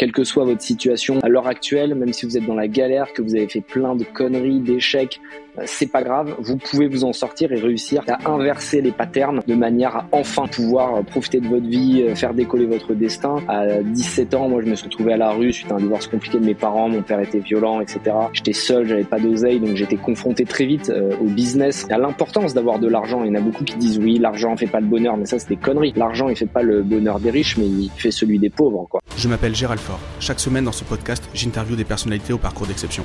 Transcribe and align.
quelle 0.00 0.12
que 0.12 0.24
soit 0.24 0.46
votre 0.46 0.62
situation 0.62 1.20
à 1.20 1.28
l'heure 1.28 1.46
actuelle, 1.46 1.94
même 1.94 2.14
si 2.14 2.24
vous 2.24 2.38
êtes 2.38 2.46
dans 2.46 2.54
la 2.54 2.68
galère, 2.68 3.12
que 3.12 3.20
vous 3.20 3.34
avez 3.34 3.46
fait 3.46 3.60
plein 3.60 3.94
de 3.94 4.02
conneries, 4.02 4.60
d'échecs, 4.60 5.20
c'est 5.64 5.90
pas 5.90 6.02
grave, 6.02 6.34
vous 6.38 6.56
pouvez 6.56 6.88
vous 6.88 7.04
en 7.04 7.12
sortir 7.12 7.52
et 7.52 7.56
réussir 7.56 8.02
à 8.08 8.30
inverser 8.30 8.80
les 8.80 8.92
patterns 8.92 9.42
de 9.46 9.54
manière 9.54 9.96
à 9.96 10.06
enfin 10.12 10.46
pouvoir 10.46 10.96
euh, 10.96 11.02
profiter 11.02 11.40
de 11.40 11.48
votre 11.48 11.66
vie, 11.66 12.02
euh, 12.02 12.14
faire 12.14 12.34
décoller 12.34 12.66
votre 12.66 12.94
destin. 12.94 13.36
À 13.48 13.82
17 13.82 14.34
ans, 14.34 14.48
moi 14.48 14.62
je 14.64 14.70
me 14.70 14.74
suis 14.74 14.86
retrouvé 14.86 15.12
à 15.12 15.16
la 15.16 15.30
rue 15.30 15.52
suite 15.52 15.70
à 15.72 15.74
un 15.74 15.78
divorce 15.78 16.06
compliqué 16.06 16.38
de 16.38 16.44
mes 16.44 16.54
parents, 16.54 16.88
mon 16.88 17.02
père 17.02 17.20
était 17.20 17.38
violent, 17.38 17.80
etc. 17.80 18.00
J'étais 18.32 18.52
seul, 18.52 18.86
j'avais 18.86 19.04
pas 19.04 19.18
d'oseille, 19.18 19.60
donc 19.60 19.76
j'étais 19.76 19.96
confronté 19.96 20.44
très 20.44 20.66
vite 20.66 20.92
au 21.20 21.24
business, 21.24 21.86
à 21.90 21.98
l'importance 21.98 22.54
d'avoir 22.54 22.78
de 22.78 22.88
l'argent. 22.88 23.22
Il 23.24 23.28
y 23.28 23.30
en 23.30 23.40
a 23.40 23.40
beaucoup 23.40 23.64
qui 23.64 23.76
disent 23.76 23.98
oui, 23.98 24.18
l'argent 24.18 24.56
fait 24.56 24.66
pas 24.66 24.80
le 24.80 24.86
bonheur, 24.86 25.16
mais 25.16 25.26
ça 25.26 25.38
c'est 25.38 25.48
des 25.48 25.56
conneries. 25.56 25.92
L'argent 25.96 26.28
il 26.28 26.36
fait 26.36 26.46
pas 26.46 26.62
le 26.62 26.82
bonheur 26.82 27.20
des 27.20 27.30
riches, 27.30 27.56
mais 27.56 27.66
il 27.66 27.90
fait 27.96 28.10
celui 28.10 28.38
des 28.38 28.50
pauvres, 28.50 28.86
quoi. 28.88 29.00
Je 29.16 29.28
m'appelle 29.28 29.54
Gérald 29.54 29.80
Fort. 29.80 30.00
Chaque 30.20 30.40
semaine 30.40 30.64
dans 30.64 30.72
ce 30.72 30.84
podcast, 30.84 31.28
j'interviewe 31.34 31.76
des 31.76 31.84
personnalités 31.84 32.32
au 32.32 32.38
parcours 32.38 32.66
d'exception. 32.66 33.04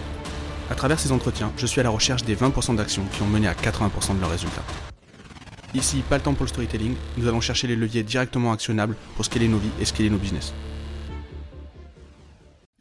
À 0.67 0.73
travers 0.73 0.99
ces 0.99 1.11
entretiens, 1.11 1.53
je 1.57 1.67
suis 1.67 1.79
à 1.79 1.83
la 1.83 1.91
recherche 1.91 2.23
des 2.23 2.35
20% 2.35 2.75
d'actions 2.75 3.05
qui 3.13 3.21
ont 3.21 3.27
mené 3.27 3.47
à 3.47 3.53
80% 3.53 4.15
de 4.15 4.19
leurs 4.19 4.31
résultats. 4.31 4.63
Ici, 5.75 6.01
pas 6.09 6.17
le 6.17 6.23
temps 6.23 6.33
pour 6.33 6.45
le 6.45 6.49
storytelling, 6.49 6.95
nous 7.17 7.27
allons 7.27 7.41
chercher 7.41 7.67
les 7.67 7.75
leviers 7.75 8.01
directement 8.01 8.51
actionnables 8.51 8.95
pour 9.15 9.25
scaler 9.25 9.47
nos 9.47 9.59
vies 9.59 9.69
et 9.79 9.85
scaler 9.85 10.09
nos 10.09 10.17
business. 10.17 10.53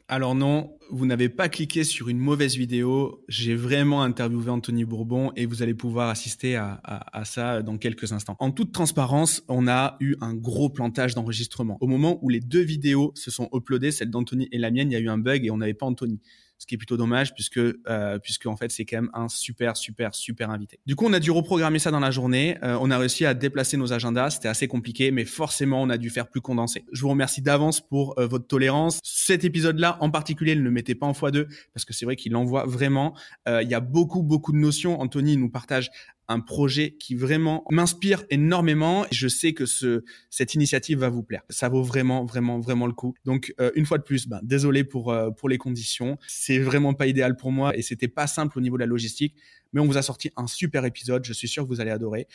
Alors 0.09 0.35
non, 0.35 0.71
vous 0.91 1.05
n'avez 1.05 1.29
pas 1.29 1.49
cliqué 1.51 1.85
sur 1.85 2.09
une 2.09 2.19
mauvaise 2.19 2.57
vidéo. 2.57 3.23
J'ai 3.29 3.55
vraiment 3.55 4.03
interviewé 4.03 4.51
Anthony 4.51 4.85
Bourbon 4.85 5.33
et 5.37 5.45
vous 5.45 5.63
allez 5.63 5.75
pouvoir 5.75 6.09
assister 6.09 6.57
à, 6.57 6.81
à, 6.85 7.25
ça 7.25 7.63
dans 7.63 7.77
quelques 7.77 8.13
instants. 8.13 8.37
En 8.39 8.51
toute 8.51 8.73
transparence, 8.73 9.43
on 9.49 9.67
a 9.69 9.97
eu 10.01 10.15
un 10.21 10.35
gros 10.35 10.71
plantage 10.71 11.15
d'enregistrement. 11.15 11.77
Au 11.81 11.87
moment 11.87 12.19
où 12.23 12.31
les 12.31 12.41
deux 12.41 12.63
vidéos 12.63 13.13
se 13.15 13.31
sont 13.31 13.51
uploadées, 13.53 13.93
celle 13.93 14.11
d'Anthony 14.11 14.49
et 14.53 14.59
la 14.59 14.71
mienne, 14.71 14.91
il 14.91 14.95
y 14.95 14.97
a 14.97 15.01
eu 15.01 15.09
un 15.09 15.19
bug 15.19 15.45
et 15.45 15.51
on 15.51 15.59
n'avait 15.59 15.75
pas 15.75 15.87
Anthony 15.87 16.21
ce 16.65 16.67
qui 16.67 16.77
est 16.77 16.79
plutôt 16.79 16.97
dommage 16.97 17.35
puisque 17.35 17.59
euh, 17.59 18.19
puisque 18.19 18.47
en 18.47 18.57
fait 18.57 18.71
c'est 18.71 18.87
quand 18.87 18.97
même 18.97 19.11
un 19.13 19.29
super 19.29 19.77
super 19.77 20.15
super 20.15 20.49
invité. 20.49 20.81
Du 20.87 20.97
coup 20.97 21.05
on 21.07 21.13
a 21.13 21.21
dû 21.21 21.31
reprogrammer 21.31 21.79
ça 21.79 21.91
dans 21.91 22.01
la 22.01 22.11
journée. 22.11 22.57
Euh, 22.63 22.79
on 22.81 22.91
a 22.91 22.97
réussi 22.97 23.27
à 23.27 23.35
déplacer 23.35 23.77
nos 23.77 23.93
agendas. 23.93 24.31
C'était 24.31 24.49
assez 24.49 24.67
compliqué, 24.67 25.11
mais 25.11 25.27
forcément 25.27 25.83
on 25.83 25.91
a 25.91 25.99
dû 25.99 26.09
faire 26.09 26.27
plus 26.27 26.41
condensé. 26.41 26.87
Je 26.91 27.03
vous 27.03 27.11
remercie 27.11 27.43
d'avance 27.43 27.83
pour 27.83 28.19
euh, 28.19 28.27
votre 28.27 28.47
tolérance. 28.47 28.99
Cet 29.03 29.45
épisode-là 29.45 29.99
en 30.01 30.11
particulier, 30.11 30.57
ne 30.57 30.71
mettez 30.71 30.95
pas 30.95 31.07
en 31.07 31.13
x2 31.13 31.47
parce 31.75 31.85
que 31.85 31.93
c'est 31.93 32.07
vrai 32.07 32.17
qu'il 32.17 32.35
envoie 32.35 32.65
vraiment. 32.65 33.15
Euh, 33.47 33.63
il 33.63 33.69
y 33.69 33.75
a 33.75 33.81
beaucoup 33.81 34.23
beaucoup 34.23 34.53
de 34.53 34.59
notions. 34.59 34.99
Anthony 35.03 35.37
nous 35.37 35.51
partage 35.51 35.91
un 36.29 36.41
projet 36.41 36.97
qui 36.99 37.15
vraiment 37.15 37.65
m'inspire 37.71 38.25
énormément. 38.31 39.05
Je 39.11 39.29
sais 39.29 39.53
que 39.53 39.67
ce, 39.67 40.05
cette 40.31 40.55
initiative 40.55 40.99
va 40.99 41.09
vous 41.09 41.23
plaire. 41.23 41.43
Ça 41.51 41.69
vaut 41.69 41.83
vraiment, 41.83 42.25
vraiment, 42.25 42.61
vraiment 42.61 42.87
le 42.87 42.93
coup. 42.93 43.15
Donc, 43.25 43.55
euh, 43.61 43.71
une 43.75 43.87
fois 43.87 43.99
de 43.99 44.03
plus, 44.03 44.27
ben, 44.27 44.41
désolé 44.43 44.85
pour, 44.85 45.13
euh, 45.13 45.31
pour 45.31 45.49
les 45.49 45.59
conditions. 45.59 46.19
C'est 46.27 46.59
vraiment 46.59 46.95
pas 46.95 47.07
idéal 47.07 47.37
pour 47.37 47.53
moi 47.53 47.77
et 47.77 47.83
c'était 47.83 48.09
pas 48.09 48.27
simple 48.27 48.59
au 48.59 48.61
niveau 48.61 48.77
de 48.77 48.81
la 48.81 48.87
logistique. 48.87 49.35
Mais 49.73 49.81
on 49.81 49.87
vous 49.87 49.99
a 49.99 50.03
sorti 50.03 50.31
un 50.37 50.47
super 50.47 50.85
épisode. 50.85 51.25
Je 51.25 51.33
suis 51.33 51.49
sûr 51.49 51.65
que 51.65 51.69
vous 51.69 51.81
allez 51.81 51.91
adorer. 51.91 52.27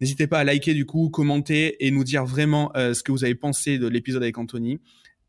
N'hésitez 0.00 0.26
pas 0.26 0.40
à 0.40 0.44
liker 0.44 0.74
du 0.74 0.86
coup, 0.86 1.10
commenter 1.10 1.86
et 1.86 1.90
nous 1.90 2.04
dire 2.04 2.24
vraiment 2.24 2.72
euh, 2.76 2.94
ce 2.94 3.02
que 3.02 3.12
vous 3.12 3.24
avez 3.24 3.34
pensé 3.34 3.78
de 3.78 3.86
l'épisode 3.86 4.22
avec 4.22 4.38
Anthony. 4.38 4.80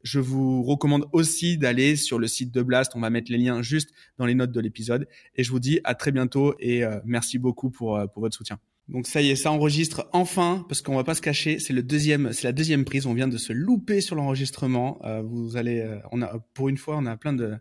Je 0.08 0.22
vous 0.22 0.63
recommande 0.63 1.05
aussi 1.11 1.58
d'aller 1.58 1.97
sur 1.97 2.17
le 2.17 2.27
site 2.27 2.53
de 2.53 2.61
Blast. 2.61 2.94
On 2.95 3.02
va 3.02 3.09
mettre 3.09 3.30
les 3.30 3.38
liens 3.38 3.61
juste 3.61 3.89
dans 4.17 4.25
les 4.25 4.36
notes 4.36 4.53
de 4.53 4.61
l'épisode. 4.61 5.05
Et 5.36 5.44
je 5.44 5.52
vous 5.52 5.59
dis 5.59 5.81
à 5.83 5.95
très 5.95 6.13
bientôt 6.13 6.55
et 6.61 6.86
euh, 6.86 7.02
merci 7.03 7.38
beaucoup 7.38 7.69
pour, 7.69 7.97
euh, 7.97 8.08
pour 8.08 8.22
votre 8.22 8.33
soutien. 8.33 8.58
Donc 8.88 9.05
ça 9.05 9.22
y 9.22 9.31
est, 9.31 9.35
ça 9.35 9.52
enregistre 9.52 10.08
enfin 10.13 10.66
parce 10.69 10.81
qu'on 10.81 10.95
va 10.95 11.03
pas 11.03 11.13
se 11.13 11.22
cacher. 11.22 11.59
C'est 11.59 11.73
le 11.73 11.83
deuxième, 11.83 12.31
c'est 12.31 12.45
la 12.45 12.53
deuxième 12.53 12.85
prise. 12.85 13.05
On 13.05 13.13
vient 13.13 13.28
de 13.28 13.38
se 13.38 13.52
louper 13.52 14.00
sur 14.00 14.16
l'enregistrement. 14.16 14.97
Euh, 15.03 15.22
vous 15.22 15.58
allez, 15.58 15.85
on 16.13 16.22
a 16.22 16.39
pour 16.53 16.69
une 16.69 16.78
fois, 16.78 16.95
on 16.97 17.05
a 17.05 17.17
plein 17.17 17.33
de, 17.33 17.55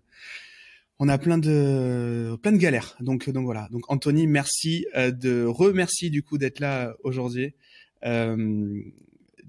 on 1.01 1.09
a 1.09 1.19
plein 1.19 1.39
de, 1.39 2.39
plein 2.43 2.53
de 2.53 2.59
galères. 2.59 2.97
Donc 3.01 3.29
donc 3.29 3.45
voilà. 3.45 3.67
Donc 3.73 3.83
Anthony, 3.89 4.29
merci 4.29 4.87
de 4.95 5.45
remercie 5.45 6.11
du 6.11 6.23
coup 6.23 6.39
d'être 6.39 6.61
là 6.61 6.95
aujourd'hui. 7.03 7.55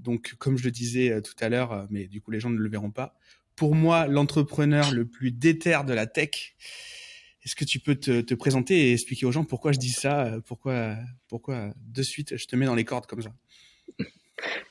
Donc, 0.07 0.35
comme 0.39 0.57
je 0.57 0.63
le 0.63 0.71
disais 0.71 1.11
euh, 1.11 1.19
tout 1.19 1.33
à 1.41 1.49
l'heure, 1.49 1.73
euh, 1.73 1.83
mais 1.89 2.07
du 2.07 2.21
coup, 2.21 2.31
les 2.31 2.39
gens 2.39 2.49
ne 2.49 2.57
le 2.57 2.69
verront 2.69 2.91
pas. 2.91 3.13
Pour 3.57 3.75
moi, 3.75 4.07
l'entrepreneur 4.07 4.93
le 4.93 5.03
plus 5.03 5.31
déter 5.31 5.77
de 5.85 5.93
la 5.93 6.07
tech. 6.07 6.55
Est-ce 7.43 7.57
que 7.57 7.65
tu 7.65 7.79
peux 7.79 7.95
te, 7.95 8.33
présenter 8.33 8.87
et 8.87 8.93
expliquer 8.93 9.25
aux 9.25 9.33
gens 9.33 9.43
pourquoi 9.43 9.73
je 9.73 9.79
dis 9.79 9.91
ça, 9.91 10.27
euh, 10.27 10.39
pourquoi, 10.39 10.95
pourquoi 11.27 11.73
de 11.93 12.01
suite 12.03 12.37
je 12.37 12.47
te 12.47 12.55
mets 12.55 12.65
dans 12.65 12.75
les 12.75 12.85
cordes 12.85 13.05
comme 13.05 13.21
ça? 13.21 13.31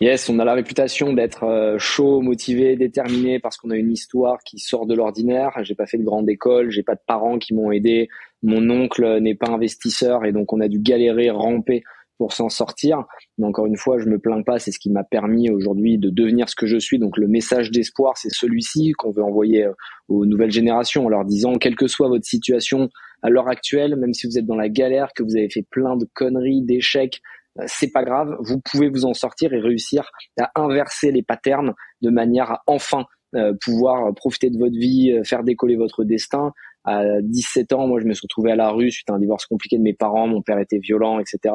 Yes, 0.00 0.26
on 0.30 0.38
a 0.38 0.44
la 0.46 0.54
réputation 0.54 1.12
d'être 1.12 1.76
chaud, 1.78 2.22
motivé, 2.22 2.76
déterminé 2.76 3.38
parce 3.38 3.58
qu'on 3.58 3.70
a 3.70 3.76
une 3.76 3.92
histoire 3.92 4.38
qui 4.42 4.58
sort 4.58 4.86
de 4.86 4.94
l'ordinaire. 4.94 5.50
J'ai 5.64 5.74
pas 5.74 5.86
fait 5.86 5.98
de 5.98 6.04
grande 6.04 6.30
école, 6.30 6.70
j'ai 6.70 6.84
pas 6.84 6.94
de 6.94 7.00
parents 7.06 7.38
qui 7.38 7.52
m'ont 7.52 7.72
aidé. 7.72 8.08
Mon 8.42 8.70
oncle 8.70 9.18
n'est 9.20 9.34
pas 9.34 9.48
investisseur 9.48 10.24
et 10.24 10.32
donc 10.32 10.52
on 10.52 10.60
a 10.60 10.68
dû 10.68 10.78
galérer, 10.78 11.28
ramper 11.30 11.82
pour 12.18 12.32
s'en 12.32 12.48
sortir. 12.48 13.04
Mais 13.38 13.46
encore 13.46 13.66
une 13.66 13.76
fois, 13.76 13.98
je 13.98 14.06
me 14.06 14.18
plains 14.18 14.42
pas, 14.42 14.58
c'est 14.58 14.70
ce 14.70 14.78
qui 14.78 14.90
m'a 14.90 15.04
permis 15.04 15.50
aujourd'hui 15.50 15.98
de 15.98 16.10
devenir 16.10 16.48
ce 16.48 16.54
que 16.54 16.66
je 16.66 16.78
suis. 16.78 16.98
Donc 16.98 17.16
le 17.16 17.28
message 17.28 17.70
d'espoir, 17.70 18.16
c'est 18.16 18.32
celui-ci 18.32 18.92
qu'on 18.92 19.12
veut 19.12 19.22
envoyer 19.22 19.64
euh, 19.64 19.72
aux 20.08 20.26
nouvelles 20.26 20.50
générations 20.50 21.06
en 21.06 21.08
leur 21.08 21.24
disant, 21.24 21.54
quelle 21.56 21.76
que 21.76 21.86
soit 21.86 22.08
votre 22.08 22.24
situation 22.24 22.88
à 23.22 23.30
l'heure 23.30 23.48
actuelle, 23.48 23.96
même 23.96 24.14
si 24.14 24.26
vous 24.26 24.38
êtes 24.38 24.46
dans 24.46 24.56
la 24.56 24.68
galère, 24.68 25.08
que 25.14 25.22
vous 25.22 25.36
avez 25.36 25.50
fait 25.50 25.66
plein 25.70 25.96
de 25.96 26.06
conneries, 26.14 26.62
d'échecs, 26.62 27.20
euh, 27.58 27.64
c'est 27.66 27.90
pas 27.90 28.04
grave, 28.04 28.36
vous 28.40 28.60
pouvez 28.60 28.88
vous 28.88 29.04
en 29.04 29.14
sortir 29.14 29.52
et 29.52 29.60
réussir 29.60 30.10
à 30.38 30.50
inverser 30.54 31.12
les 31.12 31.22
patterns 31.22 31.74
de 32.02 32.10
manière 32.10 32.50
à 32.50 32.62
enfin 32.66 33.04
euh, 33.34 33.52
pouvoir 33.60 34.14
profiter 34.14 34.50
de 34.50 34.58
votre 34.58 34.76
vie, 34.76 35.12
faire 35.24 35.42
décoller 35.42 35.76
votre 35.76 36.04
destin, 36.04 36.52
à 36.86 37.20
17 37.20 37.72
ans, 37.72 37.86
moi, 37.88 38.00
je 38.00 38.06
me 38.06 38.14
suis 38.14 38.24
retrouvé 38.24 38.52
à 38.52 38.56
la 38.56 38.70
rue 38.70 38.90
suite 38.90 39.10
à 39.10 39.14
un 39.14 39.18
divorce 39.18 39.44
compliqué 39.46 39.76
de 39.76 39.82
mes 39.82 39.92
parents. 39.92 40.28
Mon 40.28 40.40
père 40.40 40.58
était 40.58 40.78
violent, 40.78 41.18
etc. 41.18 41.54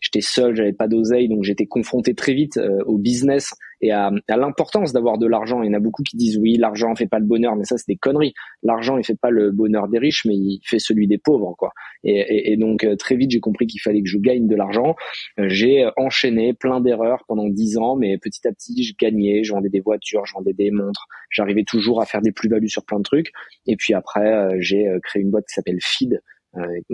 J'étais 0.00 0.20
seul, 0.20 0.54
j'avais 0.54 0.72
pas 0.72 0.86
d'oseille, 0.86 1.28
donc 1.28 1.42
j'étais 1.42 1.66
confronté 1.66 2.14
très 2.14 2.32
vite 2.32 2.56
euh, 2.58 2.82
au 2.86 2.96
business 2.96 3.52
et 3.80 3.92
à, 3.92 4.10
à 4.28 4.36
l'importance 4.36 4.92
d'avoir 4.92 5.18
de 5.18 5.26
l'argent. 5.26 5.62
Il 5.62 5.66
y 5.66 5.70
en 5.70 5.74
a 5.74 5.80
beaucoup 5.80 6.02
qui 6.02 6.16
disent 6.16 6.38
oui, 6.38 6.56
l'argent 6.56 6.94
fait 6.94 7.06
pas 7.06 7.18
le 7.18 7.26
bonheur, 7.26 7.56
mais 7.56 7.64
ça 7.64 7.76
c'est 7.76 7.88
des 7.88 7.96
conneries. 7.96 8.34
L'argent 8.62 8.98
il 8.98 9.04
fait 9.04 9.18
pas 9.18 9.30
le 9.30 9.50
bonheur 9.50 9.88
des 9.88 9.98
riches, 9.98 10.24
mais 10.24 10.34
il 10.34 10.60
fait 10.64 10.78
celui 10.78 11.06
des 11.06 11.18
pauvres, 11.18 11.54
quoi. 11.56 11.70
Et, 12.04 12.18
et, 12.18 12.52
et 12.52 12.56
donc 12.56 12.84
euh, 12.84 12.96
très 12.96 13.16
vite 13.16 13.30
j'ai 13.30 13.40
compris 13.40 13.66
qu'il 13.66 13.80
fallait 13.80 14.02
que 14.02 14.08
je 14.08 14.18
gagne 14.18 14.46
de 14.46 14.56
l'argent. 14.56 14.96
Euh, 15.38 15.48
j'ai 15.48 15.88
enchaîné 15.96 16.54
plein 16.54 16.80
d'erreurs 16.80 17.24
pendant 17.28 17.48
dix 17.48 17.78
ans, 17.78 17.96
mais 17.96 18.18
petit 18.18 18.46
à 18.46 18.52
petit 18.52 18.82
je 18.82 18.94
gagnais, 18.98 19.44
je 19.44 19.52
vendais 19.52 19.70
des 19.70 19.80
voitures, 19.80 20.26
je 20.26 20.34
vendais 20.34 20.52
des 20.52 20.70
montres, 20.70 21.06
j'arrivais 21.30 21.64
toujours 21.64 22.00
à 22.00 22.06
faire 22.06 22.22
des 22.22 22.32
plus-values 22.32 22.68
sur 22.68 22.84
plein 22.84 22.98
de 22.98 23.04
trucs. 23.04 23.30
Et 23.66 23.76
puis 23.76 23.94
après 23.94 24.32
euh, 24.32 24.56
j'ai 24.60 24.86
créé 25.02 25.22
une 25.22 25.30
boîte 25.30 25.44
qui 25.46 25.54
s'appelle 25.54 25.78
Feed 25.80 26.20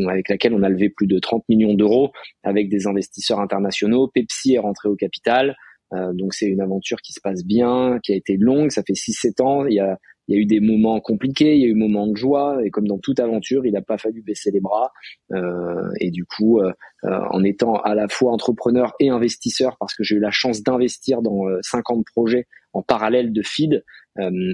avec 0.09 0.29
laquelle 0.29 0.53
on 0.53 0.63
a 0.63 0.69
levé 0.69 0.91
plus 0.91 1.07
de 1.07 1.19
30 1.19 1.49
millions 1.49 1.75
d'euros 1.75 2.11
avec 2.43 2.69
des 2.69 2.87
investisseurs 2.87 3.41
internationaux. 3.41 4.09
Pepsi 4.09 4.55
est 4.55 4.59
rentré 4.59 4.89
au 4.89 4.97
capital. 4.97 5.57
Euh, 5.95 6.13
donc 6.13 6.35
c'est 6.35 6.47
une 6.47 6.61
aventure 6.61 7.01
qui 7.01 7.13
se 7.13 7.21
passe 7.21 7.45
bien, 7.45 7.99
qui 8.03 8.13
a 8.13 8.17
été 8.17 8.37
longue, 8.37 8.71
ça 8.71 8.83
fait 8.83 8.95
6-7 8.95 9.43
ans. 9.43 9.67
Il 9.67 9.75
y 9.75 9.81
a, 9.81 9.99
eu 10.29 10.47
des 10.47 10.61
moments 10.61 11.01
compliqués, 11.01 11.55
il 11.55 11.61
y 11.61 11.65
a 11.65 11.69
eu 11.69 11.75
des 11.75 11.79
moments 11.79 12.07
de 12.07 12.17
joie, 12.17 12.59
et 12.65 12.71
comme 12.71 12.87
dans 12.87 12.99
toute 12.99 13.21
aventure, 13.21 13.67
il 13.67 13.73
n'a 13.73 13.83
pas 13.83 13.99
fallu 13.99 14.23
baisser 14.23 14.51
les 14.51 14.61
bras. 14.61 14.91
Euh, 15.33 15.89
et 16.01 16.11
du 16.11 16.25
coup, 16.25 16.61
euh, 16.61 16.73
en 17.03 17.45
étant 17.45 17.75
à 17.75 17.95
la 17.95 18.09
fois 18.09 18.33
entrepreneur 18.33 18.95
et 19.01 19.11
investisseur, 19.11 19.77
parce 19.79 19.95
que 19.95 20.03
j'ai 20.03 20.17
eu 20.17 20.21
la 20.21 20.31
chance 20.31 20.63
d'investir 20.63 21.21
dans 21.23 21.45
50 21.61 22.05
projets 22.15 22.47
en 22.73 22.83
parallèle 22.83 23.33
de 23.33 23.43
feed, 23.43 23.85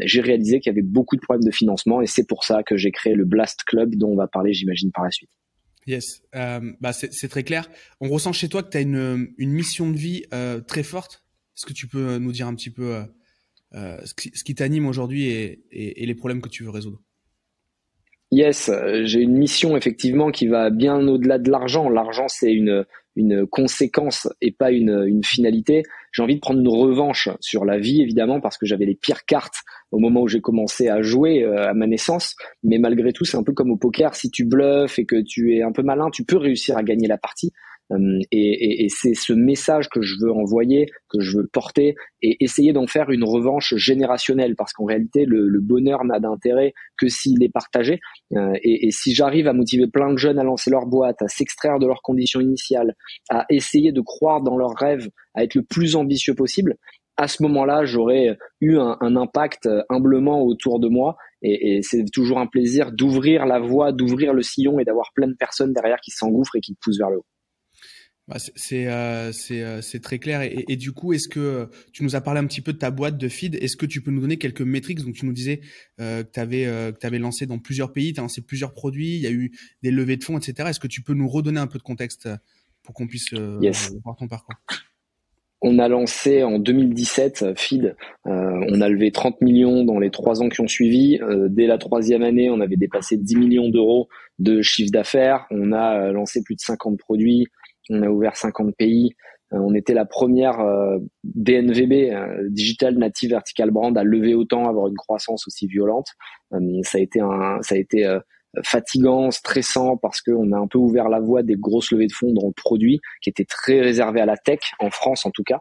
j'ai 0.04 0.20
réalisé 0.20 0.58
qu'il 0.60 0.70
y 0.70 0.74
avait 0.74 0.82
beaucoup 0.82 1.16
de 1.16 1.20
problèmes 1.20 1.44
de 1.44 1.54
financement, 1.54 2.00
et 2.00 2.06
c'est 2.06 2.26
pour 2.26 2.44
ça 2.44 2.62
que 2.62 2.76
j'ai 2.76 2.90
créé 2.90 3.14
le 3.14 3.24
Blast 3.24 3.62
Club, 3.64 3.94
dont 3.94 4.10
on 4.10 4.16
va 4.16 4.26
parler, 4.26 4.52
j'imagine, 4.52 4.90
par 4.92 5.04
la 5.04 5.10
suite. 5.10 5.30
Yes, 5.86 6.22
bah 6.32 6.92
c'est 6.92 7.28
très 7.28 7.44
clair. 7.44 7.70
On 8.00 8.08
ressent 8.08 8.32
chez 8.32 8.48
toi 8.48 8.62
que 8.62 8.70
tu 8.70 8.76
as 8.76 8.80
une 8.80 9.30
mission 9.38 9.88
de 9.90 9.96
vie 9.96 10.24
très 10.66 10.82
forte 10.82 11.22
est-ce 11.56 11.66
que 11.66 11.72
tu 11.72 11.86
peux 11.86 12.18
nous 12.18 12.32
dire 12.32 12.46
un 12.46 12.54
petit 12.54 12.70
peu 12.70 12.94
euh, 12.94 13.02
euh, 13.74 13.98
ce 14.04 14.14
qui, 14.14 14.54
t'anime 14.54 14.86
aujourd'hui 14.86 15.26
et, 15.26 16.06
les 16.06 16.14
problèmes 16.14 16.40
que 16.40 16.48
tu 16.48 16.64
veux 16.64 16.70
résoudre? 16.70 17.00
Yes, 18.32 18.70
j'ai 19.02 19.20
une 19.20 19.36
mission 19.36 19.76
effectivement 19.76 20.30
qui 20.30 20.46
va 20.46 20.70
bien 20.70 21.06
au-delà 21.08 21.38
de 21.38 21.50
l'argent. 21.50 21.88
L'argent, 21.88 22.26
c'est 22.28 22.52
une, 22.52 22.84
une 23.16 23.46
conséquence 23.46 24.28
et 24.40 24.52
pas 24.52 24.70
une, 24.70 25.22
finalité. 25.24 25.82
J'ai 26.12 26.22
envie 26.22 26.36
de 26.36 26.40
prendre 26.40 26.60
une 26.60 26.68
revanche 26.68 27.28
sur 27.40 27.64
la 27.64 27.78
vie, 27.78 28.00
évidemment, 28.02 28.40
parce 28.40 28.56
que 28.56 28.66
j'avais 28.66 28.86
les 28.86 28.94
pires 28.94 29.24
cartes 29.24 29.62
au 29.90 29.98
moment 29.98 30.22
où 30.22 30.28
j'ai 30.28 30.40
commencé 30.40 30.88
à 30.88 31.02
jouer 31.02 31.44
euh, 31.44 31.68
à 31.68 31.74
ma 31.74 31.86
naissance. 31.86 32.36
Mais 32.62 32.78
malgré 32.78 33.12
tout, 33.12 33.24
c'est 33.24 33.36
un 33.36 33.42
peu 33.42 33.52
comme 33.52 33.70
au 33.70 33.76
poker. 33.76 34.14
Si 34.14 34.30
tu 34.30 34.44
bluffes 34.44 34.98
et 34.98 35.06
que 35.06 35.20
tu 35.20 35.56
es 35.56 35.62
un 35.62 35.72
peu 35.72 35.82
malin, 35.82 36.10
tu 36.10 36.24
peux 36.24 36.36
réussir 36.36 36.76
à 36.76 36.82
gagner 36.82 37.08
la 37.08 37.18
partie. 37.18 37.52
Euh, 37.92 38.18
et, 38.30 38.84
et, 38.84 38.88
c'est 38.88 39.14
ce 39.14 39.32
message 39.32 39.88
que 39.88 40.02
je 40.02 40.14
veux 40.20 40.32
envoyer, 40.32 40.86
que 41.08 41.20
je 41.20 41.38
veux 41.38 41.48
porter, 41.52 41.94
et 42.22 42.36
essayer 42.42 42.72
d'en 42.72 42.86
faire 42.86 43.10
une 43.10 43.24
revanche 43.24 43.74
générationnelle, 43.76 44.54
parce 44.56 44.72
qu'en 44.72 44.84
réalité, 44.84 45.24
le, 45.24 45.48
le 45.48 45.60
bonheur 45.60 46.04
n'a 46.04 46.20
d'intérêt 46.20 46.72
que 46.96 47.08
s'il 47.08 47.42
est 47.42 47.52
partagé. 47.52 48.00
Euh, 48.36 48.52
et, 48.62 48.86
et, 48.86 48.90
si 48.90 49.14
j'arrive 49.14 49.48
à 49.48 49.52
motiver 49.52 49.86
plein 49.86 50.12
de 50.12 50.18
jeunes 50.18 50.38
à 50.38 50.44
lancer 50.44 50.70
leur 50.70 50.86
boîte, 50.86 51.22
à 51.22 51.28
s'extraire 51.28 51.78
de 51.78 51.86
leurs 51.86 52.02
conditions 52.02 52.40
initiales, 52.40 52.94
à 53.28 53.44
essayer 53.50 53.92
de 53.92 54.00
croire 54.00 54.42
dans 54.42 54.56
leurs 54.56 54.74
rêves, 54.74 55.08
à 55.34 55.44
être 55.44 55.54
le 55.54 55.62
plus 55.62 55.96
ambitieux 55.96 56.34
possible, 56.34 56.76
à 57.16 57.28
ce 57.28 57.42
moment-là, 57.42 57.84
j'aurais 57.84 58.38
eu 58.62 58.78
un, 58.78 59.16
impact 59.16 59.68
humblement 59.90 60.42
autour 60.42 60.80
de 60.80 60.88
moi. 60.88 61.16
Et, 61.42 61.76
et 61.76 61.82
c'est 61.82 62.04
toujours 62.10 62.38
un 62.38 62.46
plaisir 62.46 62.92
d'ouvrir 62.92 63.44
la 63.44 63.58
voie, 63.58 63.92
d'ouvrir 63.92 64.32
le 64.32 64.40
sillon 64.40 64.78
et 64.78 64.84
d'avoir 64.84 65.10
plein 65.14 65.28
de 65.28 65.34
personnes 65.34 65.74
derrière 65.74 65.98
qui 66.00 66.12
s'engouffrent 66.12 66.56
et 66.56 66.60
qui 66.60 66.76
poussent 66.80 66.98
vers 66.98 67.10
le 67.10 67.18
haut. 67.18 67.26
Bah, 68.30 68.36
c'est 68.38 68.86
euh, 68.86 69.32
euh, 69.50 69.80
c'est 69.80 70.00
très 70.00 70.20
clair. 70.20 70.42
Et, 70.42 70.64
et, 70.68 70.76
du 70.76 70.92
coup, 70.92 71.12
est-ce 71.12 71.28
que 71.28 71.68
tu 71.92 72.04
nous 72.04 72.14
as 72.14 72.20
parlé 72.20 72.38
un 72.38 72.46
petit 72.46 72.60
peu 72.60 72.72
de 72.72 72.78
ta 72.78 72.92
boîte 72.92 73.18
de 73.18 73.28
feed 73.28 73.56
Est-ce 73.56 73.76
que 73.76 73.86
tu 73.86 74.02
peux 74.02 74.12
nous 74.12 74.20
donner 74.20 74.36
quelques 74.36 74.60
métriques? 74.60 75.04
Donc, 75.04 75.14
tu 75.14 75.26
nous 75.26 75.32
disais 75.32 75.62
euh, 76.00 76.22
que 76.22 76.30
tu 76.30 76.38
avais, 76.38 76.66
euh, 76.66 76.92
avais 77.02 77.18
lancé 77.18 77.46
dans 77.46 77.58
plusieurs 77.58 77.92
pays, 77.92 78.12
tu 78.12 78.20
as 78.20 78.22
lancé 78.22 78.40
plusieurs 78.40 78.72
produits, 78.72 79.16
il 79.16 79.20
y 79.20 79.26
a 79.26 79.32
eu 79.32 79.50
des 79.82 79.90
levées 79.90 80.16
de 80.16 80.22
fonds, 80.22 80.38
etc. 80.38 80.68
Est-ce 80.68 80.78
que 80.78 80.86
tu 80.86 81.02
peux 81.02 81.14
nous 81.14 81.28
redonner 81.28 81.58
un 81.58 81.66
peu 81.66 81.78
de 81.78 81.82
contexte 81.82 82.28
pour 82.84 82.94
qu'on 82.94 83.08
puisse 83.08 83.34
voir 83.34 84.16
ton 84.16 84.28
parcours? 84.28 84.54
On 85.62 85.78
a 85.78 85.88
lancé 85.88 86.42
en 86.44 86.58
2017 86.58 87.58
Feed. 87.58 87.96
on 88.24 88.80
a 88.80 88.88
levé 88.88 89.10
30 89.10 89.42
millions 89.42 89.84
dans 89.84 89.98
les 89.98 90.10
trois 90.10 90.40
ans 90.40 90.48
qui 90.48 90.60
ont 90.62 90.68
suivi. 90.68 91.18
dès 91.48 91.66
la 91.66 91.76
troisième 91.76 92.22
année, 92.22 92.48
on 92.48 92.60
avait 92.60 92.76
dépassé 92.76 93.18
10 93.18 93.36
millions 93.36 93.68
d'euros 93.68 94.08
de 94.38 94.62
chiffre 94.62 94.90
d'affaires. 94.90 95.46
On 95.50 95.72
a 95.72 96.12
lancé 96.12 96.42
plus 96.42 96.54
de 96.54 96.60
50 96.60 96.98
produits. 96.98 97.48
On 97.88 98.02
a 98.02 98.08
ouvert 98.08 98.36
50 98.36 98.76
pays. 98.76 99.14
Euh, 99.52 99.58
on 99.58 99.74
était 99.74 99.94
la 99.94 100.04
première 100.04 100.60
euh, 100.60 100.98
DNVB, 101.24 102.12
euh, 102.12 102.48
Digital 102.48 102.96
Native 102.96 103.30
Vertical 103.30 103.70
Brand, 103.70 103.96
à 103.96 104.04
lever 104.04 104.34
autant, 104.34 104.68
avoir 104.68 104.88
une 104.88 104.96
croissance 104.96 105.46
aussi 105.46 105.66
violente. 105.66 106.08
ça 106.82 106.98
a 106.98 107.00
été 107.00 107.20
un, 107.20 107.60
ça 107.62 107.74
a 107.74 107.78
été 107.78 108.18
fatigant, 108.64 109.30
stressant 109.30 109.96
parce 109.96 110.20
qu'on 110.20 110.52
a 110.52 110.58
un 110.58 110.66
peu 110.66 110.78
ouvert 110.78 111.08
la 111.08 111.20
voie 111.20 111.44
des 111.44 111.54
grosses 111.54 111.92
levées 111.92 112.08
de 112.08 112.12
fonds 112.12 112.32
dans 112.32 112.48
le 112.48 112.52
produit 112.52 113.00
qui 113.22 113.30
était 113.30 113.44
très 113.44 113.80
réservé 113.80 114.20
à 114.20 114.26
la 114.26 114.36
tech 114.36 114.58
en 114.80 114.90
France 114.90 115.24
en 115.24 115.30
tout 115.30 115.44
cas. 115.44 115.60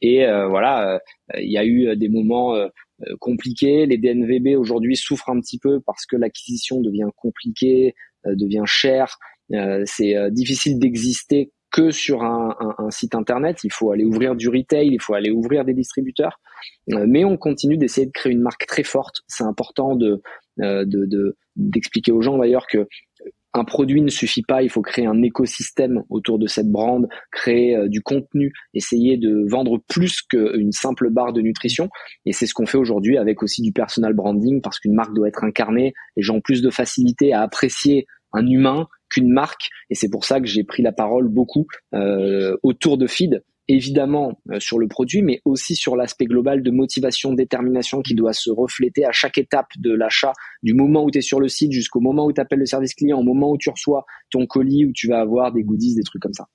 et 0.00 0.24
voilà, 0.48 1.00
il 1.36 1.50
y 1.50 1.58
a 1.58 1.64
eu 1.64 1.96
des 1.96 2.08
moments 2.08 2.54
compliqués. 3.18 3.86
Les 3.86 3.98
DNVB 3.98 4.56
aujourd'hui 4.56 4.94
souffrent 4.94 5.30
un 5.30 5.40
petit 5.40 5.58
peu 5.58 5.80
parce 5.80 6.06
que 6.06 6.14
l'acquisition 6.14 6.80
devient 6.80 7.08
compliquée, 7.16 7.96
devient 8.24 8.64
chère. 8.66 9.18
Euh, 9.54 9.82
c'est 9.86 10.16
euh, 10.16 10.30
difficile 10.30 10.78
d'exister 10.78 11.52
que 11.72 11.90
sur 11.90 12.22
un, 12.22 12.56
un, 12.78 12.90
site 12.90 13.14
internet. 13.14 13.58
Il 13.64 13.72
faut 13.72 13.90
aller 13.90 14.04
ouvrir 14.04 14.34
du 14.34 14.48
retail, 14.48 14.88
il 14.88 15.00
faut 15.00 15.14
aller 15.14 15.30
ouvrir 15.30 15.64
des 15.64 15.74
distributeurs. 15.74 16.40
Euh, 16.92 17.04
mais 17.06 17.24
on 17.24 17.36
continue 17.36 17.76
d'essayer 17.76 18.06
de 18.06 18.12
créer 18.12 18.32
une 18.32 18.40
marque 18.40 18.66
très 18.66 18.84
forte. 18.84 19.16
C'est 19.26 19.44
important 19.44 19.96
de 19.96 20.22
d'expliquer 21.56 22.12
de, 22.12 22.16
aux 22.16 22.22
gens 22.22 22.38
d'ailleurs 22.38 22.66
que 22.66 22.86
un 23.52 23.64
produit 23.64 24.00
ne 24.00 24.08
suffit 24.08 24.42
pas, 24.42 24.62
il 24.62 24.70
faut 24.70 24.80
créer 24.80 25.06
un 25.06 25.22
écosystème 25.22 26.02
autour 26.08 26.38
de 26.38 26.46
cette 26.46 26.70
brand, 26.70 27.06
créer 27.30 27.88
du 27.88 28.00
contenu, 28.02 28.52
essayer 28.72 29.18
de 29.18 29.46
vendre 29.50 29.78
plus 29.88 30.22
qu'une 30.22 30.72
simple 30.72 31.10
barre 31.10 31.34
de 31.34 31.42
nutrition. 31.42 31.88
Et 32.24 32.32
c'est 32.32 32.46
ce 32.46 32.54
qu'on 32.54 32.66
fait 32.66 32.78
aujourd'hui 32.78 33.18
avec 33.18 33.42
aussi 33.42 33.62
du 33.62 33.72
personal 33.72 34.14
branding 34.14 34.60
parce 34.62 34.78
qu'une 34.78 34.94
marque 34.94 35.14
doit 35.14 35.28
être 35.28 35.44
incarnée. 35.44 35.92
Les 36.16 36.22
gens 36.22 36.36
ont 36.36 36.40
plus 36.42 36.62
de 36.62 36.70
facilité 36.70 37.32
à 37.32 37.42
apprécier 37.42 38.06
un 38.32 38.46
humain 38.46 38.88
qu'une 39.10 39.30
marque. 39.30 39.68
Et 39.90 39.94
c'est 39.94 40.10
pour 40.10 40.24
ça 40.24 40.40
que 40.40 40.46
j'ai 40.46 40.64
pris 40.64 40.82
la 40.82 40.92
parole 40.92 41.28
beaucoup 41.28 41.66
euh, 41.94 42.56
autour 42.62 42.98
de 42.98 43.06
Feed, 43.06 43.42
évidemment 43.68 44.40
euh, 44.50 44.60
sur 44.60 44.78
le 44.78 44.88
produit, 44.88 45.22
mais 45.22 45.40
aussi 45.44 45.74
sur 45.74 45.96
l'aspect 45.96 46.26
global 46.26 46.62
de 46.62 46.70
motivation, 46.70 47.32
détermination 47.32 48.02
qui 48.02 48.14
doit 48.14 48.32
se 48.32 48.50
refléter 48.50 49.04
à 49.04 49.12
chaque 49.12 49.38
étape 49.38 49.68
de 49.78 49.94
l'achat, 49.94 50.32
du 50.62 50.74
moment 50.74 51.04
où 51.04 51.10
tu 51.10 51.18
es 51.18 51.22
sur 51.22 51.40
le 51.40 51.48
site 51.48 51.72
jusqu'au 51.72 52.00
moment 52.00 52.26
où 52.26 52.32
tu 52.32 52.40
appelles 52.40 52.60
le 52.60 52.66
service 52.66 52.94
client, 52.94 53.18
au 53.18 53.24
moment 53.24 53.50
où 53.52 53.58
tu 53.58 53.70
reçois 53.70 54.04
ton 54.30 54.46
colis, 54.46 54.86
où 54.86 54.92
tu 54.92 55.08
vas 55.08 55.20
avoir 55.20 55.52
des 55.52 55.62
goodies, 55.62 55.94
des 55.94 56.04
trucs 56.04 56.22
comme 56.22 56.34
ça. 56.34 56.46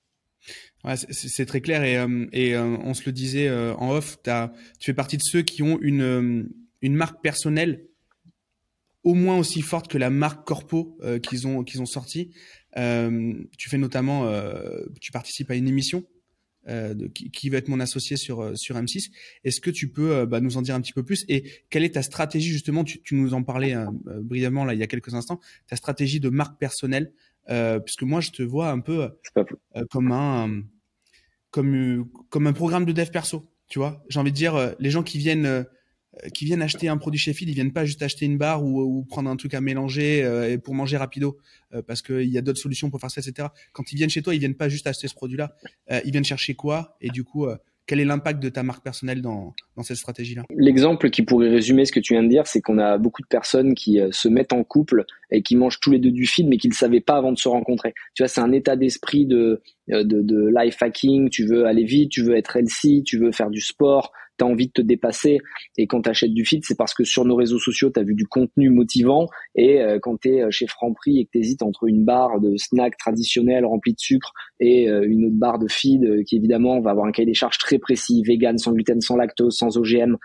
Ouais, 0.84 0.96
c'est 0.96 1.46
très 1.46 1.62
clair 1.62 1.84
et, 1.84 1.98
euh, 1.98 2.78
on 2.84 2.94
se 2.96 3.06
le 3.06 3.12
disait 3.12 3.50
en 3.52 3.92
off, 3.92 4.18
tu 4.24 4.86
fais 4.86 4.94
partie 4.94 5.18
de 5.18 5.22
ceux 5.22 5.44
qui 5.44 5.62
ont 5.62 5.78
une, 5.80 6.50
une 6.82 6.96
marque 6.96 7.22
personnelle 7.22 7.86
au 9.04 9.14
moins 9.14 9.38
aussi 9.38 9.62
forte 9.62 9.88
que 9.88 9.98
la 9.98 10.10
marque 10.10 10.46
Corpo 10.46 10.98
euh, 11.02 11.20
qu'ils 11.20 11.48
ont 11.48 11.64
qu'ils 11.64 11.82
ont 11.82 11.86
sorti. 11.86 12.32
Euh, 12.78 13.34
tu 13.58 13.70
fais 13.70 13.78
notamment, 13.78 14.28
euh, 14.28 14.86
tu 15.00 15.12
participes 15.12 15.52
à 15.52 15.56
une 15.56 15.68
émission 15.68 16.04
de, 16.68 17.08
qui, 17.08 17.32
qui, 17.32 17.50
va 17.50 17.58
être 17.58 17.70
mon 17.70 17.80
associé 17.80 18.18
sur 18.18 18.56
sur 18.56 18.76
M6. 18.76 19.10
Est-ce 19.44 19.60
que 19.60 19.72
tu 19.72 19.90
peux 19.90 20.26
bah, 20.28 20.40
nous 20.42 20.58
en 20.58 20.62
dire 20.62 20.76
un 20.76 20.82
petit 20.82 20.94
peu 20.94 21.04
plus? 21.04 21.26
Et 21.28 21.44
quelle 21.72 21.84
est 21.84 21.96
ta 21.96 22.04
stratégie? 22.04 22.52
Justement 22.52 22.84
tu, 22.84 23.02
tu, 23.02 23.16
nous 23.16 23.34
en 23.34 23.42
parlais 23.42 23.76
brièvement 24.06 24.64
là 24.64 24.76
il 24.76 24.80
y 24.80 24.84
a 24.84 24.88
quelques 24.88 25.16
instants. 25.16 25.40
Ta 25.66 25.76
stratégie 25.76 26.20
de 26.20 26.30
marque 26.30 26.60
personnelle, 26.60 27.14
puisque 27.84 28.04
moi 28.04 28.22
je 28.22 28.30
te 28.30 28.44
vois 28.44 28.70
un 28.70 28.80
peu 28.80 29.10
comme 29.90 30.12
un 30.12 30.62
comme 31.50 32.08
comme 32.30 32.46
un 32.46 32.54
programme 32.54 32.86
de 32.86 32.92
dev 32.92 33.10
perso. 33.10 33.52
Tu 33.68 33.80
vois, 33.80 34.04
j'ai 34.10 34.20
envie 34.20 34.32
de 34.32 34.36
dire 34.36 34.76
les 34.80 34.92
gens 34.92 35.02
qui 35.02 35.18
viennent 35.18 35.46
euh, 35.46 35.64
qui 36.34 36.46
viennent 36.46 36.62
acheter 36.62 36.88
un 36.90 36.98
produit 36.98 37.20
chez 37.20 37.34
Phil, 37.34 37.50
ils 37.50 37.56
viennent 37.56 37.72
pas 37.72 37.86
juste 37.86 38.02
acheter 38.04 38.26
une 38.26 38.38
barre 38.38 38.64
ou, 38.64 39.04
prendre 39.04 39.30
un 39.30 39.36
truc 39.36 39.54
à 39.54 39.62
mélanger 39.62 40.24
euh, 40.24 40.58
pour 40.58 40.74
manger 40.74 40.98
rapido, 40.98 41.38
euh, 41.74 41.82
parce 41.82 42.02
qu'il 42.02 42.30
y 42.30 42.38
a 42.38 42.42
d'autres 42.42 42.60
solutions 42.60 42.90
pour 42.90 43.00
faire 43.00 43.12
ça, 43.12 43.22
etc. 43.22 43.48
Quand 43.74 43.92
ils 43.92 43.96
viennent 43.96 44.10
chez 44.10 44.22
toi, 44.22 44.36
ils 44.36 44.40
viennent 44.40 44.56
pas 44.56 44.70
juste 44.70 44.88
acheter 44.88 45.08
ce 45.08 45.16
produit-là, 45.16 45.56
ils 46.04 46.12
viennent 46.12 46.26
chercher 46.26 46.54
quoi? 46.54 46.98
Et 47.02 47.10
du 47.10 47.24
coup, 47.24 47.48
quel 47.88 48.00
est 48.00 48.06
l'impact 48.06 48.42
de 48.42 48.50
ta 48.50 48.64
marque 48.64 48.84
personnelle 48.84 49.22
dans, 49.22 49.54
dans 49.76 49.84
cette 49.84 49.98
stratégie-là? 49.98 50.44
L'exemple 50.56 51.10
qui 51.10 51.24
pourrait 51.24 51.50
résumer 51.50 51.86
ce 51.86 51.92
que 51.92 52.00
tu 52.00 52.14
viens 52.14 52.24
de 52.24 52.30
dire, 52.30 52.46
c'est 52.46 52.62
qu'on 52.62 52.78
a 52.78 52.98
beaucoup 52.98 53.22
de 53.22 53.28
personnes 53.28 53.74
qui 53.74 54.00
se 54.12 54.28
mettent 54.28 54.54
en 54.54 54.64
couple 54.64 55.06
et 55.32 55.42
qui 55.42 55.56
mangent 55.56 55.80
tous 55.80 55.92
les 55.92 56.00
deux 56.00 56.12
du 56.12 56.26
feed, 56.26 56.48
mais 56.48 56.58
qui 56.58 56.70
ne 56.70 56.74
savaient 56.74 57.02
pas 57.02 57.18
avant 57.18 57.32
de 57.32 57.38
se 57.38 57.48
rencontrer. 57.48 57.94
Tu 58.14 58.24
vois, 58.24 58.28
c'est 58.28 58.42
un 58.42 58.52
état 58.52 58.76
d'esprit 58.76 59.26
de, 59.26 59.62
de, 59.88 60.04
de 60.04 60.54
life 60.58 60.82
hacking. 60.82 61.30
Tu 61.30 61.46
veux 61.46 61.66
aller 61.66 61.86
vite, 61.86 62.12
tu 62.12 62.24
veux 62.24 62.36
être 62.36 62.56
healthy, 62.56 63.04
tu 63.04 63.18
veux 63.18 63.32
faire 63.32 63.50
du 63.50 63.62
sport, 63.62 64.12
tu 64.42 64.52
envie 64.52 64.68
de 64.68 64.72
te 64.72 64.82
dépasser. 64.82 65.40
Et 65.78 65.88
quand 65.88 66.02
tu 66.02 66.10
achètes 66.10 66.34
du 66.34 66.46
feed, 66.46 66.64
c'est 66.66 66.78
parce 66.78 66.94
que 66.94 67.04
sur 67.04 67.26
nos 67.26 67.36
réseaux 67.36 67.60
sociaux, 67.60 67.90
tu 67.92 68.00
as 68.00 68.04
vu 68.04 68.16
du 68.16 68.26
contenu 68.26 68.70
motivant. 68.70 69.28
Et 69.56 69.82
euh, 69.82 70.00
quand 70.02 70.20
tu 70.22 70.30
es 70.30 70.42
euh, 70.42 70.52
chez 70.52 70.68
Franprix 70.68 71.20
et 71.20 71.26
que 71.26 71.32
tu 71.32 71.40
hésites 71.40 71.64
entre 71.64 71.88
une 71.88 72.04
barre 72.04 72.40
de 72.40 72.56
snack 72.58 72.98
traditionnelle 72.98 73.66
remplie 73.66 73.94
de 73.94 74.00
sucre 74.00 74.34
et 74.60 74.90
euh, 74.90 75.06
une 75.08 75.26
autre 75.26 75.38
barre 75.38 75.60
de 75.60 75.68
feed 75.68 76.24
qui 76.26 76.38
évidemment 76.38 76.80
va 76.82 76.92
avoir 76.92 77.06
un 77.06 77.12
cahier 77.12 77.26
des 77.26 77.34
charges 77.34 77.58
très 77.58 77.80
précis, 77.80 78.24
vegan, 78.26 78.58
sans 78.58 78.74
gluten, 78.74 79.02
sans 79.02 79.16
lactose, 79.16 79.56
sans 79.56 79.78
OGM, 79.78 80.18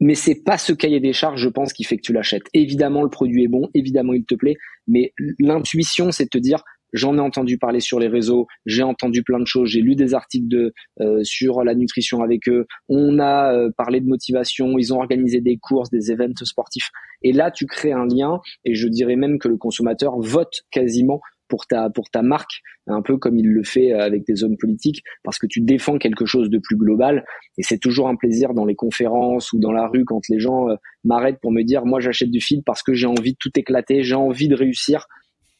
mais 0.00 0.14
c'est 0.14 0.42
pas 0.44 0.58
ce 0.58 0.72
cahier 0.72 1.00
des 1.00 1.12
charges, 1.12 1.40
je 1.40 1.48
pense, 1.48 1.72
qui 1.72 1.84
fait 1.84 1.96
que 1.96 2.02
tu 2.02 2.12
l'achètes. 2.12 2.44
Évidemment, 2.52 3.02
le 3.02 3.08
produit 3.08 3.44
est 3.44 3.48
bon, 3.48 3.68
évidemment, 3.74 4.12
il 4.12 4.24
te 4.24 4.34
plaît, 4.34 4.56
mais 4.86 5.12
l'intuition, 5.38 6.10
c'est 6.10 6.24
de 6.24 6.28
te 6.28 6.38
dire, 6.38 6.62
J'en 6.96 7.18
ai 7.18 7.20
entendu 7.20 7.58
parler 7.58 7.80
sur 7.80 8.00
les 8.00 8.08
réseaux, 8.08 8.46
j'ai 8.64 8.82
entendu 8.82 9.22
plein 9.22 9.38
de 9.38 9.46
choses, 9.46 9.68
j'ai 9.68 9.82
lu 9.82 9.96
des 9.96 10.14
articles 10.14 10.48
de 10.48 10.72
euh, 11.02 11.22
sur 11.24 11.62
la 11.62 11.74
nutrition 11.74 12.22
avec 12.22 12.48
eux. 12.48 12.66
On 12.88 13.18
a 13.18 13.52
euh, 13.52 13.70
parlé 13.76 14.00
de 14.00 14.08
motivation, 14.08 14.78
ils 14.78 14.94
ont 14.94 14.98
organisé 14.98 15.42
des 15.42 15.58
courses, 15.58 15.90
des 15.90 16.10
événements 16.10 16.34
sportifs. 16.44 16.90
Et 17.22 17.32
là, 17.32 17.50
tu 17.50 17.66
crées 17.66 17.92
un 17.92 18.06
lien 18.06 18.40
et 18.64 18.74
je 18.74 18.88
dirais 18.88 19.16
même 19.16 19.38
que 19.38 19.46
le 19.46 19.58
consommateur 19.58 20.18
vote 20.18 20.62
quasiment 20.70 21.20
pour 21.48 21.66
ta 21.66 21.90
pour 21.90 22.08
ta 22.08 22.22
marque, 22.22 22.62
un 22.86 23.02
peu 23.02 23.18
comme 23.18 23.36
il 23.36 23.46
le 23.46 23.62
fait 23.62 23.92
euh, 23.92 24.00
avec 24.00 24.26
des 24.26 24.42
hommes 24.42 24.56
politiques, 24.56 25.02
parce 25.22 25.38
que 25.38 25.46
tu 25.46 25.60
défends 25.60 25.98
quelque 25.98 26.24
chose 26.24 26.48
de 26.48 26.58
plus 26.58 26.76
global. 26.76 27.26
Et 27.58 27.62
c'est 27.62 27.78
toujours 27.78 28.08
un 28.08 28.16
plaisir 28.16 28.54
dans 28.54 28.64
les 28.64 28.74
conférences 28.74 29.52
ou 29.52 29.58
dans 29.58 29.72
la 29.72 29.86
rue 29.86 30.06
quand 30.06 30.26
les 30.30 30.40
gens 30.40 30.68
m'arrêtent 31.04 31.40
pour 31.42 31.52
me 31.52 31.62
dire 31.62 31.84
moi 31.84 32.00
j'achète 32.00 32.30
du 32.30 32.40
feed 32.40 32.64
parce 32.64 32.82
que 32.82 32.94
j'ai 32.94 33.06
envie 33.06 33.32
de 33.32 33.38
tout 33.38 33.52
éclater, 33.54 34.02
j'ai 34.02 34.14
envie 34.14 34.48
de 34.48 34.54
réussir. 34.54 35.06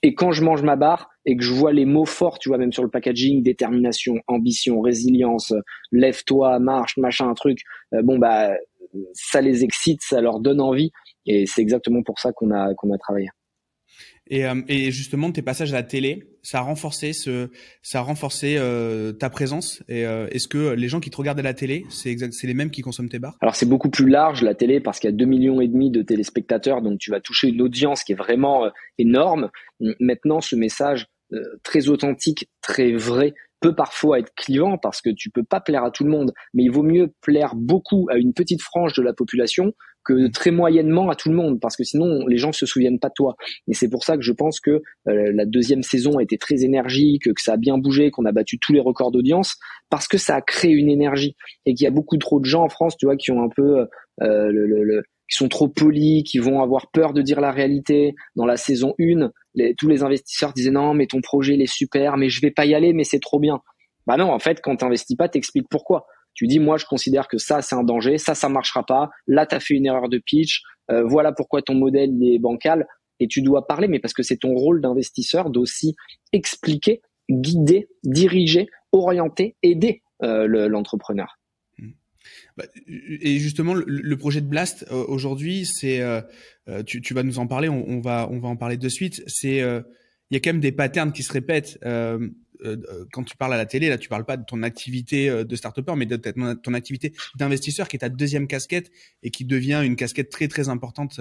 Et 0.07 0.15
quand 0.15 0.31
je 0.31 0.45
mange 0.45 0.63
ma 0.63 0.77
barre 0.77 1.11
et 1.25 1.37
que 1.37 1.43
je 1.43 1.53
vois 1.53 1.73
les 1.73 1.85
mots 1.85 2.05
forts, 2.05 2.39
tu 2.39 2.49
vois, 2.49 2.59
même 2.59 2.73
sur 2.73 2.85
le 2.85 2.89
packaging, 2.89 3.43
détermination, 3.43 4.21
ambition, 4.29 4.81
résilience, 4.81 5.53
lève-toi, 5.91 6.61
marche, 6.61 6.97
machin, 6.97 7.29
un 7.29 7.35
truc, 7.35 7.59
euh, 7.93 8.03
bon, 8.03 8.17
bah, 8.17 8.55
ça 9.15 9.41
les 9.41 9.65
excite, 9.65 10.03
ça 10.05 10.21
leur 10.21 10.39
donne 10.39 10.61
envie. 10.61 10.93
Et 11.27 11.45
c'est 11.47 11.61
exactement 11.61 12.05
pour 12.05 12.21
ça 12.21 12.31
qu'on 12.31 12.53
a, 12.53 12.73
qu'on 12.75 12.95
a 12.95 12.99
travaillé. 12.99 13.27
Et, 14.29 14.47
euh, 14.47 14.63
et, 14.69 14.93
justement, 14.93 15.33
tes 15.33 15.43
passages 15.43 15.73
à 15.73 15.79
la 15.79 15.83
télé, 15.83 16.36
ça 16.47 16.59
a 16.59 16.63
renforcé 16.63 17.13
ça 17.13 17.99
a 17.99 18.03
renforcé 18.03 18.55
euh, 18.57 19.13
ta 19.13 19.31
présence. 19.31 19.83
Et 19.89 20.07
euh, 20.07 20.29
est-ce 20.31 20.47
que 20.47 20.75
les 20.75 20.89
gens 20.89 21.01
qui 21.01 21.11
te 21.11 21.17
regardent 21.17 21.41
à 21.41 21.43
la 21.43 21.55
télé, 21.55 21.85
c'est 21.91 22.17
c'est 22.33 22.47
les 22.47 22.55
mêmes 22.55 22.71
qui 22.71 22.83
consomment 22.83 23.09
tes 23.09 23.19
bars? 23.19 23.37
Alors 23.41 23.57
c'est 23.57 23.67
beaucoup 23.67 23.91
plus 23.91 24.09
large 24.09 24.43
la 24.43 24.55
télé 24.55 24.79
parce 24.79 25.01
qu'il 25.01 25.11
y 25.11 25.13
a 25.13 25.17
2 25.17 25.25
millions 25.25 25.61
et 25.61 25.67
demi 25.67 25.91
de 25.91 26.03
téléspectateurs, 26.03 26.83
donc 26.83 27.01
tu 27.01 27.11
vas 27.11 27.19
toucher 27.21 27.49
une 27.49 27.61
audience 27.63 28.05
qui 28.05 28.13
est 28.13 28.17
vraiment 28.17 28.71
énorme. 28.97 29.51
Maintenant, 29.99 30.41
ce 30.41 30.55
message 30.55 31.07
très 31.65 31.89
authentique, 31.89 32.49
très 32.63 32.93
vrai, 32.93 33.35
peut 33.61 33.75
parfois 33.75 34.19
être 34.19 34.33
clivant 34.35 34.79
parce 34.79 35.01
que 35.01 35.11
tu 35.11 35.31
peux 35.31 35.45
pas 35.45 35.61
plaire 35.61 35.85
à 35.85 35.91
tout 35.91 36.05
le 36.05 36.11
monde, 36.11 36.33
mais 36.55 36.65
il 36.65 36.71
vaut 36.71 36.83
mieux 36.83 37.13
plaire 37.23 37.55
beaucoup 37.55 38.07
à 38.11 38.17
une 38.17 38.33
petite 38.33 38.63
frange 38.63 38.93
de 38.95 39.03
la 39.03 39.13
population 39.13 39.73
que 40.05 40.13
mm. 40.13 40.31
très 40.31 40.51
moyennement 40.51 41.11
à 41.11 41.15
tout 41.15 41.29
le 41.29 41.35
monde, 41.35 41.61
parce 41.61 41.77
que 41.77 41.85
sinon 41.85 42.27
les 42.27 42.39
gens 42.39 42.53
se 42.53 42.67
souviennent 42.67 42.99
pas 42.99 43.09
de 43.09 43.15
toi. 43.15 43.37
Et 43.69 43.75
c'est 43.75 43.91
pour 43.91 44.05
ça 44.05 44.17
que 44.17 44.23
je 44.23 44.33
pense 44.33 44.61
que 44.61 44.83
euh, 45.09 45.33
la 45.35 45.45
deuxième 45.45 45.83
saison 45.83 46.19
a 46.19 46.23
été 46.23 46.39
très 46.39 46.65
énergique, 46.65 47.25
que 47.25 47.43
ça 47.43 47.55
a 47.55 47.57
bien 47.57 47.79
bougé, 47.79 48.11
qu'on 48.11 48.25
a 48.25 48.33
battu 48.33 48.59
tous 48.59 48.73
les 48.73 48.81
records 48.81 49.11
d'audience, 49.11 49.57
parce 49.91 50.09
que 50.09 50.19
ça 50.19 50.37
a 50.37 50.41
créé 50.41 50.73
une 50.73 50.89
énergie 50.89 51.37
et 51.65 51.75
qu'il 51.75 51.85
y 51.85 51.89
a 51.89 51.93
beaucoup 51.93 52.17
trop 52.17 52.41
de 52.41 52.45
gens 52.45 52.63
en 52.63 52.69
France, 52.69 52.97
tu 52.97 53.07
vois, 53.07 53.17
qui 53.17 53.31
ont 53.31 53.43
un 53.43 53.51
peu 53.55 53.87
euh, 54.23 54.51
le, 54.51 54.67
le, 54.67 55.03
qui 55.29 55.37
sont 55.37 55.49
trop 55.49 55.69
polis, 55.69 56.23
qui 56.23 56.39
vont 56.39 56.63
avoir 56.63 56.91
peur 56.91 57.13
de 57.13 57.23
dire 57.23 57.41
la 57.41 57.51
réalité. 57.51 58.15
Dans 58.37 58.47
la 58.47 58.57
saison 58.57 58.95
1, 59.01 59.31
tous 59.79 59.89
les 59.89 60.03
investisseurs 60.03 60.53
disaient 60.53 60.71
non, 60.71 60.95
mais 60.95 61.07
ton 61.07 61.21
projet 61.21 61.55
il 61.55 61.63
est 61.63 61.73
super, 61.73 62.17
mais 62.17 62.29
je 62.29 62.41
vais 62.41 62.51
pas 62.51 62.67
y 62.67 62.75
aller, 62.75 62.93
mais 62.93 63.05
c'est 63.05 63.21
trop 63.21 63.39
bien. 63.39 63.61
Bah 64.07 64.17
non, 64.17 64.33
en 64.33 64.39
fait, 64.39 64.61
quand 64.63 64.77
t'investis 64.77 65.17
pas, 65.17 65.29
t'expliques 65.29 65.69
pourquoi 65.69 66.07
Tu 66.35 66.47
dis, 66.47 66.61
moi, 66.61 66.77
je 66.77 66.85
considère 66.85 67.29
que 67.29 67.39
ça, 67.39 67.63
c'est 67.63 67.75
un 67.75 67.83
danger, 67.83 68.19
ça, 68.19 68.35
ça 68.35 68.49
marchera 68.49 68.85
pas. 68.85 69.11
Là, 69.27 69.47
tu 69.47 69.55
as 69.55 69.61
fait 69.61 69.75
une 69.75 69.87
erreur 69.87 70.09
de 70.09 70.19
pitch. 70.19 70.63
Euh, 70.91 71.03
voilà 71.05 71.33
pourquoi 71.33 71.63
ton 71.63 71.75
modèle 71.75 72.11
est 72.23 72.39
bancal. 72.39 72.87
Et 73.19 73.27
tu 73.27 73.43
dois 73.43 73.67
parler, 73.67 73.89
mais 73.89 73.99
parce 73.99 74.15
que 74.15 74.23
c'est 74.23 74.37
ton 74.37 74.55
rôle 74.55 74.81
d'investisseur 74.81 75.51
d'aussi 75.51 75.97
expliquer, 76.33 77.01
guider, 77.31 77.89
diriger, 78.05 78.69
orienter, 78.93 79.57
aider 79.63 80.03
euh, 80.23 80.47
l'entrepreneur. 80.69 81.39
Bah, 82.57 82.65
et 82.87 83.39
justement, 83.39 83.75
le, 83.75 84.17
projet 84.17 84.41
de 84.41 84.47
Blast 84.47 84.87
euh, 84.91 85.05
aujourd'hui, 85.09 85.67
c'est, 85.67 86.03
tu, 86.87 87.01
tu, 87.01 87.15
vas 87.15 87.23
nous 87.23 87.39
en 87.39 87.47
parler, 87.47 87.69
on, 87.69 87.89
on, 87.89 88.01
va, 88.01 88.29
on 88.31 88.39
va 88.39 88.49
en 88.49 88.57
parler 88.57 88.77
de 88.77 88.89
suite. 88.89 89.23
C'est, 89.27 89.59
il 89.59 90.35
y 90.35 90.37
a 90.37 90.41
quand 90.41 90.53
même 90.53 90.61
des 90.61 90.73
patterns 90.73 91.13
qui 91.13 91.23
se 91.23 91.33
répètent. 91.33 91.79
Euh, 92.65 92.77
euh, 92.91 93.05
quand 93.13 93.23
tu 93.23 93.37
parles 93.37 93.55
à 93.55 93.57
la 93.57 93.67
télé, 93.67 93.89
là, 93.89 93.99
tu 93.99 94.09
parles 94.09 94.25
pas 94.25 94.37
de 94.37 94.45
ton 94.45 94.63
activité 94.63 95.29
euh, 95.29 95.45
de 95.45 95.57
start 95.57 95.77
mais 95.97 96.07
de 96.07 96.17
ton 96.17 96.75
activité 96.75 97.13
d'investisseur 97.37 97.87
qui 97.89 97.97
est 97.97 98.01
ta 98.01 98.09
deuxième 98.09 98.47
casquette 98.47 98.91
et 99.23 99.31
qui 99.31 99.45
devient 99.45 99.83
une 99.85 99.97
casquette 99.97 100.31
très 100.31 100.49
très 100.49 100.69
importante 100.69 101.21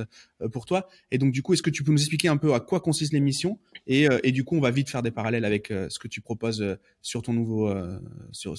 pour 0.54 0.66
toi. 0.66 0.88
Et 1.12 1.18
donc, 1.18 1.32
du 1.32 1.42
coup, 1.42 1.54
est-ce 1.54 1.62
que 1.62 1.70
tu 1.70 1.84
peux 1.84 1.92
nous 1.92 2.00
expliquer 2.00 2.30
un 2.30 2.38
peu 2.38 2.54
à 2.54 2.60
quoi 2.60 2.80
consiste 2.80 3.12
l'émission 3.12 3.60
et, 3.88 4.32
du 4.32 4.44
coup, 4.44 4.56
on 4.56 4.62
va 4.62 4.72
vite 4.72 4.90
faire 4.90 5.04
des 5.04 5.12
parallèles 5.12 5.46
avec 5.46 5.68
ce 5.68 6.00
que 6.00 6.08
tu 6.08 6.22
proposes 6.22 6.66
sur 7.02 7.22
ton 7.22 7.34
nouveau 7.34 7.72
sur 8.32 8.56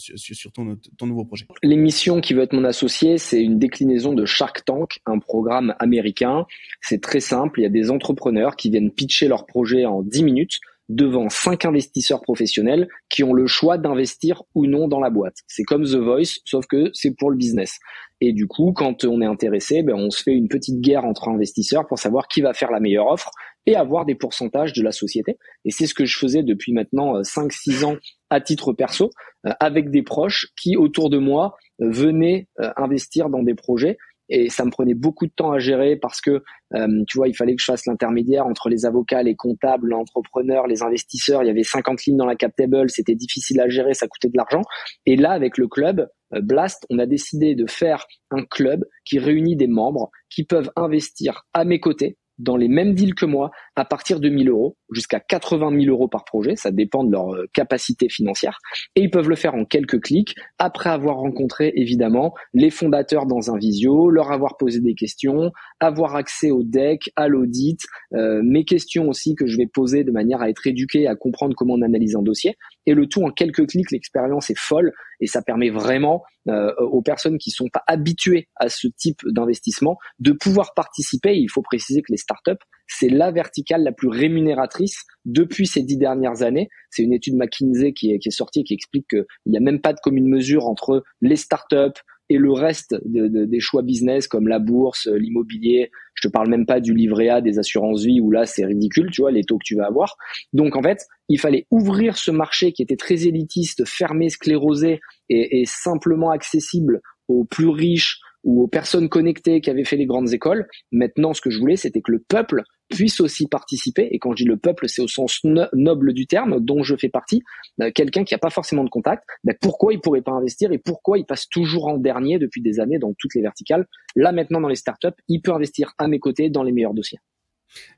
ton, 0.52 0.78
ton 0.96 1.06
nouveau 1.06 1.24
projet? 1.24 1.46
L'émission 1.62 2.20
qui 2.20 2.34
veut 2.34 2.42
être 2.42 2.52
mon 2.52 2.64
associé, 2.64 3.18
c'est 3.18 3.42
une 3.42 3.58
déclinaison 3.58 4.12
de 4.12 4.24
Shark 4.24 4.64
Tank, 4.64 5.00
un 5.06 5.18
programme 5.18 5.74
américain. 5.78 6.46
C'est 6.80 7.00
très 7.00 7.20
simple. 7.20 7.60
Il 7.60 7.62
y 7.64 7.66
a 7.66 7.70
des 7.70 7.90
entrepreneurs 7.90 8.56
qui 8.56 8.70
viennent 8.70 8.90
pitcher 8.90 9.28
leur 9.28 9.46
projet 9.46 9.86
en 9.86 10.02
10 10.02 10.22
minutes 10.22 10.60
devant 10.88 11.28
cinq 11.28 11.64
investisseurs 11.64 12.20
professionnels 12.20 12.88
qui 13.08 13.24
ont 13.24 13.32
le 13.32 13.46
choix 13.46 13.78
d'investir 13.78 14.42
ou 14.54 14.66
non 14.66 14.88
dans 14.88 15.00
la 15.00 15.10
boîte. 15.10 15.36
C'est 15.46 15.64
comme 15.64 15.84
The 15.84 15.96
Voice, 15.96 16.40
sauf 16.44 16.66
que 16.66 16.90
c'est 16.92 17.14
pour 17.16 17.30
le 17.30 17.36
business. 17.36 17.78
Et 18.20 18.32
du 18.32 18.46
coup, 18.46 18.72
quand 18.72 19.04
on 19.04 19.20
est 19.20 19.26
intéressé, 19.26 19.82
ben, 19.82 19.94
on 19.94 20.10
se 20.10 20.22
fait 20.22 20.32
une 20.32 20.48
petite 20.48 20.80
guerre 20.80 21.04
entre 21.04 21.28
investisseurs 21.28 21.86
pour 21.86 21.98
savoir 21.98 22.28
qui 22.28 22.40
va 22.40 22.54
faire 22.54 22.70
la 22.70 22.80
meilleure 22.80 23.08
offre 23.08 23.30
et 23.66 23.76
avoir 23.76 24.06
des 24.06 24.14
pourcentages 24.14 24.72
de 24.72 24.82
la 24.82 24.92
société. 24.92 25.38
Et 25.64 25.70
c'est 25.70 25.86
ce 25.86 25.94
que 25.94 26.04
je 26.04 26.16
faisais 26.16 26.42
depuis 26.42 26.72
maintenant 26.72 27.20
5-6 27.20 27.82
euh, 27.82 27.86
ans 27.86 27.96
à 28.30 28.40
titre 28.40 28.72
perso, 28.72 29.10
euh, 29.46 29.50
avec 29.60 29.90
des 29.90 30.02
proches 30.02 30.46
qui, 30.56 30.76
autour 30.76 31.10
de 31.10 31.18
moi, 31.18 31.56
euh, 31.82 31.90
venaient 31.90 32.48
investir 32.76 33.28
dans 33.28 33.42
des 33.42 33.54
projets 33.54 33.98
et 34.28 34.48
ça 34.48 34.64
me 34.64 34.70
prenait 34.70 34.94
beaucoup 34.94 35.26
de 35.26 35.32
temps 35.32 35.52
à 35.52 35.58
gérer 35.58 35.96
parce 35.96 36.20
que 36.20 36.42
euh, 36.74 37.04
tu 37.06 37.18
vois 37.18 37.28
il 37.28 37.34
fallait 37.34 37.54
que 37.54 37.60
je 37.60 37.66
fasse 37.66 37.86
l'intermédiaire 37.86 38.46
entre 38.46 38.68
les 38.68 38.84
avocats 38.86 39.22
les 39.22 39.36
comptables 39.36 39.88
l'entrepreneur 39.88 40.66
les 40.66 40.82
investisseurs. 40.82 41.42
Il 41.42 41.46
y 41.46 41.50
avait 41.50 41.62
50 41.62 42.04
lignes 42.04 42.16
dans 42.16 42.26
la 42.26 42.36
cap 42.36 42.54
table. 42.56 42.90
C'était 42.90 43.14
difficile 43.14 43.60
à 43.60 43.68
gérer. 43.68 43.94
Ça 43.94 44.08
coûtait 44.08 44.28
de 44.28 44.36
l'argent. 44.36 44.62
Et 45.04 45.16
là 45.16 45.30
avec 45.32 45.58
le 45.58 45.68
club 45.68 46.08
euh, 46.34 46.40
Blast 46.40 46.86
on 46.90 46.98
a 46.98 47.06
décidé 47.06 47.54
de 47.54 47.66
faire 47.66 48.06
un 48.30 48.44
club 48.44 48.84
qui 49.04 49.18
réunit 49.18 49.56
des 49.56 49.68
membres 49.68 50.10
qui 50.30 50.44
peuvent 50.44 50.70
investir 50.76 51.44
à 51.52 51.64
mes 51.64 51.80
côtés 51.80 52.18
dans 52.38 52.56
les 52.56 52.68
mêmes 52.68 52.94
deals 52.94 53.14
que 53.14 53.26
moi 53.26 53.50
à 53.76 53.84
partir 53.84 54.20
de 54.20 54.28
1000 54.28 54.50
euros 54.50 54.76
jusqu'à 54.92 55.20
80 55.20 55.80
000 55.80 55.92
euros 55.92 56.08
par 56.08 56.24
projet. 56.24 56.56
Ça 56.56 56.70
dépend 56.70 57.04
de 57.04 57.12
leur 57.12 57.34
euh, 57.34 57.46
capacité 57.52 58.08
financière. 58.08 58.58
Et 58.94 59.02
ils 59.02 59.10
peuvent 59.10 59.28
le 59.28 59.36
faire 59.36 59.54
en 59.54 59.64
quelques 59.64 60.00
clics 60.00 60.34
après 60.58 60.90
avoir 60.90 61.16
rencontré 61.16 61.72
évidemment 61.76 62.34
les 62.54 62.70
fondateurs 62.70 63.26
dans 63.26 63.50
un 63.50 63.58
visio, 63.58 64.10
leur 64.10 64.32
avoir 64.32 64.56
posé 64.56 64.80
des 64.80 64.94
questions, 64.94 65.50
avoir 65.80 66.16
accès 66.16 66.50
au 66.50 66.62
deck, 66.62 67.10
à 67.16 67.28
l'audit, 67.28 67.80
euh, 68.14 68.40
mes 68.42 68.64
questions 68.64 69.08
aussi 69.08 69.34
que 69.34 69.46
je 69.46 69.56
vais 69.56 69.66
poser 69.66 70.04
de 70.04 70.12
manière 70.12 70.42
à 70.42 70.50
être 70.50 70.66
éduqué, 70.66 71.06
à 71.06 71.16
comprendre 71.16 71.54
comment 71.56 71.74
on 71.74 71.82
analyse 71.82 72.16
un 72.16 72.22
dossier. 72.22 72.56
Et 72.86 72.94
le 72.94 73.06
tout 73.06 73.24
en 73.24 73.30
quelques 73.30 73.68
clics, 73.68 73.90
l'expérience 73.90 74.50
est 74.50 74.58
folle 74.58 74.92
et 75.20 75.26
ça 75.26 75.42
permet 75.42 75.70
vraiment 75.70 76.22
euh, 76.48 76.72
aux 76.76 77.02
personnes 77.02 77.38
qui 77.38 77.50
sont 77.50 77.68
pas 77.72 77.82
habituées 77.86 78.48
à 78.56 78.68
ce 78.68 78.86
type 78.86 79.20
d'investissement 79.26 79.96
de 80.18 80.32
pouvoir 80.32 80.74
participer. 80.74 81.36
Il 81.36 81.48
faut 81.48 81.62
préciser 81.62 82.02
que 82.02 82.12
les 82.12 82.18
startups 82.18 82.52
c'est 82.86 83.08
la 83.08 83.30
verticale 83.30 83.82
la 83.82 83.92
plus 83.92 84.08
rémunératrice 84.08 84.75
depuis 85.24 85.66
ces 85.66 85.82
dix 85.82 85.96
dernières 85.96 86.42
années. 86.42 86.68
C'est 86.90 87.02
une 87.02 87.12
étude 87.12 87.36
McKinsey 87.36 87.92
qui 87.92 88.12
est, 88.12 88.18
qui 88.18 88.28
est 88.28 88.32
sortie 88.32 88.64
qui 88.64 88.74
explique 88.74 89.08
qu'il 89.08 89.24
n'y 89.46 89.56
a 89.56 89.60
même 89.60 89.80
pas 89.80 89.92
de 89.92 90.00
commune 90.02 90.28
mesure 90.28 90.66
entre 90.66 91.04
les 91.20 91.36
startups 91.36 92.00
et 92.28 92.38
le 92.38 92.50
reste 92.50 92.96
des 93.04 93.60
choix 93.60 93.82
business 93.82 94.26
comme 94.26 94.48
la 94.48 94.58
bourse, 94.58 95.06
l'immobilier. 95.06 95.90
Je 96.14 96.26
te 96.26 96.32
parle 96.32 96.48
même 96.48 96.66
pas 96.66 96.80
du 96.80 96.92
livret 96.92 97.28
A, 97.28 97.40
des 97.40 97.60
assurances 97.60 98.04
vie 98.04 98.20
où 98.20 98.32
là 98.32 98.46
c'est 98.46 98.64
ridicule, 98.64 99.10
tu 99.12 99.20
vois, 99.20 99.30
les 99.30 99.44
taux 99.44 99.58
que 99.58 99.64
tu 99.64 99.76
vas 99.76 99.86
avoir. 99.86 100.16
Donc 100.52 100.74
en 100.74 100.82
fait, 100.82 101.06
il 101.28 101.38
fallait 101.38 101.66
ouvrir 101.70 102.16
ce 102.16 102.32
marché 102.32 102.72
qui 102.72 102.82
était 102.82 102.96
très 102.96 103.26
élitiste, 103.28 103.86
fermé, 103.86 104.28
sclérosé 104.28 105.00
et 105.28 105.64
simplement 105.66 106.30
accessible 106.30 107.00
aux 107.28 107.44
plus 107.44 107.68
riches, 107.68 108.20
ou 108.46 108.62
aux 108.62 108.68
personnes 108.68 109.08
connectées 109.08 109.60
qui 109.60 109.68
avaient 109.68 109.84
fait 109.84 109.96
les 109.96 110.06
grandes 110.06 110.32
écoles. 110.32 110.66
Maintenant, 110.92 111.34
ce 111.34 111.40
que 111.40 111.50
je 111.50 111.58
voulais, 111.58 111.76
c'était 111.76 112.00
que 112.00 112.12
le 112.12 112.20
peuple 112.20 112.62
puisse 112.88 113.20
aussi 113.20 113.46
participer. 113.46 114.08
Et 114.10 114.18
quand 114.18 114.32
je 114.32 114.44
dis 114.44 114.48
le 114.48 114.56
peuple, 114.56 114.88
c'est 114.88 115.02
au 115.02 115.08
sens 115.08 115.40
noble 115.44 116.12
du 116.12 116.26
terme, 116.26 116.60
dont 116.60 116.82
je 116.82 116.96
fais 116.96 117.08
partie. 117.08 117.42
Euh, 117.80 117.90
quelqu'un 117.94 118.24
qui 118.24 118.34
n'a 118.34 118.38
pas 118.38 118.50
forcément 118.50 118.84
de 118.84 118.90
contact, 118.90 119.24
ben 119.44 119.54
pourquoi 119.60 119.92
il 119.92 120.00
pourrait 120.00 120.22
pas 120.22 120.32
investir 120.32 120.72
et 120.72 120.78
pourquoi 120.78 121.18
il 121.18 121.24
passe 121.24 121.48
toujours 121.48 121.88
en 121.88 121.98
dernier 121.98 122.38
depuis 122.38 122.62
des 122.62 122.80
années 122.80 122.98
dans 122.98 123.12
toutes 123.18 123.34
les 123.34 123.42
verticales? 123.42 123.86
Là, 124.14 124.32
maintenant, 124.32 124.60
dans 124.60 124.68
les 124.68 124.76
startups, 124.76 125.08
il 125.28 125.40
peut 125.40 125.52
investir 125.52 125.92
à 125.98 126.08
mes 126.08 126.18
côtés 126.18 126.50
dans 126.50 126.62
les 126.62 126.72
meilleurs 126.72 126.94
dossiers. 126.94 127.18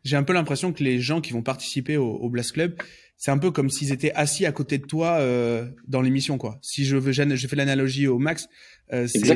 J'ai 0.03 0.17
un 0.17 0.23
peu 0.23 0.33
l'impression 0.33 0.73
que 0.73 0.83
les 0.83 0.99
gens 0.99 1.21
qui 1.21 1.33
vont 1.33 1.43
participer 1.43 1.97
au 1.99 2.29
Blast 2.31 2.53
Club, 2.53 2.75
c'est 3.19 3.33
un 3.33 3.39
peu 3.39 3.51
comme 3.51 3.69
s'ils 3.69 3.93
étaient 3.93 4.13
assis 4.13 4.47
à 4.47 4.53
côté 4.53 4.79
de 4.79 4.87
toi 4.87 5.19
euh, 5.19 5.67
dans 5.89 6.01
l'émission, 6.01 6.39
quoi. 6.39 6.59
Si 6.63 6.85
je 6.85 6.97
veux, 6.97 7.13
je 7.13 7.47
fais 7.49 7.57
l'analogie 7.57 8.07
au 8.07 8.19
max, 8.19 8.49
euh, 8.93 9.07
c'est 9.07 9.31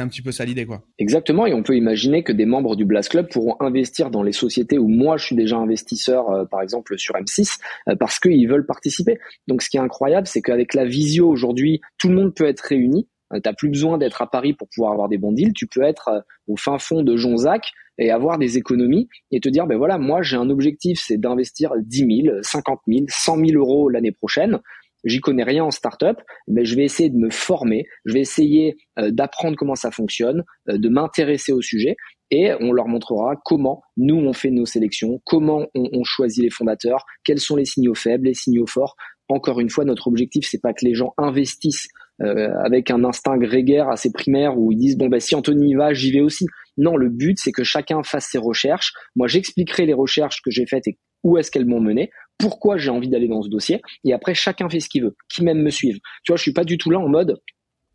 un, 0.00 0.08
petit 0.08 0.22
peu 0.22 0.30
ça 0.30 0.44
l'idée, 0.44 0.66
quoi. 0.66 0.84
Exactement, 0.98 1.46
et 1.46 1.54
on 1.54 1.62
peut 1.62 1.74
imaginer 1.74 2.22
que 2.22 2.32
des 2.32 2.44
membres 2.44 2.76
du 2.76 2.84
Blast 2.84 3.08
Club 3.08 3.28
pourront 3.30 3.56
investir 3.60 4.10
dans 4.10 4.22
les 4.22 4.32
sociétés 4.32 4.78
où 4.78 4.88
moi 4.88 5.16
je 5.16 5.24
suis 5.24 5.36
déjà 5.36 5.56
investisseur, 5.56 6.30
euh, 6.30 6.44
par 6.44 6.60
exemple 6.60 6.98
sur 6.98 7.14
M6, 7.14 7.58
euh, 7.88 7.96
parce 7.96 8.18
qu'ils 8.18 8.46
veulent 8.46 8.66
participer. 8.66 9.18
Donc, 9.48 9.62
ce 9.62 9.70
qui 9.70 9.78
est 9.78 9.80
incroyable, 9.80 10.26
c'est 10.26 10.42
qu'avec 10.42 10.74
la 10.74 10.84
visio 10.84 11.28
aujourd'hui, 11.28 11.80
tout 11.96 12.08
le 12.08 12.14
monde 12.14 12.34
peut 12.34 12.46
être 12.46 12.60
réuni. 12.60 13.08
Euh, 13.32 13.40
t'as 13.40 13.52
plus 13.52 13.68
besoin 13.68 13.98
d'être 13.98 14.22
à 14.22 14.30
Paris 14.30 14.54
pour 14.54 14.68
pouvoir 14.68 14.92
avoir 14.92 15.08
des 15.08 15.18
bons 15.18 15.32
deals. 15.32 15.52
Tu 15.52 15.66
peux 15.66 15.82
être 15.82 16.08
euh, 16.08 16.20
au 16.46 16.56
fin 16.56 16.78
fond 16.78 17.02
de 17.02 17.16
Jonzac 17.16 17.72
et 17.98 18.10
avoir 18.10 18.38
des 18.38 18.58
économies 18.58 19.08
et 19.30 19.40
te 19.40 19.48
dire, 19.48 19.66
ben 19.66 19.76
voilà, 19.76 19.98
moi 19.98 20.22
j'ai 20.22 20.36
un 20.36 20.50
objectif, 20.50 21.00
c'est 21.02 21.18
d'investir 21.18 21.72
10 21.80 22.22
000, 22.24 22.36
50 22.42 22.80
000, 22.86 23.04
100 23.08 23.36
000 23.36 23.46
euros 23.54 23.88
l'année 23.88 24.12
prochaine. 24.12 24.60
J'y 25.04 25.20
connais 25.20 25.44
rien 25.44 25.64
en 25.64 25.70
startup, 25.70 26.16
mais 26.48 26.64
je 26.64 26.74
vais 26.74 26.84
essayer 26.84 27.08
de 27.08 27.16
me 27.16 27.30
former, 27.30 27.84
je 28.04 28.14
vais 28.14 28.20
essayer 28.20 28.76
euh, 28.98 29.10
d'apprendre 29.12 29.56
comment 29.56 29.76
ça 29.76 29.90
fonctionne, 29.92 30.42
de 30.66 30.88
m'intéresser 30.88 31.52
au 31.52 31.62
sujet 31.62 31.96
et 32.30 32.52
on 32.60 32.72
leur 32.72 32.88
montrera 32.88 33.36
comment 33.44 33.82
nous 33.96 34.16
on 34.16 34.32
fait 34.32 34.50
nos 34.50 34.66
sélections, 34.66 35.20
comment 35.24 35.66
on, 35.74 35.88
on, 35.92 36.04
choisit 36.04 36.42
les 36.42 36.50
fondateurs, 36.50 37.04
quels 37.24 37.38
sont 37.38 37.56
les 37.56 37.64
signaux 37.64 37.94
faibles, 37.94 38.26
les 38.26 38.34
signaux 38.34 38.66
forts. 38.66 38.96
Encore 39.28 39.60
une 39.60 39.70
fois, 39.70 39.84
notre 39.84 40.08
objectif 40.08 40.46
c'est 40.50 40.60
pas 40.60 40.72
que 40.72 40.84
les 40.84 40.94
gens 40.94 41.14
investissent 41.16 41.88
euh, 42.22 42.50
avec 42.64 42.90
un 42.90 43.04
instinct 43.04 43.36
grégaire 43.36 43.88
assez 43.88 44.12
primaire 44.12 44.58
où 44.58 44.72
ils 44.72 44.78
disent 44.78 44.96
bon 44.96 45.08
bah 45.08 45.20
si 45.20 45.34
Anthony 45.34 45.70
y 45.70 45.74
va, 45.74 45.92
j'y 45.92 46.10
vais 46.12 46.20
aussi. 46.20 46.46
Non, 46.76 46.96
le 46.96 47.08
but 47.08 47.38
c'est 47.40 47.52
que 47.52 47.64
chacun 47.64 48.02
fasse 48.02 48.28
ses 48.30 48.38
recherches. 48.38 48.92
Moi, 49.16 49.28
j'expliquerai 49.28 49.86
les 49.86 49.94
recherches 49.94 50.40
que 50.42 50.50
j'ai 50.50 50.66
faites 50.66 50.86
et 50.88 50.98
où 51.24 51.36
est-ce 51.36 51.50
qu'elles 51.50 51.66
m'ont 51.66 51.80
mené, 51.80 52.10
pourquoi 52.38 52.76
j'ai 52.76 52.90
envie 52.90 53.08
d'aller 53.08 53.26
dans 53.26 53.42
ce 53.42 53.48
dossier, 53.48 53.82
et 54.04 54.12
après 54.12 54.34
chacun 54.34 54.68
fait 54.68 54.78
ce 54.78 54.88
qu'il 54.88 55.02
veut, 55.02 55.16
qui 55.28 55.42
même 55.42 55.60
me 55.60 55.70
suive. 55.70 55.98
Tu 56.22 56.30
vois, 56.30 56.36
je 56.36 56.42
suis 56.42 56.52
pas 56.52 56.64
du 56.64 56.78
tout 56.78 56.90
là 56.90 57.00
en 57.00 57.08
mode 57.08 57.40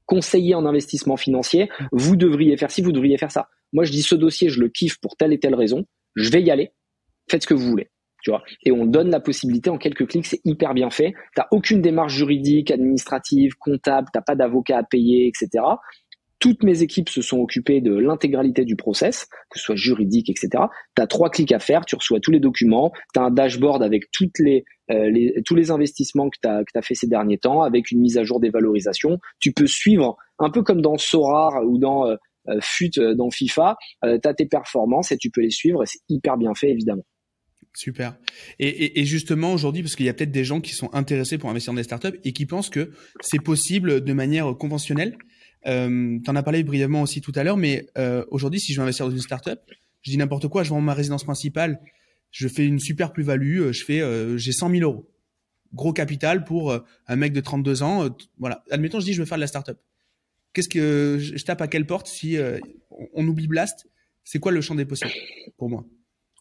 conseiller 0.05 0.53
en 0.53 0.65
investissement 0.65 1.17
financier. 1.17 1.69
Vous 1.91 2.15
devriez 2.15 2.57
faire 2.57 2.71
ci, 2.71 2.81
vous 2.81 2.91
devriez 2.91 3.17
faire 3.17 3.31
ça. 3.31 3.47
Moi, 3.71 3.85
je 3.85 3.91
dis 3.91 4.01
ce 4.01 4.15
dossier, 4.15 4.49
je 4.49 4.59
le 4.59 4.69
kiffe 4.69 4.99
pour 4.99 5.15
telle 5.15 5.33
et 5.33 5.39
telle 5.39 5.55
raison. 5.55 5.85
Je 6.15 6.29
vais 6.29 6.41
y 6.41 6.51
aller. 6.51 6.71
Faites 7.29 7.43
ce 7.43 7.47
que 7.47 7.53
vous 7.53 7.69
voulez 7.69 7.89
tu 8.23 8.31
vois. 8.31 8.41
Et 8.63 8.71
on 8.71 8.85
donne 8.85 9.11
la 9.11 9.19
possibilité 9.19 9.69
en 9.69 9.77
quelques 9.77 10.07
clics, 10.07 10.25
c'est 10.25 10.41
hyper 10.45 10.73
bien 10.73 10.89
fait. 10.89 11.13
T'as 11.35 11.47
aucune 11.51 11.81
démarche 11.81 12.13
juridique, 12.13 12.71
administrative, 12.71 13.53
comptable, 13.59 14.07
t'as 14.11 14.21
pas 14.21 14.35
d'avocat 14.35 14.77
à 14.79 14.83
payer, 14.83 15.27
etc. 15.27 15.63
Toutes 16.39 16.63
mes 16.63 16.81
équipes 16.81 17.09
se 17.09 17.21
sont 17.21 17.39
occupées 17.39 17.79
de 17.79 17.95
l'intégralité 17.95 18.65
du 18.65 18.75
process, 18.75 19.27
que 19.49 19.59
ce 19.59 19.65
soit 19.65 19.75
juridique, 19.75 20.29
etc. 20.29 20.65
Tu 20.95 21.01
as 21.01 21.07
trois 21.07 21.29
clics 21.29 21.51
à 21.51 21.59
faire, 21.59 21.85
tu 21.85 21.95
reçois 21.95 22.19
tous 22.19 22.31
les 22.31 22.39
documents, 22.39 22.91
tu 23.13 23.19
as 23.19 23.23
un 23.23 23.31
dashboard 23.31 23.83
avec 23.83 24.11
toutes 24.11 24.39
les, 24.39 24.65
euh, 24.91 25.09
les, 25.09 25.41
tous 25.45 25.55
les 25.55 25.71
investissements 25.71 26.29
que 26.29 26.37
tu 26.41 26.49
as, 26.49 26.81
fait 26.81 26.95
ces 26.95 27.07
derniers 27.07 27.37
temps, 27.37 27.61
avec 27.61 27.91
une 27.91 28.01
mise 28.01 28.17
à 28.17 28.23
jour 28.23 28.39
des 28.39 28.49
valorisations. 28.49 29.19
Tu 29.39 29.53
peux 29.53 29.67
suivre, 29.67 30.17
un 30.39 30.49
peu 30.49 30.63
comme 30.63 30.81
dans 30.81 30.97
Sorar 30.97 31.63
ou 31.65 31.77
dans 31.77 32.07
euh, 32.07 32.15
euh 32.49 32.59
FUT 32.61 32.91
euh, 32.97 33.15
dans 33.15 33.29
FIFA, 33.29 33.77
euh, 34.03 34.17
tu 34.21 34.27
as 34.27 34.33
tes 34.33 34.45
performances 34.45 35.13
et 35.13 35.17
tu 35.17 35.29
peux 35.29 35.39
les 35.39 35.49
suivre 35.49 35.85
c'est 35.85 35.99
hyper 36.09 36.37
bien 36.37 36.53
fait 36.53 36.69
évidemment. 36.69 37.03
Super. 37.75 38.15
Et, 38.59 38.99
et, 39.01 39.05
justement 39.05 39.51
aujourd'hui, 39.51 39.81
parce 39.81 39.95
qu'il 39.95 40.05
y 40.05 40.09
a 40.09 40.13
peut-être 40.13 40.31
des 40.31 40.43
gens 40.43 40.61
qui 40.61 40.73
sont 40.73 40.93
intéressés 40.93 41.39
pour 41.39 41.49
investir 41.49 41.73
dans 41.73 41.77
des 41.77 41.83
startups 41.83 42.19
et 42.23 42.31
qui 42.31 42.45
pensent 42.45 42.69
que 42.69 42.91
c'est 43.21 43.41
possible 43.41 44.03
de 44.03 44.13
manière 44.13 44.55
conventionnelle. 44.57 45.17
Euh, 45.65 46.19
tu 46.23 46.29
en 46.29 46.35
as 46.35 46.43
parlé 46.43 46.63
brièvement 46.63 47.01
aussi 47.01 47.19
tout 47.21 47.31
à 47.35 47.43
l'heure, 47.43 47.57
mais 47.57 47.87
euh, 47.97 48.23
aujourd'hui, 48.29 48.59
si 48.59 48.73
je 48.73 48.77
veux 48.77 48.83
investir 48.83 49.07
dans 49.07 49.11
une 49.11 49.21
startup, 49.21 49.59
je 50.03 50.11
dis 50.11 50.17
n'importe 50.17 50.47
quoi, 50.49 50.63
je 50.63 50.69
vends 50.69 50.81
ma 50.81 50.93
résidence 50.93 51.23
principale, 51.23 51.79
je 52.31 52.47
fais 52.47 52.65
une 52.65 52.79
super 52.79 53.13
plus-value, 53.13 53.61
euh, 53.61 53.71
je 53.71 53.85
fais, 53.85 54.01
euh, 54.01 54.37
j'ai 54.37 54.51
100 54.51 54.71
000 54.71 54.81
euros, 54.81 55.09
gros 55.73 55.93
capital 55.93 56.43
pour 56.43 56.71
euh, 56.71 56.79
un 57.07 57.15
mec 57.15 57.31
de 57.31 57.39
32 57.39 57.83
ans. 57.83 58.09
voilà. 58.37 58.63
Admettons, 58.69 58.99
je 58.99 59.05
dis 59.05 59.13
je 59.13 59.21
veux 59.21 59.25
faire 59.25 59.37
de 59.37 59.41
la 59.41 59.47
startup. 59.47 59.77
Qu'est-ce 60.51 60.69
que 60.69 61.17
je 61.19 61.43
tape 61.43 61.61
à 61.61 61.67
quelle 61.67 61.87
porte 61.87 62.05
si 62.05 62.37
on 63.15 63.27
oublie 63.27 63.47
Blast? 63.47 63.87
C'est 64.23 64.37
quoi 64.37 64.51
le 64.51 64.61
champ 64.61 64.75
des 64.75 64.85
possibles 64.85 65.11
pour 65.57 65.67
moi? 65.67 65.83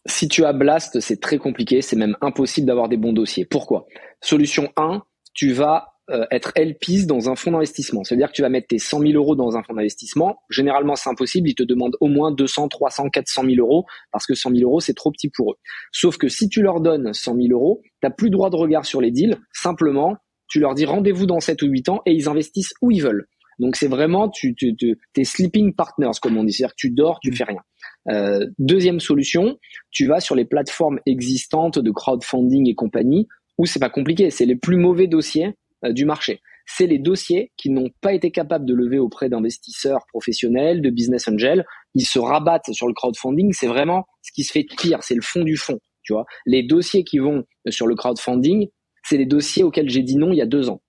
Si 0.05 0.27
tu 0.27 0.43
as 0.45 0.53
Blast, 0.53 0.99
c'est 0.99 1.19
très 1.19 1.37
compliqué, 1.37 1.81
c'est 1.81 1.95
même 1.95 2.17
impossible 2.21 2.67
d'avoir 2.67 2.89
des 2.89 2.97
bons 2.97 3.13
dossiers. 3.13 3.45
Pourquoi? 3.45 3.85
Solution 4.21 4.69
1, 4.75 5.01
tu 5.33 5.51
vas 5.51 5.93
euh, 6.09 6.25
être 6.31 6.51
LPIS 6.57 7.05
dans 7.05 7.29
un 7.29 7.35
fonds 7.35 7.51
d'investissement. 7.51 8.03
C'est-à-dire 8.03 8.27
que 8.27 8.33
tu 8.33 8.41
vas 8.41 8.49
mettre 8.49 8.67
tes 8.67 8.77
100 8.77 8.99
000 8.99 9.13
euros 9.13 9.35
dans 9.35 9.55
un 9.55 9.63
fonds 9.63 9.73
d'investissement. 9.73 10.39
Généralement, 10.49 10.97
c'est 10.97 11.09
impossible. 11.09 11.49
Ils 11.49 11.55
te 11.55 11.63
demandent 11.63 11.95
au 12.01 12.07
moins 12.07 12.31
200, 12.33 12.67
300, 12.67 13.09
400 13.09 13.43
000 13.43 13.55
euros 13.59 13.85
parce 14.11 14.25
que 14.25 14.35
100 14.35 14.51
000 14.51 14.69
euros, 14.69 14.81
c'est 14.81 14.93
trop 14.93 15.11
petit 15.11 15.29
pour 15.29 15.53
eux. 15.53 15.55
Sauf 15.93 16.17
que 16.17 16.27
si 16.27 16.49
tu 16.49 16.61
leur 16.61 16.81
donnes 16.81 17.13
100 17.13 17.35
000 17.35 17.47
euros, 17.51 17.81
tu 18.03 18.09
plus 18.17 18.29
droit 18.29 18.49
de 18.49 18.57
regard 18.57 18.85
sur 18.85 18.99
les 18.99 19.11
deals. 19.11 19.37
Simplement, 19.53 20.17
tu 20.49 20.59
leur 20.59 20.75
dis 20.75 20.83
rendez-vous 20.83 21.25
dans 21.25 21.39
7 21.39 21.61
ou 21.61 21.67
8 21.67 21.87
ans 21.89 22.01
et 22.05 22.11
ils 22.11 22.27
investissent 22.27 22.73
où 22.81 22.91
ils 22.91 23.01
veulent. 23.01 23.27
Donc 23.59 23.75
c'est 23.75 23.87
vraiment 23.87 24.29
tu, 24.29 24.55
tu, 24.55 24.75
tu 24.75 24.97
t'es 25.13 25.23
sleeping 25.23 25.73
partners 25.73 26.11
comme 26.21 26.37
on 26.37 26.43
dit, 26.43 26.53
c'est-à-dire 26.53 26.73
que 26.73 26.79
tu 26.79 26.89
dors, 26.89 27.19
tu 27.19 27.31
fais 27.33 27.43
rien. 27.43 27.61
Euh, 28.09 28.47
deuxième 28.59 28.99
solution, 28.99 29.57
tu 29.91 30.07
vas 30.07 30.19
sur 30.19 30.35
les 30.35 30.45
plateformes 30.45 30.99
existantes 31.05 31.79
de 31.79 31.91
crowdfunding 31.91 32.69
et 32.69 32.75
compagnie 32.75 33.27
où 33.57 33.65
c'est 33.65 33.79
pas 33.79 33.89
compliqué, 33.89 34.29
c'est 34.31 34.45
les 34.45 34.55
plus 34.55 34.77
mauvais 34.77 35.07
dossiers 35.07 35.53
euh, 35.85 35.93
du 35.93 36.05
marché. 36.05 36.41
C'est 36.65 36.87
les 36.87 36.97
dossiers 36.97 37.51
qui 37.57 37.69
n'ont 37.69 37.89
pas 38.01 38.13
été 38.13 38.31
capables 38.31 38.65
de 38.65 38.73
lever 38.73 38.97
auprès 38.97 39.29
d'investisseurs 39.29 40.05
professionnels, 40.07 40.81
de 40.81 40.89
business 40.89 41.27
angels. 41.27 41.65
Ils 41.93 42.05
se 42.05 42.19
rabattent 42.19 42.71
sur 42.71 42.87
le 42.87 42.93
crowdfunding. 42.93 43.51
C'est 43.51 43.67
vraiment 43.67 44.05
ce 44.21 44.31
qui 44.31 44.43
se 44.43 44.53
fait 44.53 44.63
de 44.63 44.73
pire. 44.75 45.03
C'est 45.03 45.15
le 45.15 45.21
fond 45.21 45.43
du 45.43 45.57
fond. 45.57 45.79
Tu 46.03 46.13
vois, 46.13 46.25
les 46.45 46.63
dossiers 46.63 47.03
qui 47.03 47.19
vont 47.19 47.43
sur 47.69 47.85
le 47.85 47.95
crowdfunding, 47.95 48.69
c'est 49.03 49.17
les 49.17 49.25
dossiers 49.25 49.63
auxquels 49.63 49.89
j'ai 49.89 50.03
dit 50.03 50.15
non 50.15 50.31
il 50.31 50.37
y 50.37 50.41
a 50.41 50.45
deux 50.45 50.69
ans. 50.69 50.81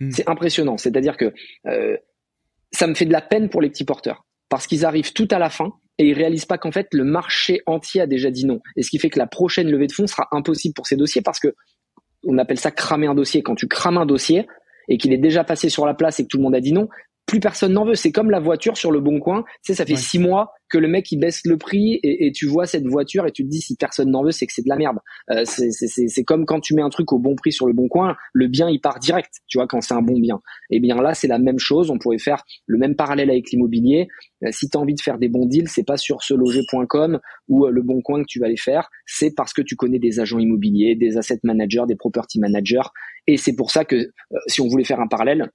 Hmm. 0.00 0.10
C'est 0.10 0.28
impressionnant. 0.28 0.76
C'est-à-dire 0.76 1.16
que 1.16 1.32
euh, 1.66 1.96
ça 2.72 2.86
me 2.86 2.94
fait 2.94 3.06
de 3.06 3.12
la 3.12 3.22
peine 3.22 3.48
pour 3.48 3.62
les 3.62 3.70
petits 3.70 3.84
porteurs 3.84 4.26
parce 4.48 4.66
qu'ils 4.66 4.84
arrivent 4.84 5.12
tout 5.12 5.28
à 5.30 5.38
la 5.38 5.50
fin 5.50 5.72
et 5.98 6.08
ils 6.08 6.14
réalisent 6.14 6.44
pas 6.44 6.58
qu'en 6.58 6.72
fait 6.72 6.88
le 6.92 7.04
marché 7.04 7.62
entier 7.66 8.02
a 8.02 8.06
déjà 8.06 8.30
dit 8.30 8.44
non. 8.44 8.60
Et 8.76 8.82
ce 8.82 8.90
qui 8.90 8.98
fait 8.98 9.10
que 9.10 9.18
la 9.18 9.26
prochaine 9.26 9.70
levée 9.70 9.86
de 9.86 9.92
fonds 9.92 10.06
sera 10.06 10.28
impossible 10.32 10.74
pour 10.74 10.86
ces 10.86 10.96
dossiers 10.96 11.22
parce 11.22 11.40
que 11.40 11.54
on 12.26 12.38
appelle 12.38 12.58
ça 12.58 12.70
cramer 12.70 13.06
un 13.06 13.14
dossier. 13.14 13.42
Quand 13.42 13.54
tu 13.54 13.68
crames 13.68 13.98
un 13.98 14.06
dossier 14.06 14.46
et 14.88 14.98
qu'il 14.98 15.12
est 15.12 15.18
déjà 15.18 15.44
passé 15.44 15.68
sur 15.68 15.86
la 15.86 15.94
place 15.94 16.20
et 16.20 16.24
que 16.24 16.28
tout 16.28 16.36
le 16.36 16.42
monde 16.42 16.54
a 16.54 16.60
dit 16.60 16.72
non, 16.72 16.88
plus 17.26 17.40
personne 17.40 17.72
n'en 17.72 17.84
veut. 17.84 17.96
C'est 17.96 18.12
comme 18.12 18.30
la 18.30 18.38
voiture 18.38 18.76
sur 18.76 18.92
le 18.92 19.00
bon 19.00 19.18
coin. 19.18 19.42
Tu 19.64 19.72
sais, 19.72 19.74
ça 19.74 19.84
fait 19.84 19.96
six 19.96 20.18
mois 20.18 20.52
que 20.68 20.78
le 20.78 20.88
mec 20.88 21.10
il 21.12 21.18
baisse 21.18 21.42
le 21.44 21.58
prix 21.58 21.94
et, 22.02 22.26
et, 22.26 22.32
tu 22.32 22.46
vois 22.46 22.66
cette 22.66 22.86
voiture 22.86 23.26
et 23.26 23.32
tu 23.32 23.44
te 23.44 23.48
dis 23.48 23.60
si 23.60 23.76
personne 23.76 24.10
n'en 24.10 24.24
veut, 24.24 24.32
c'est 24.32 24.46
que 24.46 24.52
c'est 24.52 24.62
de 24.62 24.68
la 24.68 24.76
merde. 24.76 24.98
Euh, 25.30 25.44
c'est 25.44 26.24
comme 26.24 26.44
quand 26.44 26.60
tu 26.60 26.74
mets 26.74 26.82
un 26.82 26.88
truc 26.88 27.12
au 27.12 27.18
bon 27.18 27.36
prix 27.36 27.52
sur 27.52 27.66
le 27.66 27.72
bon 27.72 27.88
coin, 27.88 28.16
le 28.32 28.48
bien 28.48 28.68
il 28.68 28.80
part 28.80 28.98
direct. 28.98 29.32
Tu 29.48 29.58
vois 29.58 29.66
quand 29.66 29.80
c'est 29.80 29.94
un 29.94 30.02
bon 30.02 30.18
bien. 30.18 30.40
Et 30.70 30.76
eh 30.76 30.80
bien 30.80 30.96
là 30.96 31.14
c'est 31.14 31.28
la 31.28 31.38
même 31.38 31.58
chose. 31.58 31.90
On 31.90 31.98
pourrait 31.98 32.18
faire 32.18 32.44
le 32.66 32.78
même 32.78 32.96
parallèle 32.96 33.30
avec 33.30 33.50
l'immobilier. 33.50 34.08
Euh, 34.44 34.48
si 34.50 34.68
tu 34.68 34.76
as 34.76 34.80
envie 34.80 34.94
de 34.94 35.00
faire 35.00 35.18
des 35.18 35.28
bons 35.28 35.46
deals, 35.46 35.68
c'est 35.68 35.86
pas 35.86 35.96
sur 35.96 36.22
seloger.com 36.22 37.18
ou 37.48 37.66
euh, 37.66 37.70
le 37.70 37.82
bon 37.82 38.02
coin 38.02 38.22
que 38.22 38.28
tu 38.28 38.40
vas 38.40 38.48
les 38.48 38.56
faire. 38.56 38.88
C'est 39.06 39.34
parce 39.34 39.52
que 39.52 39.62
tu 39.62 39.76
connais 39.76 39.98
des 39.98 40.20
agents 40.20 40.38
immobiliers, 40.38 40.94
des 40.96 41.16
asset 41.16 41.40
managers, 41.42 41.84
des 41.88 41.96
property 41.96 42.40
managers. 42.40 42.88
Et 43.26 43.36
c'est 43.36 43.54
pour 43.54 43.70
ça 43.70 43.84
que 43.84 44.10
si 44.46 44.60
on 44.60 44.68
voulait 44.68 44.84
faire 44.84 45.00
un 45.00 45.08
parallèle, 45.08 45.50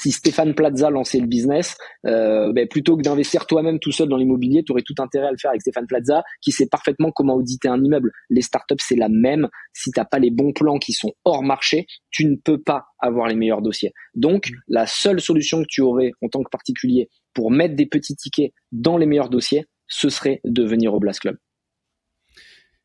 si 0.00 0.12
Stéphane 0.12 0.54
Plaza 0.54 0.88
lançait 0.88 1.20
le 1.20 1.26
business, 1.26 1.76
euh, 2.06 2.52
ben, 2.54 2.66
plutôt 2.66 2.96
que 2.96 3.02
d'investir 3.02 3.46
toi-même 3.46 3.78
tout 3.78 3.92
seul 3.92 4.08
dans 4.08 4.16
l'immobilier, 4.16 4.62
tu 4.64 4.72
aurais 4.72 4.82
tout 4.82 4.94
intérêt 4.98 5.26
à 5.26 5.30
le 5.30 5.36
faire 5.36 5.50
avec 5.50 5.60
Stéphane 5.60 5.86
Plaza, 5.86 6.22
qui 6.40 6.52
sait 6.52 6.66
parfaitement 6.66 7.10
comment 7.10 7.34
auditer 7.34 7.68
un 7.68 7.84
immeuble. 7.84 8.10
Les 8.30 8.40
startups, 8.40 8.76
c'est 8.78 8.96
la 8.96 9.10
même. 9.10 9.48
Si 9.74 9.90
t'as 9.90 10.06
pas 10.06 10.18
les 10.18 10.30
bons 10.30 10.52
plans 10.52 10.78
qui 10.78 10.94
sont 10.94 11.12
hors 11.26 11.42
marché, 11.42 11.86
tu 12.10 12.24
ne 12.24 12.36
peux 12.36 12.58
pas 12.58 12.86
avoir 12.98 13.28
les 13.28 13.34
meilleurs 13.34 13.60
dossiers. 13.60 13.92
Donc, 14.14 14.50
la 14.68 14.86
seule 14.86 15.20
solution 15.20 15.60
que 15.60 15.68
tu 15.68 15.82
aurais 15.82 16.12
en 16.22 16.28
tant 16.28 16.42
que 16.42 16.50
particulier 16.50 17.10
pour 17.34 17.50
mettre 17.50 17.76
des 17.76 17.86
petits 17.86 18.16
tickets 18.16 18.52
dans 18.72 18.96
les 18.96 19.06
meilleurs 19.06 19.28
dossiers, 19.28 19.66
ce 19.86 20.08
serait 20.08 20.40
de 20.44 20.64
venir 20.64 20.94
au 20.94 20.98
Blast 20.98 21.20
Club. 21.20 21.36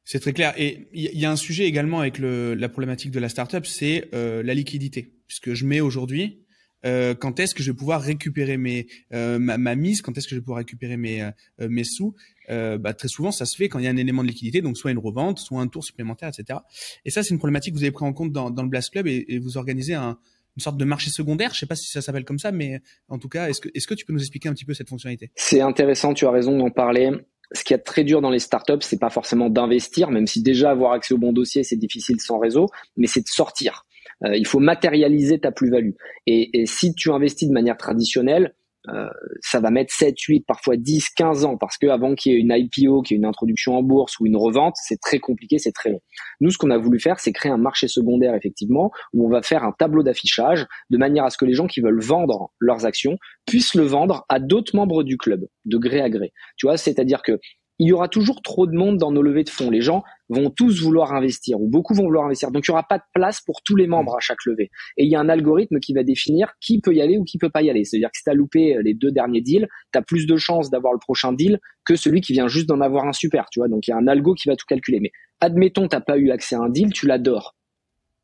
C'est 0.04 0.20
très 0.20 0.34
clair. 0.34 0.54
Et 0.58 0.90
il 0.94 1.18
y 1.18 1.26
a 1.26 1.32
un 1.32 1.38
sujet 1.38 1.64
également 1.64 2.02
avec 2.02 2.20
la 2.20 2.70
problématique 2.70 3.12
de 3.12 3.20
la 3.20 3.30
startup, 3.30 3.66
c'est 3.66 4.10
euh, 4.14 4.44
la 4.44 4.54
liquidité. 4.54 5.14
Puisque 5.28 5.54
je 5.54 5.66
mets 5.66 5.82
aujourd'hui 5.82 6.45
euh, 6.86 7.16
quand 7.16 7.40
est-ce 7.40 7.56
que 7.56 7.64
je 7.64 7.72
vais 7.72 7.78
pouvoir 7.78 8.02
récupérer 8.02 8.58
mes 8.58 8.88
euh, 9.14 9.40
ma, 9.40 9.76
mise, 9.76 10.02
quand 10.02 10.18
est-ce 10.18 10.28
que 10.28 10.36
je 10.36 10.40
vais 10.40 10.44
pouvoir 10.44 10.60
récupérer 10.60 10.98
mes 10.98 11.22
euh, 11.22 11.32
mes 11.70 11.84
sous? 11.84 12.16
bah, 12.48 12.94
très 12.94 13.08
souvent, 13.08 13.32
ça 13.32 13.46
se 13.46 13.56
fait 13.56 13.70
quand 13.70 13.80
il 13.80 13.86
y 13.86 13.88
a 13.88 13.92
un 13.92 13.98
élément 13.98 14.22
de 14.22 14.28
liquidité, 14.28 14.62
donc 14.62 14.78
soit 14.78 14.92
une 14.92 15.00
revente, 15.00 15.40
soit 15.40 15.60
un 15.60 15.68
tour 15.68 15.84
supplémentaire, 15.84 16.30
etc. 16.30 16.60
Et 17.04 17.10
ça, 17.10 17.24
c'est 17.24 17.32
une 17.32 17.40
problématique 17.40 17.74
que 17.74 17.80
vous 17.80 17.84
avez 17.84 17.92
pris 17.92 18.06
en 18.06 18.14
compte 18.14 18.32
dans, 18.32 18.52
dans 18.52 18.62
le 18.62 18.70
Blast 18.70 18.92
Club 18.92 19.08
et, 19.08 19.26
et 19.28 19.40
vous 19.40 19.58
organisez 19.58 19.96
un, 19.96 20.20
une 20.56 20.62
sorte 20.62 20.78
de 20.78 20.86
marché 20.86 21.10
secondaire. 21.10 21.54
Je 21.54 21.60
sais 21.60 21.66
pas 21.66 21.76
si 21.76 21.90
ça 21.90 22.02
s'appelle 22.02 22.26
comme 22.26 22.40
ça, 22.40 22.52
mais 22.52 22.82
en 23.10 23.18
tout 23.18 23.30
cas, 23.30 23.50
est-ce 23.50 23.62
que 23.62 23.70
est-ce 23.74 23.88
que 23.88 23.94
tu 23.94 24.06
peux 24.06 24.14
nous 24.14 24.22
expliquer 24.22 24.50
un 24.50 24.54
petit 24.54 24.66
peu 24.66 24.74
cette 24.74 24.90
fonctionnalité? 24.90 25.32
C'est 25.36 25.62
intéressant, 25.62 26.14
tu 26.14 26.26
as 26.26 26.32
raison 26.32 26.58
d'en 26.58 26.70
parler. 26.70 27.12
Ce 27.52 27.64
qui 27.64 27.74
est 27.74 27.80
très 27.80 28.04
dur 28.04 28.22
dans 28.22 28.32
les 28.32 28.40
startups, 28.40 28.82
c'est 28.82 29.00
pas 29.00 29.12
forcément 29.12 29.50
d'investir, 29.50 30.10
même 30.10 30.26
si 30.26 30.42
déjà 30.42 30.72
avoir 30.72 30.94
accès 30.94 31.14
au 31.14 31.18
bon 31.18 31.32
dossier, 31.32 31.64
c'est 31.64 31.76
difficile 31.76 32.20
sans 32.20 32.40
réseau, 32.40 32.70
mais 32.98 33.08
c'est 33.08 33.22
de 33.22 33.28
sortir. 33.28 33.86
Euh, 34.24 34.36
il 34.36 34.48
faut 34.48 34.60
matérialiser 34.60 35.40
ta 35.40 35.52
plus-value. 35.52 35.92
Et, 36.28 36.66
si 36.66 36.94
tu 36.94 37.12
investis 37.12 37.48
de 37.48 37.54
manière 37.54 37.78
traditionnelle, 37.78 38.56
euh, 38.94 39.08
ça 39.42 39.60
va 39.60 39.72
mettre 39.72 39.92
7, 39.92 40.20
8, 40.20 40.46
parfois 40.46 40.78
10, 40.78 41.10
15 41.10 41.46
ans 41.46 41.58
parce 41.58 41.76
que 41.78 41.88
avant 41.88 42.14
qu'il 42.14 42.34
y 42.34 42.36
ait 42.36 42.40
une 42.40 42.54
IPO, 42.56 43.02
qu'il 43.02 43.16
y 43.16 43.18
ait 43.18 43.20
une 43.20 43.26
introduction 43.26 43.76
en 43.76 43.82
bourse 43.82 44.20
ou 44.20 44.28
une 44.28 44.38
revente, 44.38 44.76
c'est 44.78 45.00
très 45.02 45.18
compliqué, 45.18 45.58
c'est 45.58 45.72
très 45.72 45.90
long. 45.90 46.02
Nous, 46.40 46.52
ce 46.52 46.60
qu'on 46.60 46.70
a 46.70 46.78
voulu 46.78 47.00
faire, 47.00 47.20
c'est 47.20 47.32
créer 47.32 47.52
un 47.52 47.58
marché 47.58 47.88
secondaire 47.88 48.36
effectivement 48.36 48.92
où 49.14 49.26
on 49.26 49.30
va 49.30 49.42
faire 49.42 49.64
un 49.64 49.72
tableau 49.72 50.04
d'affichage 50.04 50.68
de 50.92 50.98
manière 51.00 51.24
à 51.26 51.32
ce 51.32 51.38
que 51.38 51.46
les 51.46 51.54
gens 51.54 51.66
qui 51.66 51.82
veulent 51.82 52.02
vendre 52.02 52.52
leurs 52.60 52.86
actions 52.86 53.18
puissent 53.48 53.74
le 53.74 53.84
vendre 53.84 54.24
à 54.30 54.40
d'autres 54.40 54.76
membres 54.76 55.02
du 55.02 55.18
club 55.18 55.48
de 55.66 55.78
gré 55.78 56.02
à 56.02 56.10
gré. 56.12 56.32
Tu 56.56 56.68
vois, 56.68 56.78
c'est-à-dire 56.78 57.24
que 57.24 57.40
il 57.80 57.88
y 57.88 57.92
aura 57.92 58.08
toujours 58.08 58.42
trop 58.42 58.68
de 58.68 58.76
monde 58.76 58.98
dans 58.98 59.12
nos 59.12 59.22
levées 59.22 59.44
de 59.44 59.50
fonds. 59.50 59.70
Les 59.70 59.82
gens 59.82 60.04
vont 60.30 60.50
tous 60.50 60.82
vouloir 60.82 61.14
investir 61.14 61.60
ou 61.60 61.68
beaucoup 61.68 61.94
vont 61.94 62.04
vouloir 62.04 62.26
investir. 62.26 62.52
Donc 62.52 62.68
il 62.68 62.72
n'y 62.72 62.74
aura 62.74 62.88
pas 62.88 62.98
de 62.98 63.04
place 63.14 63.42
pour 63.42 63.62
tous 63.64 63.76
les 63.76 63.88
membres 63.88 64.16
à 64.16 64.20
chaque 64.20 64.44
levée. 64.46 64.70
Et 64.98 65.04
il 65.04 65.12
y 65.12 65.16
a 65.16 65.20
un 65.20 65.30
algorithme 65.30 65.80
qui 65.80 65.94
va 65.94 66.04
définir 66.04 66.54
qui 66.62 66.80
peut 66.80 66.94
y 66.94 67.02
aller 67.02 67.18
ou 67.18 67.24
qui 67.24 67.38
peut 67.38 67.50
pas 67.50 67.62
y 67.62 67.70
aller. 67.70 67.84
C'est-à-dire 67.84 68.10
que 68.10 68.18
si 68.18 68.24
tu 68.24 68.30
as 68.30 68.34
loupé 68.34 68.78
les 68.84 68.94
deux 68.94 69.12
derniers 69.12 69.42
deals, 69.42 69.68
tu 69.92 70.00
as 70.00 70.02
plus 70.02 70.26
de 70.26 70.38
chances 70.38 70.70
d'avoir 70.70 70.94
le 70.94 71.00
prochain 71.00 71.34
deal 71.34 71.60
que 71.86 71.96
celui 71.96 72.22
qui 72.22 72.34
vient 72.34 72.48
juste 72.48 72.68
d'en 72.68 72.82
avoir 72.82 73.06
un 73.06 73.14
super, 73.14 73.48
tu 73.52 73.60
vois. 73.60 73.68
Donc 73.68 73.88
il 73.88 73.92
y 73.92 73.94
a 73.94 73.98
un 73.98 74.08
algo 74.08 74.34
qui 74.34 74.48
va 74.48 74.56
tout 74.56 74.66
calculer. 74.68 75.00
Mais 75.02 75.12
admettons 75.42 75.88
tu 75.88 75.98
pas 76.06 76.18
eu 76.18 76.32
accès 76.32 76.56
à 76.56 76.60
un 76.60 76.70
deal, 76.70 76.94
tu 76.94 77.08
l'adores. 77.08 77.56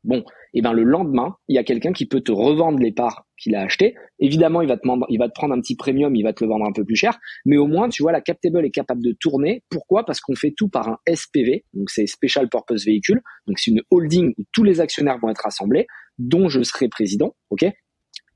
Bon, 0.04 0.24
et 0.54 0.58
eh 0.58 0.62
ben 0.62 0.72
le 0.74 0.82
lendemain, 0.82 1.36
il 1.48 1.56
y 1.56 1.58
a 1.58 1.64
quelqu'un 1.64 1.92
qui 1.92 2.04
peut 2.04 2.20
te 2.20 2.30
revendre 2.30 2.78
les 2.78 2.92
parts 2.92 3.26
qu'il 3.38 3.54
a 3.54 3.62
achetées. 3.62 3.94
Évidemment, 4.18 4.60
il 4.60 4.68
va 4.68 4.76
te 4.76 5.32
prendre 5.32 5.54
un 5.54 5.60
petit 5.60 5.76
premium, 5.76 6.14
il 6.14 6.22
va 6.22 6.34
te 6.34 6.44
le 6.44 6.50
vendre 6.50 6.66
un 6.66 6.72
peu 6.72 6.84
plus 6.84 6.94
cher, 6.94 7.18
mais 7.46 7.56
au 7.56 7.66
moins, 7.66 7.88
tu 7.88 8.02
vois, 8.02 8.12
la 8.12 8.20
Captable 8.20 8.64
est 8.64 8.70
capable 8.70 9.02
de 9.02 9.12
tourner. 9.18 9.64
Pourquoi? 9.70 10.04
Parce 10.04 10.20
qu'on 10.20 10.34
fait 10.34 10.52
tout 10.54 10.68
par 10.68 10.88
un 10.88 10.98
SPV, 11.10 11.64
donc 11.72 11.88
c'est 11.88 12.06
Special 12.06 12.50
Purpose 12.50 12.84
Vehicle. 12.84 13.20
Donc 13.46 13.58
c'est 13.58 13.70
une 13.70 13.80
holding 13.90 14.34
où 14.36 14.42
tous 14.52 14.62
les 14.62 14.80
actionnaires 14.80 15.18
vont 15.22 15.30
être 15.30 15.46
assemblés, 15.46 15.86
dont 16.18 16.50
je 16.50 16.62
serai 16.62 16.88
président, 16.88 17.34
ok? 17.48 17.64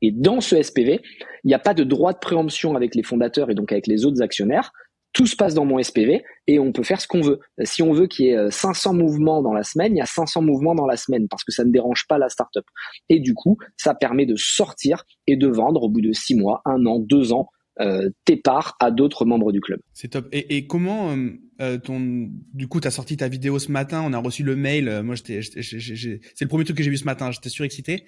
Et 0.03 0.11
dans 0.11 0.41
ce 0.41 0.63
SPV, 0.63 1.01
il 1.45 1.49
n'y 1.49 1.55
a 1.55 1.59
pas 1.59 1.75
de 1.75 1.85
droit 1.85 2.13
de 2.13 2.19
préemption 2.19 2.77
avec 2.77 2.95
les 2.95 3.03
fondateurs 3.03 3.51
et 3.51 3.55
donc 3.55 3.73
avec 3.73 3.87
les 3.87 4.05
autres 4.05 4.23
actionnaires 4.23 4.73
tout 5.17 5.27
se 5.27 5.35
passe 5.35 5.55
dans 5.55 5.65
mon 5.65 5.83
SPV 5.83 6.23
et 6.47 6.59
on 6.59 6.73
peut 6.73 6.83
faire 6.83 7.01
ce 7.01 7.09
qu'on 7.09 7.23
veut. 7.23 7.41
Si 7.65 7.83
on 7.83 7.95
veut 7.95 8.07
qu'il 8.07 8.27
y 8.27 8.29
ait 8.29 8.51
500 8.51 8.91
euh, 8.93 8.99
mouvements 8.99 9.41
dans 9.41 9.55
la 9.55 9.63
semaine, 9.63 9.95
il 9.95 9.99
y 9.99 10.03
a 10.03 10.07
500 10.07 10.43
mouvements 10.43 10.75
dans 10.75 10.85
la 10.85 10.99
semaine 10.99 11.27
parce 11.27 11.43
que 11.43 11.53
ça 11.53 11.65
ne 11.65 11.73
dérange 11.73 12.07
pas 12.07 12.19
la 12.19 12.29
startup. 12.29 12.65
Et 13.09 13.19
du 13.19 13.33
coup, 13.33 13.57
ça 13.79 13.95
permet 13.95 14.27
de 14.27 14.37
sortir 14.37 15.05
et 15.27 15.37
de 15.37 15.49
vendre 15.49 15.85
au 15.85 15.89
bout 15.89 16.03
de 16.03 16.13
six 16.13 16.35
mois, 16.35 16.61
un 16.67 16.85
an, 16.85 16.99
deux 16.99 17.33
ans 17.33 17.49
euh, 17.81 18.11
tes 18.25 18.37
parts 18.37 18.77
à 18.81 18.91
d'autres 18.91 19.25
membres 19.25 19.53
du 19.53 19.61
club. 19.61 19.81
C'est 19.93 20.09
top. 20.09 20.29
Et, 20.33 20.57
et 20.57 20.67
comment 20.67 21.13
euh, 21.13 21.31
euh 21.61 21.79
ton 21.79 22.31
du 22.55 22.69
coup 22.69 22.81
tu 22.81 22.89
as 22.89 22.91
sorti 22.91 23.17
ta 23.17 23.29
vidéo 23.29 23.59
ce 23.59 23.71
matin, 23.71 24.03
on 24.05 24.13
a 24.13 24.19
reçu 24.19 24.43
le 24.43 24.57
mail. 24.57 24.89
Euh, 24.89 25.03
moi 25.03 25.15
j'étais 25.15 25.41
c'est 25.43 26.41
le 26.41 26.49
premier 26.49 26.65
truc 26.65 26.77
que 26.77 26.83
j'ai 26.83 26.91
vu 26.91 26.97
ce 26.97 27.05
matin, 27.05 27.31
j'étais 27.31 27.49
surexcité 27.49 28.05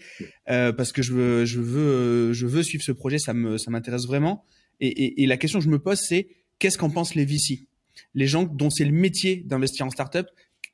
euh, 0.50 0.72
parce 0.72 0.92
que 0.92 1.02
je 1.02 1.12
veux 1.12 1.44
je 1.44 1.60
veux 1.60 2.32
je 2.32 2.46
veux 2.46 2.62
suivre 2.62 2.84
ce 2.84 2.92
projet, 2.92 3.18
ça 3.18 3.34
me 3.34 3.58
ça 3.58 3.70
m'intéresse 3.70 4.06
vraiment. 4.06 4.44
Et, 4.80 4.88
et, 4.88 5.22
et 5.22 5.26
la 5.26 5.36
question 5.36 5.58
que 5.58 5.64
je 5.64 5.70
me 5.70 5.78
pose 5.78 5.98
c'est 5.98 6.28
qu'est-ce 6.58 6.78
qu'en 6.78 6.90
pensent 6.90 7.14
les 7.14 7.24
VC 7.24 7.66
Les 8.14 8.26
gens 8.26 8.44
dont 8.44 8.70
c'est 8.70 8.84
le 8.84 8.92
métier 8.92 9.36
d'investir 9.46 9.86
en 9.86 9.90
startup, 9.90 10.26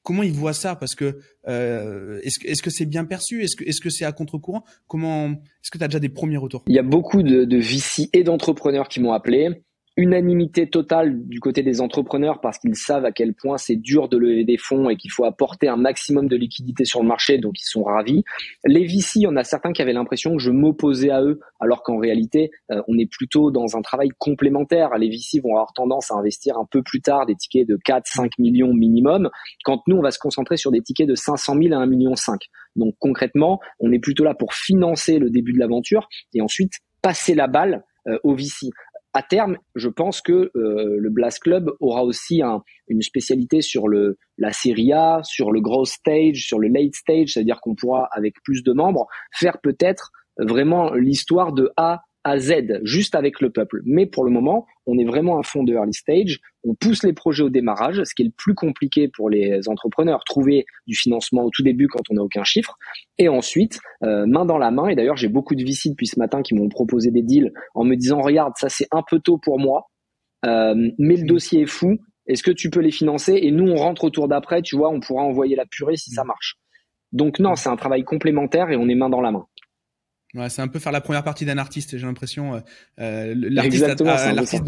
comment 0.02 0.22
ils 0.22 0.32
voient 0.32 0.52
ça? 0.52 0.76
Parce 0.76 0.94
que 0.94 1.18
euh, 1.48 2.20
est-ce 2.22 2.62
que 2.62 2.70
c'est 2.70 2.86
bien 2.86 3.04
perçu? 3.04 3.42
Est-ce 3.42 3.80
que 3.80 3.90
c'est 3.90 4.04
à 4.04 4.12
contre-courant? 4.12 4.64
Comment 4.86 5.30
Est-ce 5.30 5.70
que 5.70 5.78
tu 5.78 5.84
as 5.84 5.88
déjà 5.88 6.00
des 6.00 6.08
premiers 6.08 6.36
retours? 6.36 6.62
Il 6.68 6.74
y 6.74 6.78
a 6.78 6.82
beaucoup 6.82 7.22
de 7.22 7.56
VC 7.56 8.10
et 8.12 8.22
d'entrepreneurs 8.22 8.88
qui 8.88 9.00
m'ont 9.00 9.12
appelé 9.12 9.62
unanimité 9.96 10.68
totale 10.68 11.26
du 11.28 11.38
côté 11.38 11.62
des 11.62 11.80
entrepreneurs 11.80 12.40
parce 12.40 12.58
qu'ils 12.58 12.74
savent 12.74 13.04
à 13.04 13.12
quel 13.12 13.32
point 13.32 13.58
c'est 13.58 13.76
dur 13.76 14.08
de 14.08 14.16
lever 14.16 14.44
des 14.44 14.56
fonds 14.56 14.90
et 14.90 14.96
qu'il 14.96 15.12
faut 15.12 15.24
apporter 15.24 15.68
un 15.68 15.76
maximum 15.76 16.26
de 16.26 16.36
liquidité 16.36 16.84
sur 16.84 17.00
le 17.00 17.06
marché, 17.08 17.38
donc 17.38 17.60
ils 17.60 17.66
sont 17.66 17.84
ravis. 17.84 18.24
Les 18.64 18.84
VC, 18.84 19.16
il 19.16 19.22
y 19.22 19.26
en 19.28 19.36
a 19.36 19.44
certains 19.44 19.72
qui 19.72 19.82
avaient 19.82 19.92
l'impression 19.92 20.32
que 20.32 20.42
je 20.42 20.50
m'opposais 20.50 21.10
à 21.10 21.22
eux, 21.22 21.38
alors 21.60 21.84
qu'en 21.84 21.98
réalité, 21.98 22.50
euh, 22.72 22.82
on 22.88 22.98
est 22.98 23.08
plutôt 23.08 23.52
dans 23.52 23.76
un 23.76 23.82
travail 23.82 24.08
complémentaire. 24.18 24.90
Les 24.98 25.08
VC 25.08 25.40
vont 25.40 25.52
avoir 25.52 25.72
tendance 25.74 26.10
à 26.10 26.14
investir 26.16 26.58
un 26.58 26.66
peu 26.68 26.82
plus 26.82 27.00
tard 27.00 27.26
des 27.26 27.36
tickets 27.36 27.68
de 27.68 27.78
4, 27.84 28.04
5 28.06 28.38
millions 28.38 28.74
minimum, 28.74 29.30
quand 29.64 29.82
nous, 29.86 29.96
on 29.96 30.02
va 30.02 30.10
se 30.10 30.18
concentrer 30.18 30.56
sur 30.56 30.72
des 30.72 30.80
tickets 30.80 31.08
de 31.08 31.14
500 31.14 31.54
000 31.62 31.74
à 31.74 31.78
1 31.78 31.86
million 31.86 32.16
5. 32.16 32.40
Donc 32.74 32.94
concrètement, 32.98 33.60
on 33.78 33.92
est 33.92 34.00
plutôt 34.00 34.24
là 34.24 34.34
pour 34.34 34.54
financer 34.54 35.18
le 35.20 35.30
début 35.30 35.52
de 35.52 35.60
l'aventure 35.60 36.08
et 36.32 36.40
ensuite 36.40 36.72
passer 37.00 37.34
la 37.34 37.46
balle 37.46 37.84
au 38.22 38.34
VC 38.34 38.70
à 39.14 39.22
terme, 39.22 39.56
je 39.76 39.88
pense 39.88 40.20
que 40.20 40.50
euh, 40.56 40.96
le 40.98 41.08
Blast 41.08 41.38
Club 41.38 41.70
aura 41.78 42.02
aussi 42.04 42.42
une 42.88 43.02
spécialité 43.02 43.62
sur 43.62 43.86
la 43.88 44.52
série 44.52 44.92
A, 44.92 45.20
sur 45.22 45.52
le 45.52 45.60
growth 45.60 45.86
stage, 45.86 46.44
sur 46.44 46.58
le 46.58 46.68
late 46.68 46.96
stage, 46.96 47.32
c'est-à-dire 47.32 47.60
qu'on 47.60 47.76
pourra 47.76 48.08
avec 48.10 48.34
plus 48.42 48.64
de 48.64 48.72
membres 48.72 49.06
faire 49.32 49.60
peut-être 49.60 50.10
vraiment 50.38 50.92
l'histoire 50.94 51.52
de 51.52 51.70
A 51.76 52.02
à 52.24 52.38
Z, 52.38 52.80
juste 52.82 53.14
avec 53.14 53.40
le 53.40 53.50
peuple. 53.50 53.82
Mais 53.84 54.06
pour 54.06 54.24
le 54.24 54.30
moment, 54.30 54.66
on 54.86 54.98
est 54.98 55.04
vraiment 55.04 55.38
un 55.38 55.42
fonds 55.42 55.64
de 55.64 55.72
early 55.72 55.92
stage. 55.92 56.40
On 56.64 56.74
pousse 56.74 57.02
les 57.02 57.12
projets 57.12 57.42
au 57.42 57.50
démarrage, 57.50 58.02
ce 58.04 58.14
qui 58.14 58.22
est 58.22 58.26
le 58.26 58.32
plus 58.36 58.54
compliqué 58.54 59.08
pour 59.08 59.30
les 59.30 59.68
entrepreneurs, 59.68 60.24
trouver 60.24 60.66
du 60.86 60.94
financement 60.94 61.44
au 61.44 61.50
tout 61.50 61.62
début 61.62 61.88
quand 61.88 62.02
on 62.10 62.14
n'a 62.14 62.22
aucun 62.22 62.44
chiffre. 62.44 62.76
Et 63.18 63.28
ensuite, 63.28 63.78
euh, 64.02 64.26
main 64.26 64.44
dans 64.44 64.58
la 64.58 64.70
main. 64.70 64.88
Et 64.88 64.94
d'ailleurs, 64.94 65.16
j'ai 65.16 65.28
beaucoup 65.28 65.54
de 65.54 65.64
VC 65.64 65.90
depuis 65.90 66.06
ce 66.06 66.18
matin 66.18 66.42
qui 66.42 66.54
m'ont 66.54 66.68
proposé 66.68 67.10
des 67.10 67.22
deals 67.22 67.52
en 67.74 67.84
me 67.84 67.96
disant, 67.96 68.20
regarde, 68.20 68.54
ça 68.56 68.68
c'est 68.68 68.88
un 68.90 69.02
peu 69.08 69.20
tôt 69.20 69.38
pour 69.38 69.58
moi, 69.58 69.88
euh, 70.46 70.74
mais 70.98 71.16
le 71.16 71.26
dossier 71.26 71.62
est 71.62 71.66
fou. 71.66 71.98
Est-ce 72.26 72.42
que 72.42 72.50
tu 72.50 72.70
peux 72.70 72.80
les 72.80 72.90
financer? 72.90 73.38
Et 73.42 73.50
nous, 73.50 73.70
on 73.70 73.76
rentre 73.76 74.04
au 74.04 74.10
tour 74.10 74.28
d'après, 74.28 74.62
tu 74.62 74.76
vois, 74.76 74.90
on 74.90 75.00
pourra 75.00 75.22
envoyer 75.22 75.56
la 75.56 75.66
purée 75.66 75.96
si 75.96 76.10
ça 76.10 76.24
marche. 76.24 76.56
Donc 77.12 77.38
non, 77.38 77.54
c'est 77.54 77.68
un 77.68 77.76
travail 77.76 78.02
complémentaire 78.02 78.70
et 78.70 78.76
on 78.76 78.88
est 78.88 78.94
main 78.94 79.08
dans 79.08 79.20
la 79.20 79.30
main. 79.30 79.46
Ouais, 80.34 80.50
c'est 80.50 80.62
un 80.62 80.68
peu 80.68 80.78
faire 80.78 80.92
la 80.92 81.00
première 81.00 81.24
partie 81.24 81.44
d'un 81.44 81.58
artiste, 81.58 81.96
j'ai 81.96 82.06
l'impression. 82.06 82.56
Euh, 82.56 82.60
euh 82.98 83.34
l'artiste, 83.36 83.86
l'artiste 83.86 84.64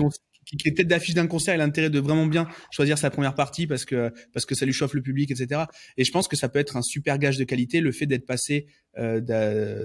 qui, 0.47 0.57
qui 0.57 0.69
est 0.69 0.73
tête 0.73 0.87
d'affiche 0.87 1.15
d'un 1.15 1.27
concert, 1.27 1.55
il 1.55 1.61
a 1.61 1.65
l'intérêt 1.67 1.91
de 1.91 1.99
vraiment 1.99 2.27
bien 2.27 2.49
choisir 2.71 2.97
sa 2.97 3.11
première 3.11 3.35
partie 3.35 3.67
parce 3.67 3.85
que 3.85 4.13
parce 4.33 4.47
que 4.47 4.55
ça 4.55 4.65
lui 4.65 4.73
chauffe 4.73 4.95
le 4.95 5.03
public, 5.03 5.31
etc. 5.31 5.63
Et 5.97 6.05
je 6.05 6.13
pense 6.13 6.29
que 6.29 6.37
ça 6.37 6.49
peut 6.49 6.59
être 6.59 6.77
un 6.77 6.83
super 6.83 7.19
gage 7.19 7.37
de 7.37 7.45
qualité, 7.45 7.81
le 7.81 7.93
fait 7.93 8.07
d'être 8.07 8.25
passé, 8.25 8.67
euh, 8.97 9.21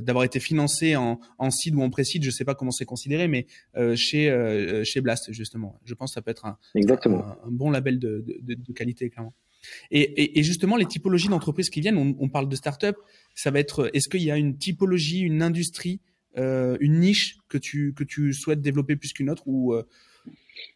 d'avoir 0.01 0.23
été 0.23 0.39
financé 0.39 0.95
en, 0.95 1.19
en 1.39 1.49
seed 1.49 1.75
ou 1.75 1.81
en 1.81 1.89
pré-seed, 1.89 2.23
je 2.23 2.29
sais 2.29 2.45
pas 2.45 2.55
comment 2.55 2.71
c'est 2.71 2.85
considéré, 2.85 3.27
mais 3.27 3.47
euh, 3.75 3.95
chez 3.95 4.29
euh, 4.29 4.83
chez 4.83 5.01
Blast 5.01 5.31
justement. 5.31 5.79
Je 5.83 5.95
pense 5.95 6.11
que 6.11 6.13
ça 6.13 6.21
peut 6.21 6.31
être 6.31 6.45
un, 6.45 6.57
Exactement. 6.75 7.25
un, 7.25 7.37
un 7.47 7.51
bon 7.51 7.71
label 7.71 7.99
de, 7.99 8.23
de, 8.25 8.53
de, 8.53 8.73
qualité, 8.73 9.09
clairement. 9.09 9.33
Et, 9.91 10.43
justement, 10.43 10.77
les 10.77 10.85
typologies 10.85 11.27
d'entreprises 11.27 11.69
qui 11.69 11.81
viennent, 11.81 12.15
on, 12.19 12.29
parle 12.29 12.49
de 12.49 12.55
start-up, 12.55 12.95
ça 13.35 13.51
va 13.51 13.59
être, 13.59 13.89
est-ce 13.93 14.09
qu'il 14.09 14.23
y 14.23 14.31
a 14.31 14.37
une 14.37 14.57
typologie, 14.57 15.19
une 15.19 15.41
industrie, 15.41 15.99
euh, 16.37 16.77
une 16.79 16.99
niche 16.99 17.37
que 17.49 17.57
tu, 17.57 17.93
que 17.93 18.03
tu 18.03 18.33
souhaites 18.33 18.61
développer 18.61 18.95
plus 18.95 19.11
qu'une 19.11 19.29
autre 19.29 19.43
euh, 19.47 19.83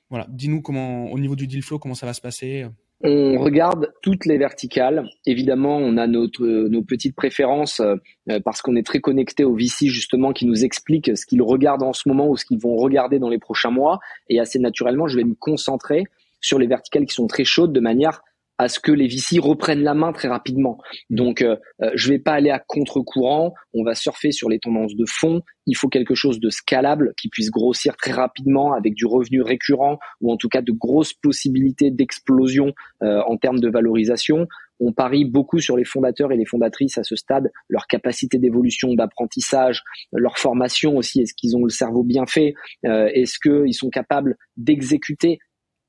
voilà, 0.09 0.27
dis-nous 0.29 0.61
comment, 0.61 1.11
au 1.11 1.19
niveau 1.19 1.35
du 1.35 1.47
deal 1.47 1.63
flow, 1.63 1.79
comment 1.79 1.95
ça 1.95 2.05
va 2.05 2.13
se 2.13 2.21
passer. 2.21 2.65
On 3.03 3.37
regarde 3.39 3.91
toutes 4.01 4.25
les 4.25 4.37
verticales. 4.37 5.07
Évidemment, 5.25 5.77
on 5.77 5.97
a 5.97 6.07
notre, 6.07 6.45
nos 6.45 6.81
petites 6.81 7.15
préférences 7.15 7.81
euh, 7.81 8.39
parce 8.43 8.61
qu'on 8.61 8.75
est 8.75 8.85
très 8.85 8.99
connecté 8.99 9.43
au 9.43 9.53
VC 9.53 9.87
justement 9.87 10.31
qui 10.31 10.45
nous 10.45 10.63
explique 10.63 11.15
ce 11.17 11.25
qu'ils 11.25 11.41
regardent 11.41 11.83
en 11.83 11.93
ce 11.93 12.07
moment 12.07 12.29
ou 12.29 12.37
ce 12.37 12.45
qu'ils 12.45 12.59
vont 12.59 12.77
regarder 12.77 13.19
dans 13.19 13.29
les 13.29 13.39
prochains 13.39 13.71
mois. 13.71 13.99
Et 14.29 14.39
assez 14.39 14.59
naturellement, 14.59 15.07
je 15.07 15.17
vais 15.17 15.23
me 15.23 15.35
concentrer 15.35 16.03
sur 16.39 16.57
les 16.57 16.67
verticales 16.67 17.05
qui 17.05 17.13
sont 17.13 17.27
très 17.27 17.43
chaudes 17.43 17.73
de 17.73 17.79
manière 17.79 18.21
à 18.57 18.67
ce 18.67 18.79
que 18.79 18.91
les 18.91 19.07
VC 19.07 19.39
reprennent 19.39 19.83
la 19.83 19.93
main 19.93 20.13
très 20.13 20.27
rapidement. 20.27 20.77
Donc, 21.09 21.41
euh, 21.41 21.57
euh, 21.81 21.91
je 21.95 22.09
vais 22.09 22.19
pas 22.19 22.33
aller 22.33 22.51
à 22.51 22.59
contre-courant. 22.59 23.53
On 23.73 23.83
va 23.83 23.95
surfer 23.95 24.31
sur 24.31 24.49
les 24.49 24.59
tendances 24.59 24.95
de 24.95 25.05
fond. 25.07 25.41
Il 25.67 25.75
faut 25.75 25.89
quelque 25.89 26.15
chose 26.15 26.39
de 26.39 26.49
scalable 26.49 27.13
qui 27.17 27.29
puisse 27.29 27.49
grossir 27.49 27.97
très 27.97 28.11
rapidement 28.11 28.73
avec 28.73 28.93
du 28.93 29.05
revenu 29.05 29.41
récurrent 29.41 29.99
ou 30.21 30.31
en 30.31 30.37
tout 30.37 30.49
cas 30.49 30.61
de 30.61 30.71
grosses 30.71 31.13
possibilités 31.13 31.91
d'explosion 31.91 32.73
euh, 33.03 33.21
en 33.27 33.37
termes 33.37 33.59
de 33.59 33.69
valorisation. 33.69 34.47
On 34.79 34.91
parie 34.91 35.25
beaucoup 35.25 35.59
sur 35.59 35.77
les 35.77 35.85
fondateurs 35.85 36.31
et 36.31 36.37
les 36.37 36.45
fondatrices 36.45 36.97
à 36.97 37.03
ce 37.03 37.15
stade, 37.15 37.51
leur 37.69 37.87
capacité 37.87 38.37
d'évolution, 38.37 38.93
d'apprentissage, 38.93 39.83
leur 40.11 40.37
formation 40.37 40.97
aussi. 40.97 41.21
Est-ce 41.21 41.33
qu'ils 41.33 41.55
ont 41.55 41.63
le 41.63 41.69
cerveau 41.69 42.03
bien 42.03 42.25
fait 42.25 42.53
euh, 42.85 43.09
Est-ce 43.13 43.39
qu'ils 43.39 43.73
sont 43.73 43.89
capables 43.89 44.37
d'exécuter 44.57 45.39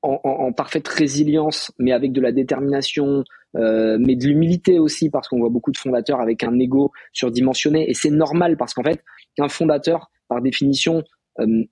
en, 0.07 0.51
parfaite 0.53 0.87
résilience, 0.87 1.71
mais 1.79 1.91
avec 1.91 2.11
de 2.11 2.21
la 2.21 2.31
détermination, 2.31 3.23
euh, 3.55 3.97
mais 3.99 4.15
de 4.15 4.25
l'humilité 4.25 4.79
aussi, 4.79 5.09
parce 5.09 5.27
qu'on 5.27 5.39
voit 5.39 5.49
beaucoup 5.49 5.71
de 5.71 5.77
fondateurs 5.77 6.21
avec 6.21 6.43
un 6.43 6.57
ego 6.59 6.91
surdimensionné, 7.13 7.89
et 7.89 7.93
c'est 7.93 8.09
normal 8.09 8.57
parce 8.57 8.73
qu'en 8.73 8.83
fait, 8.83 9.03
un 9.39 9.49
fondateur, 9.49 10.09
par 10.27 10.41
définition, 10.41 11.03
euh, 11.39 11.63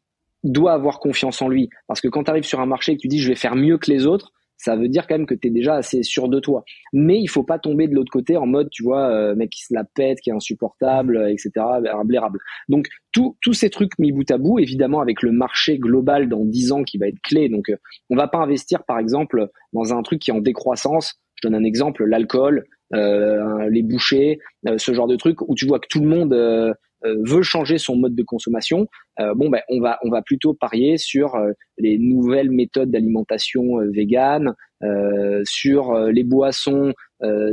doit 0.43 0.73
avoir 0.73 0.99
confiance 0.99 1.41
en 1.41 1.49
lui, 1.49 1.69
parce 1.87 2.01
que 2.01 2.07
quand 2.07 2.25
tu 2.25 2.31
arrives 2.31 2.43
sur 2.43 2.59
un 2.59 2.65
marché 2.65 2.91
et 2.91 2.95
que 2.95 3.01
tu 3.01 3.07
dis 3.07 3.19
je 3.19 3.29
vais 3.29 3.35
faire 3.35 3.55
mieux 3.55 3.77
que 3.77 3.89
les 3.89 4.05
autres, 4.05 4.31
ça 4.57 4.75
veut 4.75 4.87
dire 4.87 5.07
quand 5.07 5.15
même 5.15 5.25
que 5.25 5.35
tu 5.35 5.47
es 5.47 5.51
déjà 5.51 5.75
assez 5.75 6.03
sûr 6.03 6.29
de 6.29 6.39
toi. 6.39 6.63
Mais 6.93 7.19
il 7.19 7.27
faut 7.27 7.43
pas 7.43 7.59
tomber 7.59 7.87
de 7.87 7.95
l'autre 7.95 8.11
côté 8.11 8.37
en 8.37 8.45
mode, 8.45 8.69
tu 8.71 8.83
vois, 8.83 9.09
euh, 9.09 9.35
mec 9.35 9.49
qui 9.49 9.63
se 9.63 9.73
la 9.73 9.83
pète, 9.83 10.19
qui 10.21 10.29
est 10.29 10.33
insupportable, 10.33 11.17
euh, 11.17 11.31
etc., 11.31 11.51
blérable. 12.05 12.39
Donc, 12.69 12.87
tous 13.11 13.53
ces 13.53 13.69
trucs 13.69 13.97
mis 13.97 14.11
bout 14.11 14.29
à 14.29 14.37
bout, 14.37 14.59
évidemment, 14.59 14.99
avec 14.99 15.21
le 15.21 15.31
marché 15.31 15.77
global 15.77 16.27
dans 16.27 16.43
10 16.43 16.71
ans 16.73 16.83
qui 16.83 16.97
va 16.97 17.07
être 17.07 17.21
clé. 17.21 17.47
Donc, 17.47 17.69
euh, 17.69 17.77
on 18.09 18.15
va 18.15 18.27
pas 18.27 18.39
investir, 18.39 18.83
par 18.83 18.99
exemple, 18.99 19.47
dans 19.73 19.93
un 19.93 20.01
truc 20.01 20.19
qui 20.19 20.31
est 20.31 20.33
en 20.33 20.41
décroissance. 20.41 21.15
Je 21.35 21.47
donne 21.47 21.55
un 21.55 21.63
exemple, 21.63 22.03
l'alcool, 22.05 22.65
euh, 22.93 23.67
les 23.69 23.81
bouchers, 23.81 24.39
ce 24.77 24.93
genre 24.93 25.07
de 25.07 25.15
truc 25.15 25.41
où 25.41 25.55
tu 25.55 25.65
vois 25.65 25.79
que 25.79 25.87
tout 25.89 26.01
le 26.01 26.07
monde 26.07 26.33
euh, 26.33 26.73
veut 27.03 27.43
changer 27.43 27.77
son 27.77 27.97
mode 27.97 28.15
de 28.15 28.23
consommation, 28.23 28.87
euh, 29.19 29.33
bon 29.35 29.49
ben 29.49 29.61
on 29.69 29.79
va 29.79 29.97
on 30.03 30.09
va 30.09 30.21
plutôt 30.21 30.53
parier 30.53 30.97
sur 30.97 31.35
euh, 31.35 31.51
les 31.77 31.97
nouvelles 31.97 32.51
méthodes 32.51 32.91
d'alimentation 32.91 33.63
végane, 33.93 34.53
sur 35.45 35.97
les 35.97 36.23
boissons 36.23 36.93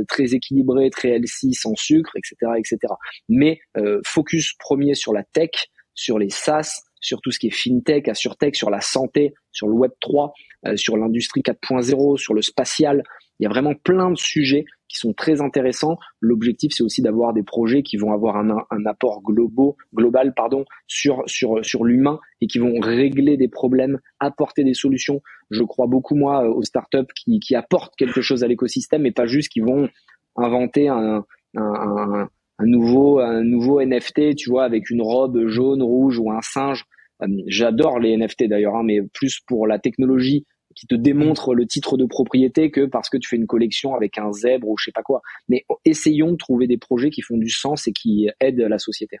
très 0.07 0.35
équilibrées, 0.35 0.91
très 0.91 1.09
healthy, 1.09 1.53
sans 1.53 1.73
sucre, 1.75 2.11
etc., 2.15 2.51
etc. 2.57 2.93
Mais 3.27 3.59
focus 4.05 4.53
premier 4.59 4.93
sur 4.93 5.13
la 5.13 5.23
tech, 5.23 5.49
sur 5.95 6.19
les 6.19 6.29
SaaS, 6.29 6.83
sur 6.99 7.21
tout 7.21 7.31
ce 7.31 7.39
qui 7.39 7.47
est 7.47 7.55
fintech, 7.55 8.07
assurtech, 8.07 8.55
sur 8.55 8.69
la 8.69 8.81
santé, 8.81 9.33
sur 9.51 9.67
le 9.67 9.73
Web 9.73 9.91
3, 9.99 10.31
sur 10.75 10.95
l'industrie 10.95 11.41
4.0, 11.41 12.17
sur 12.17 12.35
le 12.35 12.43
spatial. 12.43 13.01
Il 13.39 13.43
y 13.43 13.47
a 13.47 13.49
vraiment 13.49 13.73
plein 13.73 14.11
de 14.11 14.17
sujets 14.17 14.65
qui 14.87 14.99
sont 14.99 15.13
très 15.13 15.41
intéressants. 15.41 15.97
L'objectif, 16.21 16.71
c'est 16.73 16.83
aussi 16.83 17.01
d'avoir 17.01 17.33
des 17.33 17.43
projets 17.43 17.81
qui 17.81 17.97
vont 17.97 18.13
avoir 18.13 18.37
un, 18.37 18.63
un 18.69 18.85
apport 18.85 19.21
global, 19.23 19.73
global 19.93 20.33
pardon, 20.35 20.65
sur, 20.87 21.23
sur, 21.25 21.65
sur 21.65 21.83
l'humain 21.83 22.19
et 22.41 22.47
qui 22.47 22.59
vont 22.59 22.79
régler 22.79 23.35
des 23.35 23.47
problèmes, 23.47 23.99
apporter 24.19 24.63
des 24.63 24.75
solutions. 24.75 25.21
Je 25.49 25.63
crois 25.63 25.87
beaucoup, 25.87 26.15
moi, 26.15 26.47
aux 26.47 26.63
startups 26.63 27.11
qui, 27.15 27.39
qui 27.39 27.55
apportent 27.55 27.95
quelque 27.95 28.21
chose 28.21 28.43
à 28.43 28.47
l'écosystème 28.47 29.05
et 29.05 29.11
pas 29.11 29.25
juste 29.25 29.49
qui 29.49 29.61
vont 29.61 29.89
inventer 30.35 30.87
un, 30.87 31.25
un, 31.55 32.27
un, 32.59 32.65
nouveau, 32.65 33.19
un 33.19 33.43
nouveau 33.43 33.81
NFT, 33.81 34.35
tu 34.35 34.49
vois, 34.49 34.63
avec 34.63 34.89
une 34.89 35.01
robe 35.01 35.47
jaune, 35.47 35.81
rouge 35.81 36.19
ou 36.19 36.31
un 36.31 36.41
singe. 36.41 36.85
Euh, 37.21 37.27
j'adore 37.47 37.99
les 37.99 38.15
NFT 38.17 38.45
d'ailleurs, 38.47 38.75
hein, 38.75 38.83
mais 38.83 39.01
plus 39.13 39.39
pour 39.47 39.67
la 39.67 39.79
technologie 39.79 40.45
qui 40.75 40.87
te 40.87 40.95
démontre 40.95 41.53
le 41.53 41.65
titre 41.65 41.97
de 41.97 42.05
propriété 42.05 42.71
que 42.71 42.85
parce 42.85 43.09
que 43.09 43.17
tu 43.17 43.29
fais 43.29 43.37
une 43.37 43.47
collection 43.47 43.95
avec 43.95 44.17
un 44.17 44.31
zèbre 44.31 44.67
ou 44.67 44.77
je 44.77 44.85
sais 44.85 44.91
pas 44.91 45.03
quoi. 45.03 45.21
Mais 45.47 45.65
essayons 45.85 46.31
de 46.31 46.37
trouver 46.37 46.67
des 46.67 46.77
projets 46.77 47.09
qui 47.09 47.21
font 47.21 47.37
du 47.37 47.49
sens 47.49 47.87
et 47.87 47.93
qui 47.93 48.29
aident 48.39 48.61
la 48.61 48.79
société. 48.79 49.17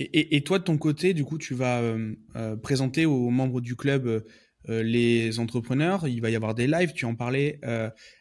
Et, 0.00 0.42
toi, 0.42 0.60
de 0.60 0.64
ton 0.64 0.78
côté, 0.78 1.12
du 1.12 1.24
coup, 1.24 1.38
tu 1.38 1.54
vas 1.54 1.80
euh, 1.80 2.14
euh, 2.36 2.56
présenter 2.56 3.04
aux 3.04 3.30
membres 3.30 3.60
du 3.60 3.74
club 3.74 4.06
euh, 4.06 4.82
les 4.82 5.40
entrepreneurs. 5.40 6.06
Il 6.06 6.20
va 6.20 6.30
y 6.30 6.36
avoir 6.36 6.54
des 6.54 6.68
lives, 6.68 6.92
tu 6.92 7.04
en 7.04 7.16
parlais. 7.16 7.60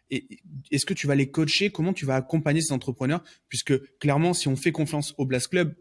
Est-ce 0.09 0.85
que 0.87 0.95
tu 0.95 1.05
vas 1.05 1.13
les 1.13 1.29
coacher? 1.29 1.69
Comment 1.69 1.93
tu 1.93 2.05
vas 2.05 2.15
accompagner 2.15 2.61
ces 2.61 2.73
entrepreneurs? 2.73 3.23
Puisque 3.47 3.77
clairement, 3.99 4.33
si 4.33 4.47
on 4.47 4.55
fait 4.55 4.71
confiance 4.71 5.13
au 5.19 5.25
Blast 5.25 5.49
Club, 5.49 5.75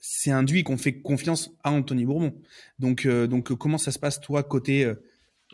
c'est 0.00 0.32
induit 0.32 0.64
qu'on 0.64 0.76
fait 0.76 1.00
confiance 1.00 1.52
à 1.62 1.70
Anthony 1.70 2.04
Bourbon. 2.04 2.34
Donc, 2.80 3.06
donc 3.06 3.54
comment 3.54 3.78
ça 3.78 3.92
se 3.92 3.98
passe, 4.00 4.20
toi, 4.20 4.42
côté 4.42 4.92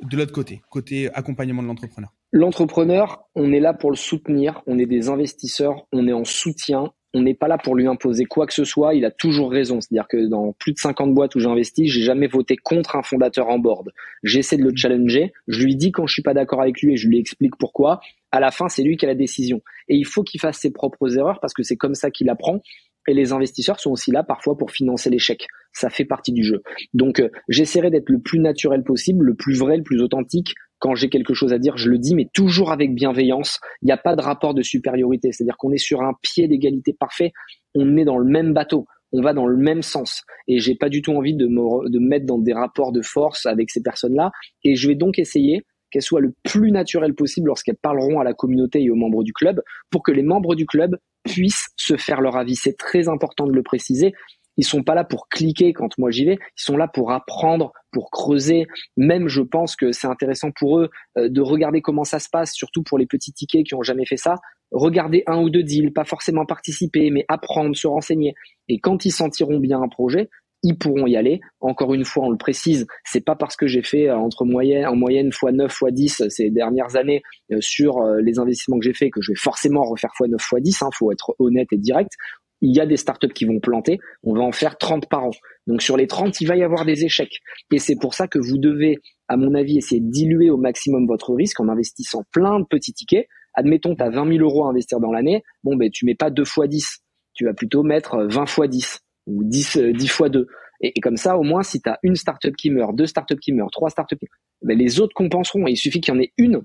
de 0.02 0.16
l'autre 0.16 0.32
côté, 0.32 0.62
côté 0.70 1.10
accompagnement 1.14 1.62
de 1.62 1.68
l'entrepreneur 1.68 2.12
L'entrepreneur, 2.32 3.24
on 3.34 3.52
est 3.52 3.60
là 3.60 3.74
pour 3.74 3.90
le 3.90 3.96
soutenir, 3.96 4.62
on 4.66 4.78
est 4.78 4.86
des 4.86 5.08
investisseurs, 5.10 5.86
on 5.92 6.08
est 6.08 6.14
en 6.14 6.24
soutien, 6.24 6.92
on 7.14 7.22
n'est 7.22 7.34
pas 7.34 7.48
là 7.48 7.58
pour 7.58 7.76
lui 7.76 7.86
imposer 7.86 8.24
quoi 8.24 8.46
que 8.46 8.54
ce 8.54 8.64
soit, 8.64 8.94
il 8.94 9.04
a 9.04 9.10
toujours 9.10 9.50
raison. 9.50 9.80
C'est-à-dire 9.80 10.08
que 10.08 10.28
dans 10.28 10.52
plus 10.54 10.72
de 10.72 10.78
50 10.78 11.14
boîtes 11.14 11.34
où 11.34 11.40
j'ai 11.40 11.48
investi, 11.48 11.88
j'ai 11.88 12.02
jamais 12.02 12.26
voté 12.26 12.56
contre 12.56 12.96
un 12.96 13.02
fondateur 13.02 13.48
en 13.48 13.58
board. 13.58 13.90
J'essaie 14.22 14.56
de 14.56 14.62
le 14.62 14.74
challenger, 14.74 15.32
je 15.46 15.62
lui 15.62 15.76
dis 15.76 15.92
quand 15.92 16.06
je 16.06 16.14
suis 16.14 16.22
pas 16.22 16.34
d'accord 16.34 16.62
avec 16.62 16.80
lui 16.80 16.94
et 16.94 16.96
je 16.96 17.08
lui 17.08 17.18
explique 17.18 17.56
pourquoi. 17.56 18.00
À 18.30 18.40
la 18.40 18.50
fin, 18.50 18.70
c'est 18.70 18.82
lui 18.82 18.96
qui 18.96 19.04
a 19.04 19.08
la 19.08 19.14
décision. 19.14 19.60
Et 19.88 19.96
il 19.96 20.06
faut 20.06 20.22
qu'il 20.22 20.40
fasse 20.40 20.56
ses 20.56 20.72
propres 20.72 21.18
erreurs 21.18 21.38
parce 21.40 21.52
que 21.52 21.62
c'est 21.62 21.76
comme 21.76 21.94
ça 21.94 22.10
qu'il 22.10 22.30
apprend. 22.30 22.62
Et 23.08 23.14
les 23.14 23.32
investisseurs 23.32 23.80
sont 23.80 23.90
aussi 23.90 24.10
là 24.12 24.22
parfois 24.22 24.56
pour 24.56 24.70
financer 24.70 25.10
l'échec. 25.10 25.46
Ça 25.72 25.90
fait 25.90 26.04
partie 26.04 26.32
du 26.32 26.44
jeu. 26.44 26.62
Donc 26.94 27.20
euh, 27.20 27.28
j'essaierai 27.48 27.90
d'être 27.90 28.10
le 28.10 28.20
plus 28.20 28.38
naturel 28.38 28.84
possible, 28.84 29.24
le 29.24 29.34
plus 29.34 29.58
vrai, 29.58 29.76
le 29.76 29.82
plus 29.82 30.00
authentique. 30.00 30.54
Quand 30.78 30.94
j'ai 30.94 31.08
quelque 31.08 31.34
chose 31.34 31.52
à 31.52 31.58
dire, 31.58 31.76
je 31.76 31.88
le 31.88 31.98
dis, 31.98 32.14
mais 32.14 32.28
toujours 32.32 32.72
avec 32.72 32.94
bienveillance. 32.94 33.60
Il 33.82 33.86
n'y 33.86 33.92
a 33.92 33.96
pas 33.96 34.16
de 34.16 34.22
rapport 34.22 34.54
de 34.54 34.62
supériorité. 34.62 35.30
C'est-à-dire 35.32 35.56
qu'on 35.56 35.72
est 35.72 35.78
sur 35.78 36.02
un 36.02 36.12
pied 36.22 36.48
d'égalité 36.48 36.92
parfait. 36.92 37.32
On 37.74 37.96
est 37.96 38.04
dans 38.04 38.18
le 38.18 38.28
même 38.28 38.52
bateau. 38.52 38.86
On 39.12 39.20
va 39.20 39.32
dans 39.32 39.46
le 39.46 39.56
même 39.56 39.82
sens. 39.82 40.22
Et 40.48 40.58
j'ai 40.58 40.74
pas 40.74 40.88
du 40.88 41.02
tout 41.02 41.12
envie 41.12 41.34
de 41.34 41.46
me, 41.46 41.88
de 41.88 41.98
me 41.98 42.08
mettre 42.08 42.26
dans 42.26 42.38
des 42.38 42.52
rapports 42.52 42.92
de 42.92 43.02
force 43.02 43.46
avec 43.46 43.70
ces 43.70 43.82
personnes-là. 43.82 44.32
Et 44.64 44.74
je 44.74 44.88
vais 44.88 44.94
donc 44.94 45.18
essayer 45.18 45.62
qu'elles 45.92 46.02
soient 46.02 46.20
le 46.20 46.34
plus 46.42 46.72
naturelles 46.72 47.14
possible 47.14 47.48
lorsqu'elles 47.48 47.76
parleront 47.76 48.18
à 48.18 48.24
la 48.24 48.32
communauté 48.32 48.82
et 48.82 48.90
aux 48.90 48.96
membres 48.96 49.22
du 49.22 49.32
club, 49.32 49.60
pour 49.90 50.02
que 50.02 50.10
les 50.10 50.22
membres 50.22 50.54
du 50.54 50.66
club 50.66 50.96
puissent 51.24 51.68
se 51.76 51.96
faire 51.96 52.20
leur 52.20 52.36
avis. 52.36 52.56
C'est 52.56 52.76
très 52.76 53.08
important 53.08 53.46
de 53.46 53.52
le 53.52 53.62
préciser. 53.62 54.12
Ils 54.58 54.64
sont 54.64 54.82
pas 54.82 54.94
là 54.94 55.04
pour 55.04 55.28
cliquer 55.28 55.72
quand 55.72 55.96
moi 55.98 56.10
j'y 56.10 56.24
vais. 56.24 56.34
Ils 56.34 56.62
sont 56.62 56.76
là 56.76 56.86
pour 56.86 57.10
apprendre, 57.10 57.72
pour 57.90 58.10
creuser. 58.10 58.66
Même, 58.96 59.28
je 59.28 59.40
pense 59.40 59.76
que 59.76 59.92
c'est 59.92 60.06
intéressant 60.06 60.50
pour 60.50 60.78
eux 60.78 60.90
euh, 61.16 61.28
de 61.28 61.40
regarder 61.40 61.80
comment 61.80 62.04
ça 62.04 62.18
se 62.18 62.28
passe, 62.30 62.52
surtout 62.52 62.82
pour 62.82 62.98
les 62.98 63.06
petits 63.06 63.32
tickets 63.32 63.64
qui 63.64 63.74
ont 63.74 63.82
jamais 63.82 64.04
fait 64.04 64.16
ça. 64.16 64.34
Regarder 64.70 65.22
un 65.26 65.40
ou 65.40 65.50
deux 65.50 65.62
deals, 65.62 65.92
pas 65.92 66.04
forcément 66.04 66.44
participer, 66.44 67.10
mais 67.10 67.24
apprendre, 67.28 67.74
se 67.76 67.86
renseigner. 67.86 68.34
Et 68.68 68.78
quand 68.78 69.04
ils 69.04 69.10
sentiront 69.10 69.58
bien 69.58 69.80
un 69.80 69.88
projet, 69.88 70.28
ils 70.62 70.78
pourront 70.78 71.06
y 71.06 71.16
aller. 71.16 71.40
Encore 71.60 71.94
une 71.94 72.04
fois, 72.04 72.24
on 72.24 72.30
le 72.30 72.36
précise, 72.36 72.86
c'est 73.04 73.24
pas 73.24 73.34
parce 73.34 73.56
que 73.56 73.66
j'ai 73.66 73.82
fait 73.82 74.08
euh, 74.08 74.16
entre 74.16 74.44
moyenne, 74.44 74.86
en 74.86 74.96
moyenne 74.96 75.28
x 75.28 75.42
9 75.42 75.70
x 75.70 75.92
10 75.92 76.28
ces 76.28 76.50
dernières 76.50 76.96
années 76.96 77.22
euh, 77.50 77.58
sur 77.60 77.98
euh, 77.98 78.20
les 78.20 78.38
investissements 78.38 78.78
que 78.78 78.84
j'ai 78.84 78.94
fait 78.94 79.10
que 79.10 79.20
je 79.20 79.32
vais 79.32 79.38
forcément 79.38 79.82
refaire 79.82 80.10
x 80.20 80.30
9 80.30 80.40
x 80.40 80.62
10. 80.62 80.82
Hein, 80.82 80.88
faut 80.96 81.12
être 81.12 81.34
honnête 81.38 81.68
et 81.72 81.78
direct. 81.78 82.12
Il 82.60 82.74
y 82.76 82.80
a 82.80 82.86
des 82.86 82.96
startups 82.96 83.32
qui 83.32 83.44
vont 83.44 83.58
planter. 83.58 83.98
On 84.22 84.34
va 84.34 84.42
en 84.42 84.52
faire 84.52 84.78
30 84.78 85.08
par 85.08 85.24
an. 85.24 85.30
Donc 85.66 85.82
sur 85.82 85.96
les 85.96 86.06
30, 86.06 86.40
il 86.40 86.46
va 86.46 86.56
y 86.56 86.62
avoir 86.62 86.84
des 86.84 87.04
échecs. 87.04 87.40
Et 87.72 87.78
c'est 87.78 87.96
pour 87.96 88.14
ça 88.14 88.28
que 88.28 88.38
vous 88.38 88.56
devez, 88.56 88.98
à 89.26 89.36
mon 89.36 89.54
avis, 89.54 89.78
essayer 89.78 90.00
de 90.00 90.10
diluer 90.10 90.48
au 90.48 90.58
maximum 90.58 91.08
votre 91.08 91.34
risque 91.34 91.58
en 91.58 91.68
investissant 91.68 92.22
plein 92.30 92.60
de 92.60 92.64
petits 92.64 92.92
tickets. 92.92 93.26
Admettons, 93.54 93.96
tu 93.96 94.02
as 94.02 94.10
20 94.10 94.36
000 94.36 94.44
euros 94.44 94.64
à 94.64 94.70
investir 94.70 95.00
dans 95.00 95.10
l'année. 95.10 95.42
Bon, 95.64 95.74
ben, 95.74 95.90
tu 95.90 96.06
mets 96.06 96.14
pas 96.14 96.30
2 96.30 96.42
x 96.42 96.60
10. 96.68 96.98
Tu 97.34 97.46
vas 97.46 97.52
plutôt 97.52 97.82
mettre 97.82 98.22
20 98.28 98.44
x 98.44 98.60
10 98.68 99.00
ou 99.26 99.44
10, 99.44 99.78
10 99.94 100.08
fois 100.08 100.28
2. 100.28 100.46
Et, 100.80 101.00
comme 101.00 101.16
ça, 101.16 101.38
au 101.38 101.42
moins, 101.42 101.62
si 101.62 101.80
tu 101.80 101.88
as 101.88 101.98
une 102.02 102.16
startup 102.16 102.56
qui 102.56 102.70
meurt, 102.70 102.94
deux 102.94 103.06
startups 103.06 103.38
qui 103.38 103.52
meurent, 103.52 103.70
trois 103.70 103.90
startups 103.90 104.16
ben, 104.62 104.76
les 104.76 105.00
autres 105.00 105.14
compenseront. 105.14 105.66
Et 105.66 105.72
il 105.72 105.76
suffit 105.76 106.00
qu'il 106.00 106.14
y 106.14 106.16
en 106.16 106.20
ait 106.20 106.32
une 106.36 106.62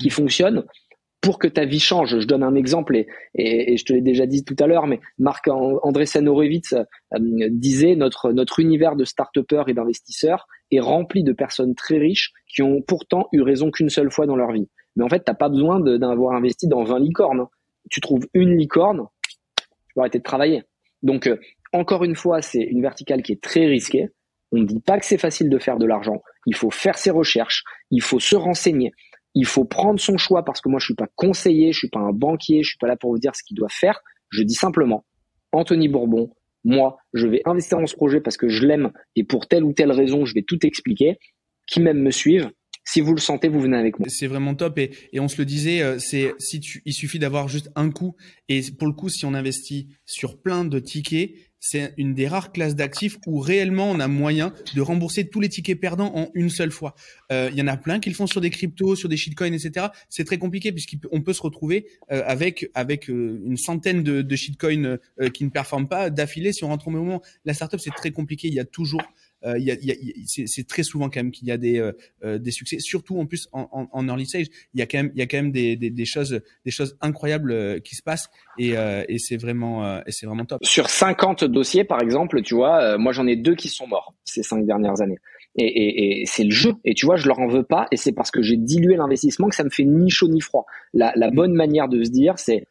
qui 0.00 0.10
fonctionne 0.10 0.64
pour 1.20 1.38
que 1.38 1.48
ta 1.48 1.64
vie 1.64 1.80
change. 1.80 2.20
Je 2.20 2.26
donne 2.26 2.44
un 2.44 2.54
exemple 2.54 2.96
et, 2.96 3.08
et, 3.34 3.76
je 3.76 3.84
te 3.84 3.92
l'ai 3.92 4.00
déjà 4.00 4.26
dit 4.26 4.44
tout 4.44 4.56
à 4.60 4.66
l'heure, 4.66 4.86
mais 4.86 5.00
Marc 5.18 5.48
Andreessen 5.48 6.28
Horowitz 6.28 6.72
euh, 6.72 7.48
disait 7.50 7.96
notre 7.96 8.32
notre 8.32 8.60
univers 8.60 8.94
de 8.94 9.04
start 9.04 9.36
et 9.66 9.74
d'investisseurs 9.74 10.46
est 10.70 10.80
rempli 10.80 11.24
de 11.24 11.32
personnes 11.32 11.74
très 11.74 11.98
riches 11.98 12.32
qui 12.46 12.62
ont 12.62 12.80
pourtant 12.82 13.28
eu 13.32 13.42
raison 13.42 13.70
qu'une 13.70 13.90
seule 13.90 14.12
fois 14.12 14.26
dans 14.26 14.36
leur 14.36 14.52
vie. 14.52 14.68
Mais 14.96 15.04
en 15.04 15.08
fait, 15.08 15.20
t'as 15.20 15.34
pas 15.34 15.48
besoin 15.48 15.80
d'avoir 15.80 16.34
investi 16.34 16.66
dans 16.68 16.84
20 16.84 16.98
licornes. 17.00 17.46
Tu 17.90 18.00
trouves 18.00 18.26
une 18.34 18.56
licorne, 18.56 19.06
tu 19.26 19.66
peux 19.94 20.00
arrêter 20.00 20.18
de 20.18 20.24
travailler. 20.24 20.64
Donc, 21.02 21.26
euh, 21.26 21.36
encore 21.72 22.04
une 22.04 22.14
fois, 22.14 22.42
c'est 22.42 22.62
une 22.62 22.82
verticale 22.82 23.22
qui 23.22 23.32
est 23.32 23.42
très 23.42 23.66
risquée. 23.66 24.08
On 24.52 24.58
ne 24.58 24.64
dit 24.64 24.80
pas 24.80 24.98
que 24.98 25.04
c'est 25.04 25.18
facile 25.18 25.50
de 25.50 25.58
faire 25.58 25.78
de 25.78 25.86
l'argent. 25.86 26.22
Il 26.46 26.54
faut 26.54 26.70
faire 26.70 26.96
ses 26.96 27.10
recherches, 27.10 27.64
il 27.90 28.02
faut 28.02 28.20
se 28.20 28.34
renseigner, 28.34 28.92
il 29.34 29.44
faut 29.44 29.64
prendre 29.64 30.00
son 30.00 30.16
choix 30.16 30.44
parce 30.44 30.60
que 30.60 30.68
moi 30.68 30.78
je 30.80 30.86
suis 30.86 30.94
pas 30.94 31.08
conseiller, 31.16 31.72
je 31.72 31.78
suis 31.78 31.90
pas 31.90 32.00
un 32.00 32.12
banquier, 32.12 32.62
je 32.62 32.70
suis 32.70 32.78
pas 32.78 32.88
là 32.88 32.96
pour 32.96 33.12
vous 33.12 33.18
dire 33.18 33.36
ce 33.36 33.42
qu'il 33.42 33.56
doit 33.56 33.68
faire. 33.68 34.00
Je 34.30 34.42
dis 34.42 34.54
simplement, 34.54 35.04
Anthony 35.52 35.88
Bourbon, 35.88 36.30
moi, 36.64 36.98
je 37.14 37.26
vais 37.26 37.40
investir 37.44 37.78
dans 37.78 37.86
ce 37.86 37.94
projet 37.94 38.20
parce 38.20 38.36
que 38.36 38.48
je 38.48 38.66
l'aime 38.66 38.90
et 39.16 39.24
pour 39.24 39.48
telle 39.48 39.64
ou 39.64 39.72
telle 39.72 39.92
raison, 39.92 40.24
je 40.24 40.34
vais 40.34 40.42
tout 40.42 40.66
expliquer. 40.66 41.18
Qui 41.66 41.80
même 41.80 42.00
me 42.00 42.10
suivent, 42.10 42.50
si 42.84 43.02
vous 43.02 43.12
le 43.12 43.20
sentez, 43.20 43.48
vous 43.48 43.60
venez 43.60 43.76
avec 43.76 43.98
moi. 43.98 44.08
C'est 44.08 44.26
vraiment 44.26 44.54
top 44.54 44.78
et, 44.78 44.90
on 45.20 45.28
se 45.28 45.36
le 45.36 45.44
disait, 45.44 45.82
euh, 45.82 45.98
c'est 45.98 46.32
si 46.38 46.60
il 46.86 46.94
suffit 46.94 47.18
d'avoir 47.18 47.46
juste 47.46 47.70
un 47.76 47.90
coup 47.90 48.16
et 48.48 48.62
pour 48.78 48.88
le 48.88 48.94
coup, 48.94 49.10
si 49.10 49.26
on 49.26 49.34
investit 49.34 49.88
sur 50.06 50.40
plein 50.40 50.64
de 50.64 50.78
tickets, 50.78 51.32
c'est 51.60 51.94
une 51.96 52.14
des 52.14 52.28
rares 52.28 52.52
classes 52.52 52.76
d'actifs 52.76 53.18
où 53.26 53.38
réellement 53.40 53.90
on 53.90 54.00
a 54.00 54.08
moyen 54.08 54.52
de 54.74 54.80
rembourser 54.80 55.28
tous 55.28 55.40
les 55.40 55.48
tickets 55.48 55.80
perdants 55.80 56.12
en 56.14 56.30
une 56.34 56.50
seule 56.50 56.70
fois. 56.70 56.94
Euh, 57.32 57.48
il 57.52 57.58
y 57.58 57.62
en 57.62 57.66
a 57.66 57.76
plein 57.76 58.00
qui 58.00 58.10
le 58.10 58.14
font 58.14 58.26
sur 58.26 58.40
des 58.40 58.50
cryptos, 58.50 58.96
sur 58.96 59.08
des 59.08 59.16
shitcoins, 59.16 59.52
etc. 59.52 59.86
C'est 60.08 60.24
très 60.24 60.38
compliqué 60.38 60.72
puisqu'on 60.72 61.20
peut 61.20 61.32
se 61.32 61.42
retrouver 61.42 61.86
euh, 62.10 62.22
avec 62.26 62.70
avec 62.74 63.10
euh, 63.10 63.42
une 63.44 63.56
centaine 63.56 64.02
de, 64.02 64.22
de 64.22 64.36
shitcoins 64.36 64.98
qui 65.34 65.44
ne 65.44 65.50
performent 65.50 65.88
pas 65.88 66.10
d'affilée. 66.10 66.52
Si 66.52 66.64
on 66.64 66.68
rentre 66.68 66.88
au 66.88 66.90
moment, 66.90 67.22
la 67.44 67.54
startup 67.54 67.80
c'est 67.80 67.90
très 67.90 68.10
compliqué. 68.10 68.48
Il 68.48 68.54
y 68.54 68.60
a 68.60 68.64
toujours 68.64 69.02
euh, 69.44 69.58
y 69.58 69.70
a, 69.70 69.74
y 69.80 69.92
a, 69.92 69.94
c'est 70.26 70.66
très 70.66 70.82
souvent 70.82 71.08
quand 71.08 71.20
même 71.20 71.30
qu'il 71.30 71.46
y 71.46 71.52
a 71.52 71.56
des, 71.56 71.78
euh, 71.78 71.92
euh, 72.24 72.38
des 72.38 72.50
succès, 72.50 72.78
surtout 72.80 73.18
en 73.18 73.26
plus 73.26 73.48
en, 73.52 73.88
en, 73.92 74.08
early 74.08 74.26
stage. 74.26 74.46
Il 74.74 74.80
y 74.80 74.82
a 74.82 74.86
quand 74.86 74.98
même, 74.98 75.12
y 75.14 75.22
a 75.22 75.26
quand 75.26 75.36
même 75.36 75.52
des, 75.52 75.76
des, 75.76 75.90
des 75.90 76.04
choses, 76.04 76.40
des 76.64 76.70
choses 76.70 76.96
incroyables 77.00 77.80
qui 77.82 77.94
se 77.94 78.02
passent 78.02 78.28
et, 78.58 78.74
et 79.08 79.18
c'est 79.18 79.36
vraiment, 79.36 80.00
et 80.04 80.10
c'est 80.10 80.26
vraiment 80.26 80.44
top. 80.44 80.64
Sur 80.64 80.90
50 80.90 81.44
dossiers, 81.44 81.84
par 81.84 82.02
exemple, 82.02 82.42
tu 82.42 82.54
vois, 82.54 82.98
moi 82.98 83.12
j'en 83.12 83.26
ai 83.26 83.36
deux 83.36 83.54
qui 83.54 83.68
sont 83.68 83.86
morts 83.86 84.14
ces 84.24 84.42
cinq 84.42 84.66
dernières 84.66 85.00
années. 85.00 85.18
Et, 85.56 85.64
et, 85.64 86.20
et 86.22 86.26
c'est 86.26 86.44
le 86.44 86.50
jeu. 86.50 86.74
Et 86.84 86.94
tu 86.94 87.06
vois, 87.06 87.16
je 87.16 87.26
leur 87.26 87.38
en 87.40 87.48
veux 87.48 87.64
pas. 87.64 87.86
Et 87.90 87.96
c'est 87.96 88.12
parce 88.12 88.30
que 88.30 88.42
j'ai 88.42 88.56
dilué 88.56 88.96
l'investissement 88.96 89.48
que 89.48 89.56
ça 89.56 89.64
me 89.64 89.70
fait 89.70 89.84
ni 89.84 90.10
chaud 90.10 90.28
ni 90.28 90.40
froid. 90.40 90.66
La, 90.92 91.12
la 91.16 91.30
bonne 91.30 91.52
manière 91.52 91.88
de 91.88 92.04
se 92.04 92.10
dire, 92.10 92.38
c'est 92.38 92.66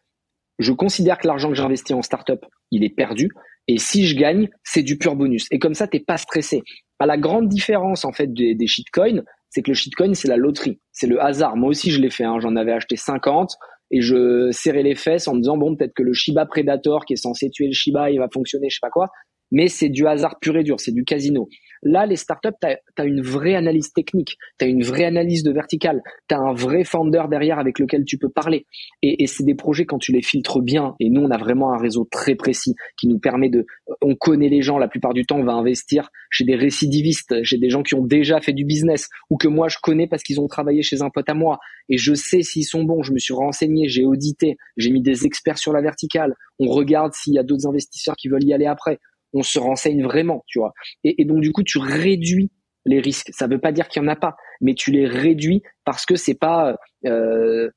je 0.59 0.71
considère 0.71 1.17
que 1.17 1.27
l'argent 1.27 1.49
que 1.49 1.55
j'ai 1.55 1.63
investi 1.63 1.93
en 1.93 2.01
startup, 2.01 2.45
il 2.71 2.83
est 2.83 2.89
perdu. 2.89 3.31
Et 3.67 3.77
si 3.77 4.07
je 4.07 4.15
gagne, 4.15 4.49
c'est 4.63 4.83
du 4.83 4.97
pur 4.97 5.15
bonus. 5.15 5.47
Et 5.51 5.59
comme 5.59 5.73
ça, 5.73 5.87
t'es 5.87 5.99
pas 5.99 6.17
stressé. 6.17 6.63
À 6.99 7.05
la 7.05 7.17
grande 7.17 7.47
différence 7.47 8.05
en 8.05 8.11
fait 8.11 8.33
des, 8.33 8.55
des 8.55 8.67
shitcoins, 8.67 9.23
c'est 9.49 9.61
que 9.61 9.71
le 9.71 9.75
shitcoin 9.75 10.13
c'est 10.13 10.27
la 10.27 10.37
loterie, 10.37 10.79
c'est 10.91 11.07
le 11.07 11.21
hasard. 11.21 11.55
Moi 11.55 11.69
aussi 11.69 11.91
je 11.91 12.01
l'ai 12.01 12.09
fait. 12.09 12.23
Hein. 12.23 12.39
J'en 12.39 12.55
avais 12.55 12.71
acheté 12.71 12.95
50 12.95 13.55
et 13.91 14.01
je 14.01 14.49
serrais 14.51 14.83
les 14.83 14.95
fesses 14.95 15.27
en 15.27 15.35
me 15.35 15.41
disant 15.41 15.57
bon 15.57 15.75
peut-être 15.75 15.93
que 15.93 16.03
le 16.03 16.13
Shiba 16.13 16.45
Predator 16.45 17.05
qui 17.05 17.13
est 17.13 17.17
censé 17.17 17.49
tuer 17.49 17.67
le 17.67 17.73
Shiba, 17.73 18.09
il 18.09 18.19
va 18.19 18.27
fonctionner, 18.33 18.69
je 18.69 18.75
sais 18.75 18.81
pas 18.81 18.89
quoi. 18.89 19.07
Mais 19.51 19.67
c'est 19.67 19.89
du 19.89 20.07
hasard 20.07 20.39
pur 20.39 20.57
et 20.57 20.63
dur, 20.63 20.79
c'est 20.79 20.91
du 20.91 21.05
casino. 21.05 21.47
Là, 21.83 22.05
les 22.05 22.15
startups, 22.15 22.49
tu 22.61 23.01
as, 23.01 23.05
une 23.05 23.21
vraie 23.21 23.55
analyse 23.55 23.93
technique, 23.93 24.37
tu 24.59 24.65
as 24.65 24.67
une 24.67 24.83
vraie 24.83 25.05
analyse 25.05 25.43
de 25.43 25.51
verticale, 25.51 26.01
tu 26.27 26.35
as 26.35 26.39
un 26.39 26.53
vrai 26.53 26.83
founder 26.83 27.23
derrière 27.29 27.59
avec 27.59 27.79
lequel 27.79 28.03
tu 28.05 28.17
peux 28.17 28.29
parler. 28.29 28.65
Et, 29.01 29.23
et 29.23 29.27
c'est 29.27 29.43
des 29.43 29.55
projets 29.55 29.85
quand 29.85 29.99
tu 29.99 30.11
les 30.11 30.21
filtres 30.21 30.61
bien, 30.61 30.95
et 30.99 31.09
nous, 31.09 31.21
on 31.21 31.31
a 31.31 31.37
vraiment 31.37 31.73
un 31.73 31.77
réseau 31.77 32.07
très 32.09 32.35
précis 32.35 32.75
qui 32.97 33.07
nous 33.07 33.19
permet 33.19 33.49
de... 33.49 33.65
On 34.01 34.15
connaît 34.15 34.49
les 34.49 34.61
gens, 34.61 34.77
la 34.77 34.87
plupart 34.87 35.13
du 35.13 35.25
temps, 35.25 35.37
on 35.37 35.45
va 35.45 35.53
investir 35.53 36.09
chez 36.29 36.43
des 36.43 36.55
récidivistes, 36.55 37.43
chez 37.43 37.57
des 37.57 37.69
gens 37.69 37.83
qui 37.83 37.95
ont 37.95 38.05
déjà 38.05 38.41
fait 38.41 38.53
du 38.53 38.65
business, 38.65 39.07
ou 39.29 39.37
que 39.37 39.47
moi, 39.47 39.67
je 39.67 39.77
connais 39.81 40.07
parce 40.07 40.23
qu'ils 40.23 40.39
ont 40.39 40.47
travaillé 40.47 40.81
chez 40.81 41.01
un 41.01 41.09
pote 41.09 41.29
à 41.29 41.33
moi, 41.33 41.59
et 41.89 41.97
je 41.97 42.13
sais 42.13 42.41
s'ils 42.41 42.65
sont 42.65 42.83
bons, 42.83 43.03
je 43.03 43.13
me 43.13 43.19
suis 43.19 43.33
renseigné, 43.33 43.87
j'ai 43.87 44.05
audité, 44.05 44.57
j'ai 44.77 44.91
mis 44.91 45.01
des 45.01 45.25
experts 45.25 45.57
sur 45.57 45.73
la 45.73 45.81
verticale, 45.81 46.33
on 46.59 46.67
regarde 46.67 47.13
s'il 47.13 47.33
y 47.33 47.39
a 47.39 47.43
d'autres 47.43 47.67
investisseurs 47.67 48.15
qui 48.15 48.29
veulent 48.29 48.43
y 48.43 48.53
aller 48.53 48.65
après 48.65 48.99
on 49.33 49.43
se 49.43 49.59
renseigne 49.59 50.03
vraiment, 50.03 50.43
tu 50.47 50.59
vois. 50.59 50.73
Et, 51.03 51.25
donc 51.25 51.41
du 51.41 51.51
coup, 51.51 51.63
tu 51.63 51.77
réduis 51.77 52.51
les 52.85 52.99
risques. 52.99 53.31
Ça 53.33 53.47
ne 53.47 53.53
veut 53.53 53.61
pas 53.61 53.71
dire 53.71 53.87
qu'il 53.87 54.01
y 54.01 54.05
en 54.05 54.07
a 54.07 54.15
pas, 54.15 54.35
mais 54.61 54.73
tu 54.73 54.91
les 54.91 55.07
réduis 55.07 55.61
parce 55.83 56.05
que 56.05 56.15
c'est 56.15 56.35
pas 56.35 56.77
euh, 57.05 57.69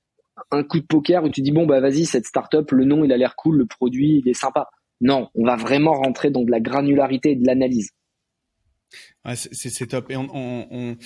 un 0.50 0.62
coup 0.62 0.80
de 0.80 0.86
poker 0.86 1.24
où 1.24 1.28
tu 1.28 1.42
dis 1.42 1.52
bon 1.52 1.66
bah 1.66 1.80
vas-y 1.80 2.06
cette 2.06 2.26
startup, 2.26 2.70
le 2.70 2.84
nom 2.84 3.04
il 3.04 3.12
a 3.12 3.16
l'air 3.16 3.34
cool, 3.36 3.58
le 3.58 3.66
produit 3.66 4.22
il 4.24 4.28
est 4.28 4.34
sympa. 4.34 4.68
Non, 5.00 5.28
on 5.34 5.44
va 5.44 5.56
vraiment 5.56 5.94
rentrer 5.94 6.30
dans 6.30 6.42
de 6.42 6.50
la 6.50 6.60
granularité 6.60 7.30
et 7.30 7.36
de 7.36 7.46
l'analyse. 7.46 7.90
c'est 9.24 9.86
top. 9.86 10.10
Et 10.10 10.16
on, 10.16 10.96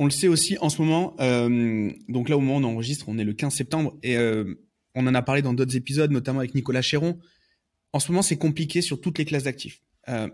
le 0.00 0.10
sait 0.10 0.28
aussi 0.28 0.58
en 0.60 0.68
ce 0.68 0.82
moment. 0.82 1.14
Euh, 1.20 1.90
donc 2.08 2.28
là, 2.28 2.36
au 2.36 2.40
moment 2.40 2.56
où 2.56 2.72
on 2.72 2.74
enregistre, 2.74 3.06
on 3.08 3.18
est 3.18 3.24
le 3.24 3.34
15 3.34 3.54
septembre 3.54 3.96
et 4.02 4.16
euh, 4.16 4.56
on 4.96 5.06
en 5.06 5.14
a 5.14 5.22
parlé 5.22 5.42
dans 5.42 5.54
d'autres 5.54 5.76
épisodes, 5.76 6.10
notamment 6.10 6.40
avec 6.40 6.54
Nicolas 6.54 6.82
Chéron. 6.82 7.18
En 7.96 7.98
ce 7.98 8.12
moment, 8.12 8.20
c'est 8.20 8.36
compliqué 8.36 8.82
sur 8.82 9.00
toutes 9.00 9.16
les 9.16 9.24
classes 9.24 9.44
d'actifs. 9.44 9.80
Euh, 10.10 10.28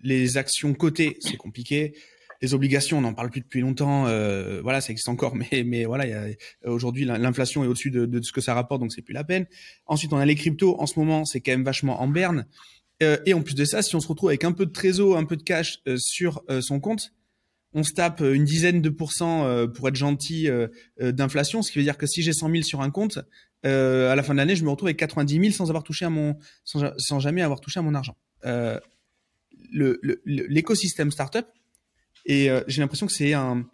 les 0.00 0.36
actions 0.36 0.74
cotées, 0.74 1.16
c'est 1.20 1.36
compliqué. 1.36 1.94
Les 2.42 2.54
obligations, 2.54 2.98
on 2.98 3.02
n'en 3.02 3.14
parle 3.14 3.30
plus 3.30 3.40
depuis 3.40 3.60
longtemps. 3.60 4.08
Euh, 4.08 4.60
voilà, 4.62 4.80
ça 4.80 4.90
existe 4.90 5.08
encore, 5.08 5.36
mais 5.52 5.62
mais 5.64 5.84
voilà, 5.84 6.26
aujourd'hui 6.64 7.04
l'inflation 7.04 7.62
est 7.62 7.68
au-dessus 7.68 7.92
de, 7.92 8.20
ce 8.20 8.32
que 8.32 8.40
ça 8.40 8.52
rapporte, 8.52 8.80
donc 8.80 8.92
c'est 8.92 9.00
plus 9.00 9.14
la 9.14 9.22
peine. 9.22 9.46
Ensuite, 9.86 10.12
on 10.12 10.16
a 10.16 10.26
les 10.26 10.34
cryptos. 10.34 10.76
En 10.80 10.86
ce 10.86 10.98
moment, 10.98 11.24
c'est 11.24 11.40
quand 11.40 11.52
même 11.52 11.62
vachement 11.62 12.02
en 12.02 12.08
berne. 12.08 12.48
Euh, 13.00 13.16
et 13.26 13.32
en 13.32 13.42
plus 13.42 13.54
de 13.54 13.64
ça, 13.64 13.80
si 13.80 13.94
on 13.94 14.00
se 14.00 14.08
retrouve 14.08 14.30
avec 14.30 14.42
un 14.42 14.50
peu 14.50 14.66
de 14.66 14.72
trésor, 14.72 15.16
un 15.16 15.24
peu 15.24 15.36
de 15.36 15.44
cash 15.44 15.78
sur 15.98 16.42
son 16.62 16.80
compte, 16.80 17.12
on 17.74 17.84
se 17.84 17.92
tape 17.92 18.22
une 18.22 18.44
dizaine 18.44 18.82
de 18.82 18.90
pourcents 18.90 19.68
pour 19.68 19.86
être 19.86 19.94
gentil 19.94 20.48
d'inflation, 21.00 21.62
ce 21.62 21.70
qui 21.70 21.78
veut 21.78 21.84
dire 21.84 21.96
que 21.96 22.06
si 22.06 22.22
j'ai 22.22 22.32
100 22.32 22.50
000 22.50 22.62
sur 22.64 22.80
un 22.80 22.90
compte, 22.90 23.20
à 23.64 24.14
la 24.14 24.22
fin 24.22 24.34
de 24.34 24.38
l'année, 24.38 24.56
je 24.56 24.64
me 24.64 24.70
retrouve 24.70 24.88
avec 24.88 24.98
90 24.98 25.40
000 25.40 25.50
sans 25.52 25.70
avoir 25.70 25.84
touché 25.84 26.04
à 26.04 26.10
mon, 26.10 26.36
sans, 26.64 27.18
jamais 27.20 27.42
avoir 27.42 27.60
touché 27.60 27.80
à 27.80 27.82
mon 27.82 27.94
argent. 27.94 28.16
L'écosystème 29.72 31.08
le, 31.08 31.12
startup 31.12 31.46
et 32.26 32.50
euh, 32.50 32.62
j'ai 32.66 32.80
l'impression 32.80 33.06
que 33.06 33.12
c'est 33.12 33.32
un 33.32 33.66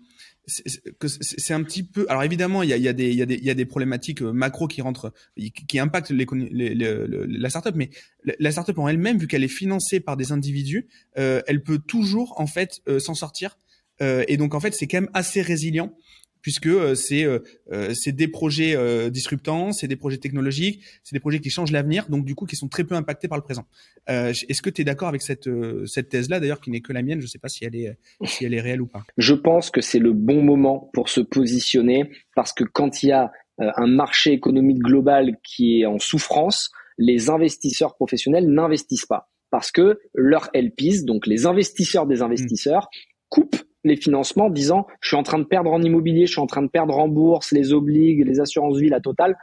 c'est 0.46 1.54
un 1.54 1.62
petit 1.62 1.84
peu 1.84 2.06
alors 2.08 2.24
évidemment 2.24 2.64
il 2.64 2.70
y 2.70 2.88
a, 2.88 2.92
des 2.92 3.12
y 3.12 3.44
y 3.44 3.50
a 3.50 3.54
des 3.54 3.64
problématiques 3.66 4.22
euh, 4.22 4.32
macro 4.32 4.66
qui 4.66 4.82
rentrent 4.82 5.12
qui 5.36 5.78
impactent 5.78 6.10
la 6.10 7.50
startup 7.50 7.76
mais 7.76 7.90
la 8.24 8.50
startup 8.50 8.76
en 8.78 8.88
elle-même 8.88 9.18
vu 9.18 9.28
qu'elle 9.28 9.44
est 9.44 9.48
financée 9.48 10.00
par 10.00 10.16
des 10.16 10.32
individus 10.32 10.88
euh, 11.18 11.40
elle 11.46 11.62
peut 11.62 11.78
toujours 11.78 12.40
en 12.40 12.46
fait 12.46 12.80
s'en 12.98 13.14
sortir. 13.14 13.58
Et 14.00 14.38
donc 14.38 14.54
en 14.54 14.60
fait 14.60 14.74
c'est 14.74 14.88
quand 14.88 15.02
même 15.02 15.10
assez 15.12 15.42
résilient 15.42 15.94
puisque 16.42 16.66
euh, 16.66 16.94
c'est 16.94 17.24
euh, 17.24 17.40
euh, 17.72 17.92
c'est 17.94 18.12
des 18.12 18.28
projets 18.28 18.76
disruptants, 19.10 19.72
c'est 19.72 19.88
des 19.88 19.96
projets 19.96 20.18
technologiques, 20.18 20.82
c'est 21.04 21.14
des 21.14 21.20
projets 21.20 21.40
qui 21.40 21.50
changent 21.50 21.72
l'avenir, 21.72 22.08
donc 22.08 22.24
du 22.24 22.34
coup 22.34 22.46
qui 22.46 22.56
sont 22.56 22.68
très 22.68 22.84
peu 22.84 22.94
impactés 22.94 23.28
par 23.28 23.38
le 23.38 23.44
présent. 23.44 23.64
Est-ce 24.06 24.62
que 24.62 24.70
tu 24.70 24.82
es 24.82 24.84
d'accord 24.84 25.08
avec 25.08 25.22
cette 25.22 25.48
cette 25.86 26.08
thèse-là, 26.08 26.40
d'ailleurs, 26.40 26.60
qui 26.60 26.70
n'est 26.70 26.80
que 26.80 26.92
la 26.92 27.02
mienne? 27.02 27.20
Je 27.20 27.26
ne 27.26 27.28
sais 27.28 27.38
pas 27.38 27.48
si 27.48 27.64
elle 27.64 27.76
est 27.76 27.96
si 28.24 28.44
elle 28.44 28.54
est 28.54 28.60
réelle 28.60 28.80
ou 28.80 28.86
pas. 28.86 29.02
Je 29.16 29.34
pense 29.34 29.70
que 29.70 29.80
c'est 29.80 29.98
le 29.98 30.12
bon 30.12 30.42
moment 30.42 30.90
pour 30.92 31.08
se 31.08 31.20
positionner 31.20 32.10
parce 32.34 32.52
que 32.52 32.64
quand 32.64 33.02
il 33.02 33.08
y 33.08 33.12
a 33.12 33.30
un 33.58 33.86
marché 33.86 34.32
économique 34.32 34.78
global 34.78 35.36
qui 35.44 35.80
est 35.80 35.86
en 35.86 35.98
souffrance, 35.98 36.70
les 36.96 37.28
investisseurs 37.30 37.94
professionnels 37.94 38.48
n'investissent 38.48 39.06
pas. 39.06 39.28
parce 39.50 39.72
que 39.72 39.98
leurs 40.14 40.48
LPs, 40.54 41.04
donc 41.04 41.26
les 41.26 41.44
investisseurs 41.44 42.06
des 42.06 42.22
investisseurs, 42.22 42.88
coupent 43.28 43.64
les 43.84 43.96
financements 43.96 44.50
disant 44.50 44.86
je 45.00 45.08
suis 45.08 45.16
en 45.16 45.22
train 45.22 45.38
de 45.38 45.44
perdre 45.44 45.72
en 45.72 45.82
immobilier, 45.82 46.26
je 46.26 46.32
suis 46.32 46.40
en 46.40 46.46
train 46.46 46.62
de 46.62 46.68
perdre 46.68 46.98
en 46.98 47.08
bourse, 47.08 47.52
les 47.52 47.72
obligues, 47.72 48.26
les 48.26 48.40
assurances 48.40 48.78
vie, 48.78 48.88
la 48.88 49.00
totale. 49.00 49.36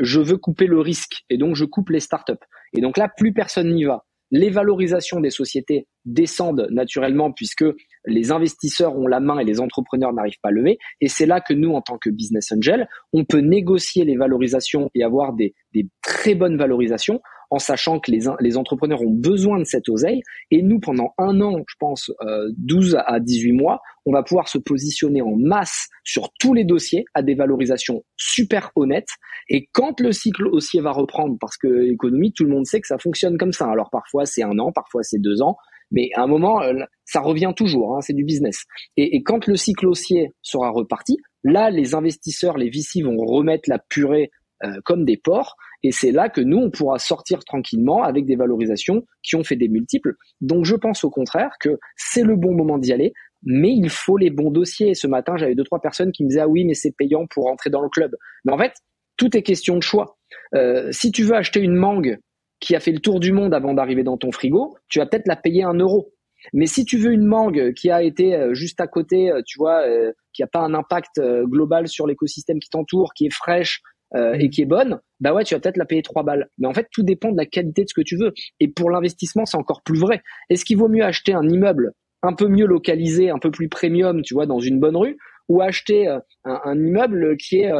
Je 0.00 0.20
veux 0.20 0.36
couper 0.36 0.66
le 0.66 0.80
risque 0.80 1.24
et 1.30 1.38
donc 1.38 1.54
je 1.54 1.64
coupe 1.64 1.90
les 1.90 2.00
startups. 2.00 2.32
Et 2.72 2.80
donc 2.80 2.96
là, 2.96 3.08
plus 3.08 3.32
personne 3.32 3.72
n'y 3.72 3.84
va. 3.84 4.04
Les 4.30 4.50
valorisations 4.50 5.20
des 5.20 5.30
sociétés 5.30 5.86
descendent 6.04 6.66
naturellement 6.70 7.30
puisque 7.30 7.64
les 8.06 8.32
investisseurs 8.32 8.96
ont 8.96 9.06
la 9.06 9.20
main 9.20 9.38
et 9.38 9.44
les 9.44 9.60
entrepreneurs 9.60 10.12
n'arrivent 10.12 10.40
pas 10.42 10.48
à 10.48 10.52
lever. 10.52 10.78
Et 11.00 11.08
c'est 11.08 11.26
là 11.26 11.40
que 11.40 11.54
nous, 11.54 11.72
en 11.72 11.80
tant 11.80 11.98
que 11.98 12.10
business 12.10 12.50
angel, 12.50 12.88
on 13.12 13.24
peut 13.24 13.38
négocier 13.38 14.04
les 14.04 14.16
valorisations 14.16 14.90
et 14.94 15.04
avoir 15.04 15.34
des, 15.34 15.54
des 15.72 15.86
très 16.02 16.34
bonnes 16.34 16.56
valorisations 16.56 17.20
en 17.54 17.60
sachant 17.60 18.00
que 18.00 18.10
les, 18.10 18.56
entrepreneurs 18.56 19.00
ont 19.00 19.12
besoin 19.12 19.60
de 19.60 19.64
cette 19.64 19.88
oseille. 19.88 20.22
Et 20.50 20.60
nous, 20.60 20.80
pendant 20.80 21.14
un 21.18 21.40
an, 21.40 21.62
je 21.68 21.74
pense, 21.78 22.10
euh, 22.22 22.48
12 22.58 22.98
à 23.06 23.20
18 23.20 23.52
mois, 23.52 23.80
on 24.06 24.12
va 24.12 24.24
pouvoir 24.24 24.48
se 24.48 24.58
positionner 24.58 25.22
en 25.22 25.36
masse 25.36 25.86
sur 26.02 26.30
tous 26.40 26.52
les 26.52 26.64
dossiers 26.64 27.04
à 27.14 27.22
des 27.22 27.36
valorisations 27.36 28.02
super 28.16 28.72
honnêtes. 28.74 29.08
Et 29.48 29.68
quand 29.72 30.00
le 30.00 30.10
cycle 30.10 30.48
haussier 30.48 30.80
va 30.80 30.90
reprendre, 30.90 31.36
parce 31.40 31.56
que 31.56 31.68
l'économie, 31.68 32.32
tout 32.32 32.42
le 32.42 32.50
monde 32.50 32.66
sait 32.66 32.80
que 32.80 32.88
ça 32.88 32.98
fonctionne 32.98 33.38
comme 33.38 33.52
ça. 33.52 33.70
Alors 33.70 33.88
parfois 33.90 34.26
c'est 34.26 34.42
un 34.42 34.58
an, 34.58 34.72
parfois 34.72 35.04
c'est 35.04 35.20
deux 35.20 35.40
ans, 35.40 35.56
mais 35.92 36.08
à 36.16 36.22
un 36.22 36.26
moment, 36.26 36.60
euh, 36.60 36.74
ça 37.04 37.20
revient 37.20 37.52
toujours, 37.56 37.96
hein, 37.96 38.00
c'est 38.00 38.14
du 38.14 38.24
business. 38.24 38.64
Et, 38.96 39.14
et, 39.14 39.22
quand 39.22 39.46
le 39.46 39.54
cycle 39.54 39.86
haussier 39.86 40.32
sera 40.42 40.70
reparti, 40.70 41.18
là, 41.44 41.70
les 41.70 41.94
investisseurs, 41.94 42.58
les 42.58 42.68
VC 42.68 43.02
vont 43.02 43.16
remettre 43.16 43.68
la 43.68 43.78
purée 43.78 44.30
euh, 44.64 44.80
comme 44.84 45.04
des 45.04 45.16
porcs, 45.16 45.56
et 45.84 45.92
c'est 45.92 46.12
là 46.12 46.30
que 46.30 46.40
nous, 46.40 46.56
on 46.56 46.70
pourra 46.70 46.98
sortir 46.98 47.44
tranquillement 47.44 48.02
avec 48.02 48.24
des 48.24 48.36
valorisations 48.36 49.04
qui 49.22 49.36
ont 49.36 49.44
fait 49.44 49.54
des 49.54 49.68
multiples. 49.68 50.14
Donc 50.40 50.64
je 50.64 50.74
pense 50.74 51.04
au 51.04 51.10
contraire 51.10 51.56
que 51.60 51.78
c'est 51.94 52.22
le 52.22 52.36
bon 52.36 52.54
moment 52.54 52.78
d'y 52.78 52.92
aller, 52.92 53.12
mais 53.42 53.70
il 53.70 53.90
faut 53.90 54.16
les 54.16 54.30
bons 54.30 54.50
dossiers. 54.50 54.94
Ce 54.94 55.06
matin, 55.06 55.36
j'avais 55.36 55.54
deux, 55.54 55.62
trois 55.62 55.80
personnes 55.80 56.10
qui 56.10 56.24
me 56.24 56.30
disaient, 56.30 56.40
ah 56.40 56.48
oui, 56.48 56.64
mais 56.64 56.72
c'est 56.72 56.92
payant 56.96 57.26
pour 57.26 57.48
entrer 57.48 57.68
dans 57.68 57.82
le 57.82 57.90
club. 57.90 58.16
Mais 58.46 58.52
en 58.54 58.58
fait, 58.58 58.72
tout 59.18 59.36
est 59.36 59.42
question 59.42 59.76
de 59.76 59.82
choix. 59.82 60.16
Euh, 60.54 60.90
si 60.90 61.12
tu 61.12 61.22
veux 61.22 61.34
acheter 61.34 61.60
une 61.60 61.76
mangue 61.76 62.18
qui 62.60 62.74
a 62.74 62.80
fait 62.80 62.92
le 62.92 63.00
tour 63.00 63.20
du 63.20 63.32
monde 63.32 63.52
avant 63.52 63.74
d'arriver 63.74 64.04
dans 64.04 64.16
ton 64.16 64.32
frigo, 64.32 64.74
tu 64.88 65.00
vas 65.00 65.06
peut-être 65.06 65.28
la 65.28 65.36
payer 65.36 65.64
un 65.64 65.74
euro. 65.74 66.14
Mais 66.54 66.66
si 66.66 66.86
tu 66.86 66.96
veux 66.96 67.12
une 67.12 67.26
mangue 67.26 67.74
qui 67.74 67.90
a 67.90 68.02
été 68.02 68.34
euh, 68.34 68.54
juste 68.54 68.80
à 68.80 68.86
côté, 68.86 69.30
euh, 69.30 69.42
tu 69.46 69.58
vois, 69.58 69.84
qui 70.32 70.40
n'a 70.40 70.48
pas 70.48 70.60
un 70.60 70.72
impact 70.72 71.20
global 71.44 71.88
sur 71.88 72.06
l'écosystème 72.06 72.58
qui 72.58 72.70
t'entoure, 72.70 73.12
qui 73.12 73.26
est 73.26 73.34
fraîche 73.34 73.82
et 74.14 74.48
qui 74.50 74.62
est 74.62 74.66
bonne, 74.66 75.00
bah 75.20 75.32
ouais, 75.34 75.42
tu 75.44 75.54
vas 75.54 75.60
peut-être 75.60 75.76
la 75.76 75.86
payer 75.86 76.02
trois 76.02 76.22
balles. 76.22 76.48
Mais 76.58 76.68
en 76.68 76.74
fait, 76.74 76.86
tout 76.92 77.02
dépend 77.02 77.32
de 77.32 77.36
la 77.36 77.46
qualité 77.46 77.82
de 77.82 77.88
ce 77.88 77.94
que 77.94 78.02
tu 78.04 78.16
veux. 78.16 78.32
Et 78.60 78.68
pour 78.68 78.90
l'investissement, 78.90 79.44
c'est 79.44 79.56
encore 79.56 79.82
plus 79.82 79.98
vrai. 79.98 80.22
Est-ce 80.50 80.64
qu'il 80.64 80.78
vaut 80.78 80.88
mieux 80.88 81.04
acheter 81.04 81.32
un 81.34 81.48
immeuble 81.48 81.92
un 82.22 82.32
peu 82.32 82.48
mieux 82.48 82.66
localisé, 82.66 83.30
un 83.30 83.38
peu 83.38 83.50
plus 83.50 83.68
premium, 83.68 84.22
tu 84.22 84.34
vois, 84.34 84.46
dans 84.46 84.60
une 84.60 84.80
bonne 84.80 84.96
rue, 84.96 85.16
ou 85.48 85.60
acheter 85.60 86.06
un, 86.06 86.22
un 86.44 86.78
immeuble 86.78 87.36
qui 87.36 87.60
est 87.60 87.72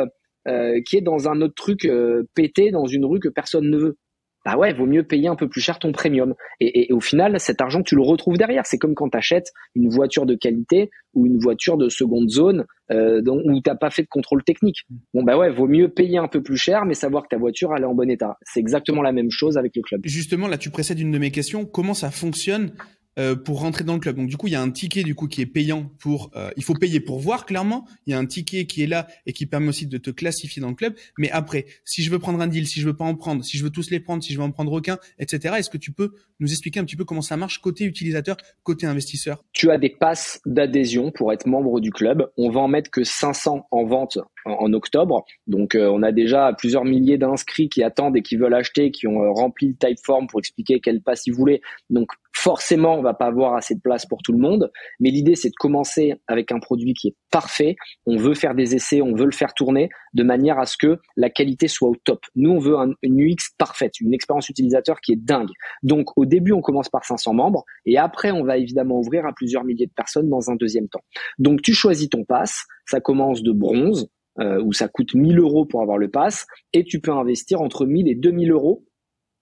qui 0.84 0.96
est 0.96 1.02
dans 1.02 1.28
un 1.28 1.40
autre 1.40 1.54
truc 1.54 1.88
pété 2.34 2.70
dans 2.70 2.86
une 2.86 3.04
rue 3.04 3.20
que 3.20 3.28
personne 3.28 3.70
ne 3.70 3.78
veut? 3.78 3.96
Bah 4.44 4.56
ouais, 4.56 4.72
vaut 4.72 4.86
mieux 4.86 5.02
payer 5.02 5.28
un 5.28 5.36
peu 5.36 5.48
plus 5.48 5.60
cher 5.60 5.78
ton 5.78 5.92
premium. 5.92 6.34
Et, 6.60 6.86
et, 6.88 6.92
au 6.92 7.00
final, 7.00 7.40
cet 7.40 7.60
argent, 7.60 7.82
tu 7.82 7.94
le 7.94 8.02
retrouves 8.02 8.36
derrière. 8.36 8.66
C'est 8.66 8.78
comme 8.78 8.94
quand 8.94 9.08
tu 9.08 9.16
achètes 9.16 9.52
une 9.74 9.88
voiture 9.88 10.26
de 10.26 10.34
qualité 10.34 10.90
ou 11.14 11.26
une 11.26 11.38
voiture 11.38 11.76
de 11.76 11.88
seconde 11.88 12.28
zone 12.28 12.66
euh, 12.90 13.22
dont, 13.22 13.40
où 13.44 13.60
t'as 13.60 13.76
pas 13.76 13.90
fait 13.90 14.02
de 14.02 14.08
contrôle 14.08 14.44
technique. 14.44 14.84
Bon 15.14 15.22
bah 15.22 15.38
ouais, 15.38 15.50
vaut 15.50 15.68
mieux 15.68 15.88
payer 15.88 16.18
un 16.18 16.28
peu 16.28 16.42
plus 16.42 16.58
cher, 16.58 16.84
mais 16.84 16.94
savoir 16.94 17.22
que 17.22 17.28
ta 17.28 17.38
voiture 17.38 17.74
elle 17.74 17.84
est 17.84 17.86
en 17.86 17.94
bon 17.94 18.10
état. 18.10 18.36
C'est 18.42 18.60
exactement 18.60 19.00
la 19.00 19.12
même 19.12 19.30
chose 19.30 19.56
avec 19.56 19.74
le 19.76 19.82
club. 19.82 20.02
Justement, 20.04 20.48
là, 20.48 20.58
tu 20.58 20.70
précèdes 20.70 21.00
une 21.00 21.10
de 21.10 21.18
mes 21.18 21.30
questions. 21.30 21.64
Comment 21.64 21.94
ça 21.94 22.10
fonctionne 22.10 22.72
euh, 23.18 23.36
pour 23.36 23.60
rentrer 23.60 23.84
dans 23.84 23.94
le 23.94 24.00
club. 24.00 24.16
Donc 24.16 24.28
du 24.28 24.36
coup, 24.36 24.48
il 24.48 24.52
y 24.52 24.56
a 24.56 24.62
un 24.62 24.70
ticket 24.70 25.04
du 25.04 25.14
coup 25.14 25.28
qui 25.28 25.40
est 25.40 25.46
payant 25.46 25.90
pour. 26.00 26.30
Euh, 26.34 26.50
il 26.56 26.64
faut 26.64 26.74
payer 26.74 27.00
pour 27.00 27.20
voir 27.20 27.46
clairement. 27.46 27.86
Il 28.06 28.10
y 28.10 28.14
a 28.14 28.18
un 28.18 28.26
ticket 28.26 28.66
qui 28.66 28.82
est 28.82 28.86
là 28.86 29.06
et 29.26 29.32
qui 29.32 29.46
permet 29.46 29.68
aussi 29.68 29.86
de 29.86 29.98
te 29.98 30.10
classifier 30.10 30.60
dans 30.60 30.68
le 30.68 30.74
club. 30.74 30.94
Mais 31.18 31.30
après, 31.30 31.66
si 31.84 32.02
je 32.02 32.10
veux 32.10 32.18
prendre 32.18 32.40
un 32.40 32.48
deal, 32.48 32.66
si 32.66 32.80
je 32.80 32.86
veux 32.86 32.96
pas 32.96 33.04
en 33.04 33.14
prendre, 33.14 33.44
si 33.44 33.56
je 33.56 33.64
veux 33.64 33.70
tous 33.70 33.90
les 33.90 34.00
prendre, 34.00 34.22
si 34.22 34.32
je 34.32 34.38
veux 34.38 34.44
en 34.44 34.50
prendre 34.50 34.72
aucun, 34.72 34.98
etc. 35.18 35.54
Est-ce 35.58 35.70
que 35.70 35.78
tu 35.78 35.92
peux 35.92 36.12
nous 36.40 36.50
expliquer 36.50 36.80
un 36.80 36.84
petit 36.84 36.96
peu 36.96 37.04
comment 37.04 37.22
ça 37.22 37.36
marche 37.36 37.58
côté 37.58 37.84
utilisateur, 37.84 38.36
côté 38.62 38.86
investisseur? 38.86 39.44
Tu 39.52 39.70
as 39.70 39.78
des 39.78 39.90
passes 39.90 40.40
d'adhésion 40.44 41.12
pour 41.12 41.32
être 41.32 41.46
membre 41.46 41.80
du 41.80 41.90
club. 41.90 42.30
On 42.36 42.50
va 42.50 42.60
en 42.60 42.68
mettre 42.68 42.90
que 42.90 43.04
500 43.04 43.68
en 43.70 43.84
vente 43.84 44.18
en, 44.44 44.72
octobre. 44.72 45.24
Donc 45.46 45.74
euh, 45.74 45.88
on 45.88 46.02
a 46.02 46.12
déjà 46.12 46.52
plusieurs 46.56 46.84
milliers 46.84 47.18
d'inscrits 47.18 47.68
qui 47.68 47.82
attendent 47.82 48.16
et 48.16 48.22
qui 48.22 48.36
veulent 48.36 48.54
acheter, 48.54 48.90
qui 48.90 49.06
ont 49.06 49.32
rempli 49.32 49.68
le 49.68 49.74
typeform 49.74 50.26
pour 50.26 50.40
expliquer 50.40 50.80
quelle 50.80 51.02
passe 51.02 51.26
ils 51.26 51.34
voulaient. 51.34 51.60
Donc 51.90 52.08
Forcément, 52.36 52.98
on 52.98 53.02
va 53.02 53.14
pas 53.14 53.26
avoir 53.26 53.54
assez 53.54 53.76
de 53.76 53.80
place 53.80 54.06
pour 54.06 54.20
tout 54.22 54.32
le 54.32 54.38
monde, 54.38 54.70
mais 54.98 55.10
l'idée 55.10 55.36
c'est 55.36 55.50
de 55.50 55.54
commencer 55.56 56.14
avec 56.26 56.50
un 56.50 56.58
produit 56.58 56.92
qui 56.92 57.08
est 57.08 57.16
parfait. 57.30 57.76
On 58.06 58.16
veut 58.16 58.34
faire 58.34 58.56
des 58.56 58.74
essais, 58.74 59.00
on 59.00 59.14
veut 59.14 59.24
le 59.24 59.32
faire 59.32 59.54
tourner 59.54 59.88
de 60.14 60.22
manière 60.24 60.58
à 60.58 60.66
ce 60.66 60.76
que 60.76 60.98
la 61.16 61.30
qualité 61.30 61.68
soit 61.68 61.88
au 61.88 61.94
top. 61.94 62.20
Nous, 62.34 62.50
on 62.50 62.58
veut 62.58 62.74
une 63.02 63.20
UX 63.20 63.54
parfaite, 63.56 64.00
une 64.00 64.12
expérience 64.12 64.48
utilisateur 64.48 65.00
qui 65.00 65.12
est 65.12 65.16
dingue. 65.16 65.48
Donc, 65.84 66.08
au 66.18 66.26
début, 66.26 66.52
on 66.52 66.60
commence 66.60 66.88
par 66.88 67.04
500 67.04 67.34
membres 67.34 67.64
et 67.86 67.98
après, 67.98 68.32
on 68.32 68.42
va 68.42 68.58
évidemment 68.58 68.98
ouvrir 68.98 69.24
à 69.26 69.32
plusieurs 69.32 69.64
milliers 69.64 69.86
de 69.86 69.92
personnes 69.92 70.28
dans 70.28 70.50
un 70.50 70.56
deuxième 70.56 70.88
temps. 70.88 71.04
Donc, 71.38 71.62
tu 71.62 71.72
choisis 71.72 72.10
ton 72.10 72.24
pass. 72.24 72.64
Ça 72.86 73.00
commence 73.00 73.42
de 73.42 73.52
bronze, 73.52 74.10
euh, 74.40 74.60
où 74.62 74.72
ça 74.72 74.88
coûte 74.88 75.14
1000 75.14 75.38
euros 75.38 75.64
pour 75.66 75.82
avoir 75.82 75.98
le 75.98 76.10
pass, 76.10 76.46
et 76.72 76.84
tu 76.84 77.00
peux 77.00 77.12
investir 77.12 77.60
entre 77.60 77.86
1000 77.86 78.08
et 78.08 78.14
2000 78.14 78.50
euros 78.50 78.84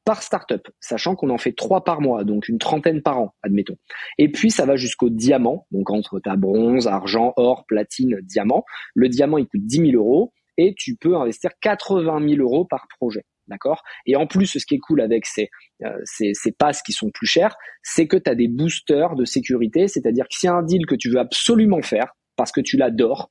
par 0.05 0.23
startup, 0.23 0.69
sachant 0.81 1.15
qu'on 1.15 1.31
en 1.31 1.39
fait 1.39 1.53
trois 1.53 1.85
par 1.85 2.01
mois, 2.01 2.25
donc 2.25 2.49
une 2.49 2.59
trentaine 2.59 3.03
par 3.03 3.21
an, 3.21 3.35
admettons. 3.43 3.77
Et 4.19 4.31
puis 4.31 4.51
ça 4.51 4.67
va 4.67 4.77
jusqu'au 4.77 5.11
diamant, 5.11 5.67
donc 5.71 5.91
entre 5.91 6.19
ta 6.19 6.37
bronze, 6.37 6.89
argent, 6.89 7.33
or, 7.37 7.65
platine, 7.67 8.19
diamant. 8.23 8.65
Le 8.95 9.09
diamant 9.09 9.39
il 9.39 9.47
coûte 9.47 9.65
10 9.65 9.93
000 9.93 9.93
euros 9.93 10.33
et 10.57 10.75
tu 10.77 10.97
peux 10.97 11.17
investir 11.17 11.51
80 11.61 12.29
000 12.29 12.43
euros 12.43 12.65
par 12.65 12.87
projet. 12.99 13.25
D'accord? 13.49 13.83
Et 14.07 14.17
en 14.17 14.27
plus, 14.27 14.47
ce 14.47 14.65
qui 14.65 14.77
est 14.77 14.79
cool 14.79 15.01
avec 15.01 15.27
ces, 15.27 15.51
euh, 15.85 15.99
ces, 16.05 16.53
passes 16.53 16.81
qui 16.81 16.93
sont 16.93 17.11
plus 17.11 17.27
chères, 17.27 17.57
c'est 17.83 18.07
que 18.07 18.17
tu 18.17 18.31
as 18.31 18.35
des 18.37 18.49
boosters 18.49 19.15
de 19.17 19.25
sécurité, 19.25 19.89
c'est-à-dire 19.89 20.25
que 20.25 20.35
s'il 20.37 20.47
y 20.47 20.51
a 20.51 20.55
un 20.55 20.63
deal 20.63 20.87
que 20.87 20.95
tu 20.95 21.11
veux 21.11 21.19
absolument 21.19 21.83
faire, 21.83 22.13
parce 22.37 22.53
que 22.53 22.61
tu 22.61 22.77
l'adores, 22.77 23.31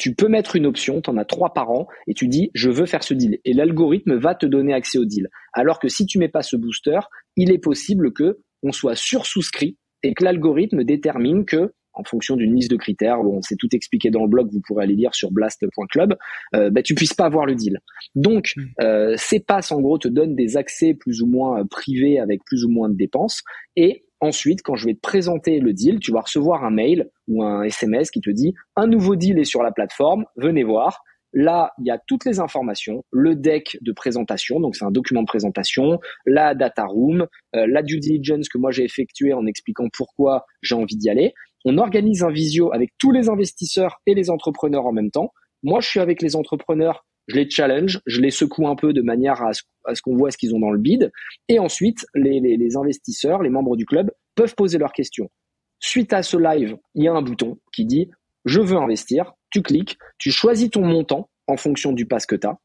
tu 0.00 0.14
peux 0.14 0.28
mettre 0.28 0.56
une 0.56 0.64
option, 0.64 1.02
tu 1.02 1.10
en 1.10 1.18
as 1.18 1.26
trois 1.26 1.52
par 1.52 1.70
an, 1.70 1.86
et 2.06 2.14
tu 2.14 2.26
dis 2.26 2.50
je 2.54 2.70
veux 2.70 2.86
faire 2.86 3.04
ce 3.04 3.12
deal. 3.12 3.38
Et 3.44 3.52
l'algorithme 3.52 4.16
va 4.16 4.34
te 4.34 4.46
donner 4.46 4.72
accès 4.72 4.98
au 4.98 5.04
deal. 5.04 5.28
Alors 5.52 5.78
que 5.78 5.88
si 5.88 6.06
tu 6.06 6.18
mets 6.18 6.30
pas 6.30 6.42
ce 6.42 6.56
booster, 6.56 7.00
il 7.36 7.52
est 7.52 7.58
possible 7.58 8.12
que 8.12 8.38
on 8.62 8.72
soit 8.72 8.96
sursouscrit 8.96 9.76
et 10.02 10.14
que 10.14 10.24
l'algorithme 10.24 10.84
détermine 10.84 11.44
que 11.44 11.74
en 11.92 12.04
fonction 12.04 12.36
d'une 12.36 12.54
liste 12.54 12.70
de 12.70 12.76
critères, 12.76 13.22
bon, 13.22 13.42
c'est 13.42 13.56
tout 13.56 13.68
expliqué 13.72 14.10
dans 14.10 14.22
le 14.22 14.28
blog, 14.28 14.48
vous 14.50 14.60
pourrez 14.66 14.84
aller 14.84 14.94
lire 14.94 15.14
sur 15.14 15.32
blast.club, 15.32 16.16
euh, 16.54 16.70
bah, 16.70 16.82
tu 16.82 16.94
puisses 16.94 17.14
pas 17.14 17.26
avoir 17.26 17.44
le 17.44 17.54
deal. 17.54 17.80
Donc, 18.14 18.52
hmm. 18.56 18.62
euh, 18.80 19.14
ces 19.18 19.40
passes, 19.40 19.72
en 19.72 19.80
gros, 19.80 19.98
te 19.98 20.08
donnent 20.08 20.36
des 20.36 20.56
accès 20.56 20.94
plus 20.94 21.20
ou 21.20 21.26
moins 21.26 21.66
privés 21.66 22.20
avec 22.20 22.44
plus 22.44 22.64
ou 22.64 22.70
moins 22.70 22.88
de 22.88 22.94
dépenses, 22.94 23.42
et 23.76 24.04
Ensuite, 24.20 24.62
quand 24.62 24.76
je 24.76 24.86
vais 24.86 24.94
te 24.94 25.00
présenter 25.00 25.60
le 25.60 25.72
deal, 25.72 25.98
tu 25.98 26.12
vas 26.12 26.20
recevoir 26.20 26.64
un 26.64 26.70
mail 26.70 27.08
ou 27.26 27.42
un 27.42 27.62
SMS 27.62 28.10
qui 28.10 28.20
te 28.20 28.30
dit 28.30 28.54
un 28.76 28.86
nouveau 28.86 29.16
deal 29.16 29.38
est 29.38 29.44
sur 29.44 29.62
la 29.62 29.72
plateforme, 29.72 30.24
venez 30.36 30.62
voir. 30.62 31.02
Là, 31.32 31.72
il 31.78 31.86
y 31.86 31.90
a 31.90 31.98
toutes 32.06 32.24
les 32.24 32.40
informations, 32.40 33.04
le 33.12 33.36
deck 33.36 33.78
de 33.82 33.92
présentation, 33.92 34.58
donc 34.58 34.74
c'est 34.74 34.84
un 34.84 34.90
document 34.90 35.22
de 35.22 35.28
présentation, 35.28 36.00
la 36.26 36.54
data 36.56 36.84
room, 36.84 37.28
euh, 37.54 37.66
la 37.68 37.82
due 37.82 38.00
diligence 38.00 38.48
que 38.48 38.58
moi 38.58 38.72
j'ai 38.72 38.84
effectuée 38.84 39.32
en 39.32 39.46
expliquant 39.46 39.86
pourquoi 39.92 40.44
j'ai 40.60 40.74
envie 40.74 40.96
d'y 40.96 41.08
aller. 41.08 41.32
On 41.64 41.78
organise 41.78 42.24
un 42.24 42.30
visio 42.30 42.72
avec 42.74 42.90
tous 42.98 43.12
les 43.12 43.28
investisseurs 43.28 44.00
et 44.06 44.14
les 44.14 44.28
entrepreneurs 44.28 44.86
en 44.86 44.92
même 44.92 45.10
temps. 45.10 45.32
Moi, 45.62 45.80
je 45.80 45.88
suis 45.88 46.00
avec 46.00 46.22
les 46.22 46.36
entrepreneurs 46.36 47.04
je 47.30 47.36
les 47.36 47.48
challenge, 47.48 48.00
je 48.06 48.20
les 48.20 48.30
secoue 48.30 48.66
un 48.66 48.74
peu 48.74 48.92
de 48.92 49.02
manière 49.02 49.40
à 49.42 49.52
ce, 49.52 50.02
qu'on 50.02 50.16
voit 50.16 50.32
ce 50.32 50.36
qu'ils 50.36 50.54
ont 50.54 50.58
dans 50.58 50.72
le 50.72 50.80
bid. 50.80 51.12
Et 51.48 51.60
ensuite, 51.60 52.04
les, 52.14 52.76
investisseurs, 52.76 53.42
les 53.42 53.50
membres 53.50 53.76
du 53.76 53.86
club 53.86 54.10
peuvent 54.34 54.54
poser 54.56 54.78
leurs 54.78 54.92
questions. 54.92 55.30
Suite 55.78 56.12
à 56.12 56.22
ce 56.22 56.36
live, 56.36 56.76
il 56.94 57.04
y 57.04 57.08
a 57.08 57.12
un 57.12 57.22
bouton 57.22 57.58
qui 57.72 57.84
dit 57.84 58.10
je 58.44 58.60
veux 58.60 58.76
investir. 58.76 59.32
Tu 59.50 59.62
cliques, 59.62 59.96
tu 60.18 60.30
choisis 60.30 60.70
ton 60.70 60.84
montant 60.84 61.28
en 61.46 61.56
fonction 61.56 61.92
du 61.92 62.06
pass 62.06 62.26
que 62.26 62.36
tu 62.36 62.46
as. 62.46 62.58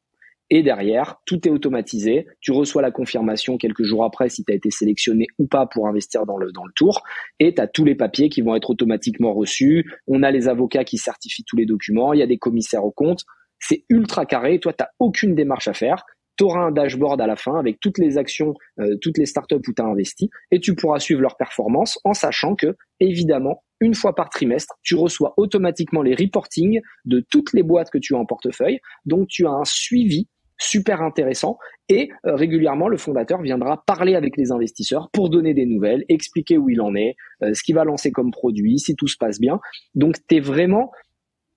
Et 0.50 0.64
derrière, 0.64 1.18
tout 1.26 1.48
est 1.48 1.52
automatisé. 1.52 2.28
Tu 2.40 2.52
reçois 2.52 2.82
la 2.82 2.92
confirmation 2.92 3.58
quelques 3.58 3.84
jours 3.84 4.04
après 4.04 4.30
si 4.30 4.44
tu 4.44 4.52
as 4.52 4.56
été 4.56 4.72
sélectionné 4.72 5.28
ou 5.40 5.48
pas 5.48 5.66
pour 5.66 5.88
investir 5.88 6.26
dans 6.26 6.38
le, 6.38 6.52
dans 6.52 6.66
le 6.66 6.72
tour. 6.76 7.04
Et 7.40 7.54
tu 7.54 7.62
as 7.62 7.68
tous 7.68 7.84
les 7.84 7.96
papiers 7.96 8.30
qui 8.30 8.42
vont 8.42 8.56
être 8.56 8.70
automatiquement 8.70 9.34
reçus. 9.34 9.92
On 10.08 10.24
a 10.24 10.32
les 10.32 10.48
avocats 10.48 10.84
qui 10.84 10.98
certifient 10.98 11.44
tous 11.46 11.56
les 11.56 11.66
documents. 11.66 12.14
Il 12.14 12.20
y 12.20 12.24
a 12.24 12.28
des 12.28 12.38
commissaires 12.38 12.86
au 12.86 12.92
compte 12.92 13.26
c'est 13.60 13.84
ultra 13.90 14.26
carré. 14.26 14.60
Toi, 14.60 14.74
tu 14.74 14.84
n'as 14.84 14.90
aucune 15.00 15.36
démarche 15.36 15.68
à 15.68 15.74
faire. 15.74 16.04
Tu 16.38 16.44
auras 16.44 16.62
un 16.62 16.72
dashboard 16.72 17.22
à 17.22 17.28
la 17.28 17.38
fin 17.38 17.58
avec 17.58 17.80
toutes 17.80 17.98
les 17.98 18.18
actions, 18.18 18.54
euh, 18.80 18.98
toutes 19.02 19.18
les 19.18 19.26
startups 19.26 19.56
où 19.56 19.74
tu 19.74 19.82
as 19.82 19.86
investi 19.86 20.30
et 20.52 20.60
tu 20.60 20.76
pourras 20.76 21.00
suivre 21.00 21.22
leur 21.22 21.38
performance 21.38 21.98
en 22.04 22.14
sachant 22.14 22.56
que, 22.56 22.76
évidemment, 23.00 23.64
une 23.80 23.94
fois 23.94 24.16
par 24.16 24.30
trimestre, 24.30 24.76
tu 24.84 24.96
reçois 24.96 25.34
automatiquement 25.38 26.02
les 26.02 26.14
reportings 26.14 26.82
de 27.06 27.26
toutes 27.30 27.54
les 27.54 27.64
boîtes 27.64 27.90
que 27.90 27.98
tu 27.98 28.16
as 28.16 28.18
en 28.18 28.26
portefeuille. 28.26 28.80
Donc, 29.06 29.28
tu 29.30 29.46
as 29.48 29.52
un 29.52 29.66
suivi 29.66 30.28
super 30.58 31.02
intéressant. 31.02 31.58
Et 31.90 32.10
euh, 32.26 32.36
régulièrement, 32.36 32.88
le 32.88 32.98
fondateur 32.98 33.42
viendra 33.42 33.84
parler 33.86 34.16
avec 34.16 34.38
les 34.38 34.52
investisseurs 34.52 35.10
pour 35.12 35.30
donner 35.30 35.54
des 35.54 35.66
nouvelles, 35.66 36.04
expliquer 36.10 36.58
où 36.58 36.70
il 36.70 36.82
en 36.82 36.96
est, 36.96 37.16
euh, 37.44 37.54
ce 37.54 37.64
qu'il 37.64 37.76
va 37.76 37.84
lancer 37.84 38.12
comme 38.12 38.32
produit, 38.32 38.80
si 38.80 38.96
tout 38.96 39.08
se 39.08 39.18
passe 39.18 39.40
bien. 39.40 39.60
Donc, 39.94 40.16
tu 40.28 40.38
es 40.38 40.40
vraiment 40.40 40.92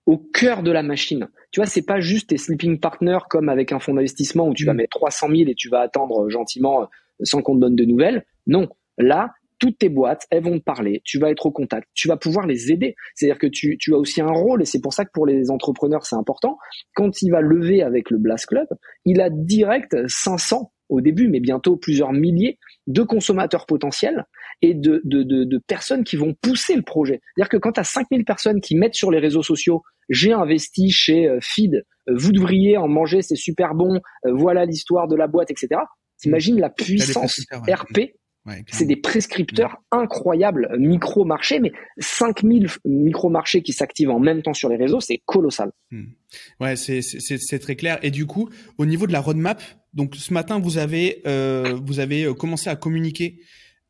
au 0.08 0.16
cœur 0.16 0.62
de 0.62 0.70
la 0.70 0.82
machine. 0.82 1.28
Tu 1.50 1.60
vois, 1.60 1.66
c'est 1.66 1.84
pas 1.84 2.00
juste 2.00 2.30
tes 2.30 2.38
sleeping 2.38 2.80
partners 2.80 3.18
comme 3.28 3.50
avec 3.50 3.72
un 3.72 3.78
fonds 3.78 3.92
d'investissement 3.92 4.48
où 4.48 4.54
tu 4.54 4.64
vas 4.64 4.72
mm. 4.72 4.78
mettre 4.78 4.98
300 4.98 5.28
000 5.28 5.50
et 5.50 5.54
tu 5.54 5.68
vas 5.68 5.80
attendre 5.80 6.30
gentiment 6.30 6.88
sans 7.22 7.42
qu'on 7.42 7.56
te 7.56 7.60
donne 7.60 7.76
de 7.76 7.84
nouvelles. 7.84 8.24
Non, 8.46 8.70
là, 8.96 9.32
toutes 9.58 9.76
tes 9.76 9.90
boîtes, 9.90 10.26
elles 10.30 10.42
vont 10.42 10.58
te 10.58 10.64
parler, 10.64 11.02
tu 11.04 11.18
vas 11.18 11.30
être 11.30 11.44
au 11.44 11.50
contact, 11.50 11.88
tu 11.92 12.08
vas 12.08 12.16
pouvoir 12.16 12.46
les 12.46 12.72
aider. 12.72 12.94
C'est-à-dire 13.14 13.38
que 13.38 13.48
tu, 13.48 13.76
tu, 13.76 13.92
as 13.92 13.98
aussi 13.98 14.22
un 14.22 14.32
rôle, 14.32 14.62
et 14.62 14.64
c'est 14.64 14.80
pour 14.80 14.94
ça 14.94 15.04
que 15.04 15.10
pour 15.12 15.26
les 15.26 15.50
entrepreneurs, 15.50 16.06
c'est 16.06 16.16
important. 16.16 16.56
Quand 16.94 17.20
il 17.20 17.30
va 17.30 17.42
lever 17.42 17.82
avec 17.82 18.10
le 18.10 18.16
Blast 18.16 18.46
Club, 18.46 18.68
il 19.04 19.20
a 19.20 19.28
direct 19.28 19.94
500 20.06 20.72
au 20.88 21.02
début, 21.02 21.28
mais 21.28 21.40
bientôt 21.40 21.76
plusieurs 21.76 22.14
milliers 22.14 22.58
de 22.86 23.02
consommateurs 23.02 23.66
potentiels 23.66 24.24
et 24.62 24.74
de, 24.74 25.00
de, 25.04 25.22
de, 25.22 25.44
de 25.44 25.58
personnes 25.66 26.04
qui 26.04 26.16
vont 26.16 26.34
pousser 26.40 26.74
le 26.74 26.82
projet. 26.82 27.20
C'est-à-dire 27.34 27.48
que 27.48 27.56
quand 27.56 27.72
tu 27.72 27.80
as 27.80 27.84
5000 27.84 28.24
personnes 28.24 28.60
qui 28.60 28.76
mettent 28.76 28.94
sur 28.94 29.10
les 29.10 29.18
réseaux 29.18 29.42
sociaux, 29.42 29.82
j'ai 30.08 30.32
investi 30.32 30.90
chez 30.90 31.28
euh, 31.28 31.38
Feed, 31.40 31.84
euh, 32.08 32.14
vous 32.16 32.32
devriez 32.32 32.76
en 32.76 32.88
manger, 32.88 33.22
c'est 33.22 33.36
super 33.36 33.74
bon, 33.74 34.00
euh, 34.26 34.32
voilà 34.32 34.64
l'histoire 34.64 35.08
de 35.08 35.16
la 35.16 35.26
boîte, 35.26 35.50
etc. 35.50 35.80
T'imagines 36.18 36.58
la 36.58 36.70
puissance 36.70 37.44
RP 37.68 38.12
c'est 38.70 38.86
des 38.86 38.96
prescripteurs 38.96 39.76
incroyables, 39.90 40.68
micro-marchés, 40.78 41.60
mais 41.60 41.72
5000 41.98 42.68
micro-marchés 42.84 43.62
qui 43.62 43.72
s'activent 43.72 44.10
en 44.10 44.20
même 44.20 44.42
temps 44.42 44.54
sur 44.54 44.68
les 44.68 44.76
réseaux, 44.76 45.00
c'est 45.00 45.20
colossal. 45.26 45.70
Hmm. 45.90 46.06
Ouais, 46.60 46.76
c'est 46.76 47.58
très 47.58 47.76
clair. 47.76 47.98
Et 48.02 48.10
du 48.10 48.26
coup, 48.26 48.48
au 48.78 48.86
niveau 48.86 49.06
de 49.06 49.12
la 49.12 49.20
roadmap, 49.20 49.62
donc 49.94 50.14
ce 50.16 50.32
matin, 50.32 50.58
vous 50.58 50.78
avez, 50.78 51.22
euh, 51.26 51.78
vous 51.84 52.00
avez 52.00 52.32
commencé 52.34 52.70
à 52.70 52.76
communiquer 52.76 53.40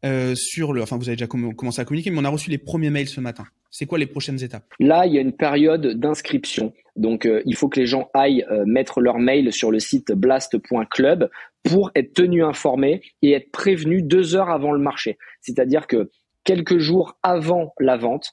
euh, 0.05 0.35
sur 0.35 0.73
le, 0.73 0.83
enfin 0.83 0.97
vous 0.97 1.09
avez 1.09 1.17
déjà 1.17 1.27
commencé 1.27 1.81
à 1.81 1.85
communiquer, 1.85 2.11
mais 2.11 2.19
on 2.21 2.25
a 2.25 2.29
reçu 2.29 2.51
les 2.51 2.59
premiers 2.59 2.91
mails 2.91 3.09
ce 3.09 3.21
matin. 3.21 3.45
C'est 3.71 3.87
quoi 3.87 3.99
les 3.99 4.07
prochaines 4.07 4.43
étapes? 4.43 4.65
Là, 4.81 5.07
il 5.07 5.13
y 5.13 5.19
a 5.19 5.21
une 5.21 5.37
période 5.37 5.87
d'inscription. 5.99 6.73
Donc, 6.97 7.27
euh, 7.27 7.43
il 7.45 7.55
faut 7.55 7.69
que 7.69 7.79
les 7.79 7.87
gens 7.87 8.09
aillent 8.15 8.45
euh, 8.51 8.65
mettre 8.65 9.01
leur 9.01 9.19
mail 9.19 9.53
sur 9.53 9.71
le 9.71 9.79
site 9.79 10.13
blast.club 10.13 11.31
pour 11.63 11.91
être 11.95 12.15
tenus 12.15 12.45
informés 12.45 13.03
et 13.23 13.33
être 13.33 13.51
prévenus 13.51 14.05
deux 14.05 14.37
heures 14.37 14.51
avant 14.51 14.73
le 14.73 14.79
marché. 14.79 15.19
C'est-à-dire 15.41 15.87
que 15.87 16.11
quelques 16.45 16.79
jours 16.79 17.19
avant 17.23 17.75
la 17.79 17.97
vente, 17.97 18.31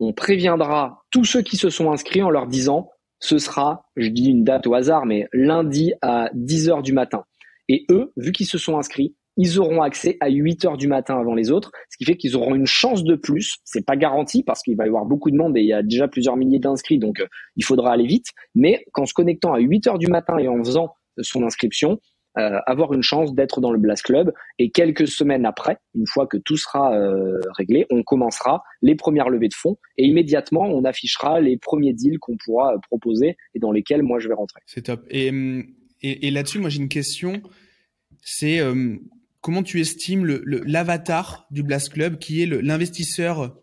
on 0.00 0.12
préviendra 0.12 1.02
tous 1.10 1.24
ceux 1.24 1.42
qui 1.42 1.56
se 1.56 1.70
sont 1.70 1.90
inscrits 1.90 2.22
en 2.22 2.30
leur 2.30 2.46
disant 2.46 2.90
ce 3.20 3.38
sera, 3.38 3.90
je 3.96 4.08
dis 4.08 4.30
une 4.30 4.44
date 4.44 4.66
au 4.66 4.74
hasard, 4.74 5.06
mais 5.06 5.26
lundi 5.32 5.92
à 6.02 6.30
10 6.34 6.68
heures 6.68 6.82
du 6.82 6.92
matin. 6.92 7.24
Et 7.68 7.84
eux, 7.90 8.12
vu 8.16 8.32
qu'ils 8.32 8.46
se 8.46 8.58
sont 8.58 8.78
inscrits, 8.78 9.16
ils 9.38 9.60
auront 9.60 9.80
accès 9.80 10.18
à 10.20 10.28
8 10.28 10.64
heures 10.66 10.76
du 10.76 10.88
matin 10.88 11.18
avant 11.18 11.34
les 11.34 11.50
autres, 11.50 11.70
ce 11.90 11.96
qui 11.96 12.04
fait 12.04 12.16
qu'ils 12.16 12.36
auront 12.36 12.54
une 12.56 12.66
chance 12.66 13.04
de 13.04 13.14
plus. 13.14 13.58
C'est 13.64 13.86
pas 13.86 13.96
garanti 13.96 14.42
parce 14.42 14.62
qu'il 14.62 14.76
va 14.76 14.84
y 14.84 14.88
avoir 14.88 15.06
beaucoup 15.06 15.30
de 15.30 15.36
monde 15.36 15.56
et 15.56 15.60
il 15.60 15.68
y 15.68 15.72
a 15.72 15.82
déjà 15.82 16.08
plusieurs 16.08 16.36
milliers 16.36 16.58
d'inscrits, 16.58 16.98
donc 16.98 17.20
euh, 17.20 17.26
il 17.56 17.64
faudra 17.64 17.92
aller 17.92 18.06
vite. 18.06 18.26
Mais 18.56 18.84
qu'en 18.92 19.06
se 19.06 19.14
connectant 19.14 19.54
à 19.54 19.60
8 19.60 19.86
heures 19.86 19.98
du 19.98 20.08
matin 20.08 20.38
et 20.38 20.48
en 20.48 20.58
faisant 20.58 20.92
son 21.20 21.44
inscription, 21.44 22.00
euh, 22.36 22.58
avoir 22.66 22.92
une 22.92 23.02
chance 23.02 23.32
d'être 23.32 23.60
dans 23.60 23.70
le 23.70 23.78
Blast 23.78 24.02
Club. 24.02 24.32
Et 24.58 24.70
quelques 24.70 25.06
semaines 25.06 25.46
après, 25.46 25.78
une 25.94 26.06
fois 26.06 26.26
que 26.26 26.36
tout 26.36 26.56
sera 26.56 26.94
euh, 26.94 27.40
réglé, 27.56 27.86
on 27.90 28.02
commencera 28.02 28.64
les 28.82 28.96
premières 28.96 29.28
levées 29.28 29.48
de 29.48 29.54
fonds 29.54 29.76
et 29.96 30.04
immédiatement 30.04 30.62
on 30.62 30.84
affichera 30.84 31.40
les 31.40 31.56
premiers 31.56 31.94
deals 31.94 32.18
qu'on 32.18 32.36
pourra 32.36 32.74
proposer 32.88 33.36
et 33.54 33.60
dans 33.60 33.72
lesquels 33.72 34.02
moi 34.02 34.18
je 34.18 34.28
vais 34.28 34.34
rentrer. 34.34 34.60
C'est 34.66 34.82
top. 34.82 35.04
Et, 35.10 35.32
et 36.02 36.30
là-dessus, 36.30 36.58
moi 36.58 36.70
j'ai 36.70 36.80
une 36.80 36.88
question. 36.88 37.40
C'est 38.20 38.60
comment 39.40 39.62
tu 39.62 39.80
estimes 39.80 40.24
le, 40.24 40.42
l'avatar 40.44 41.46
du 41.50 41.62
Blast 41.62 41.92
Club, 41.92 42.18
qui 42.18 42.42
est 42.42 42.46
l'investisseur 42.46 43.56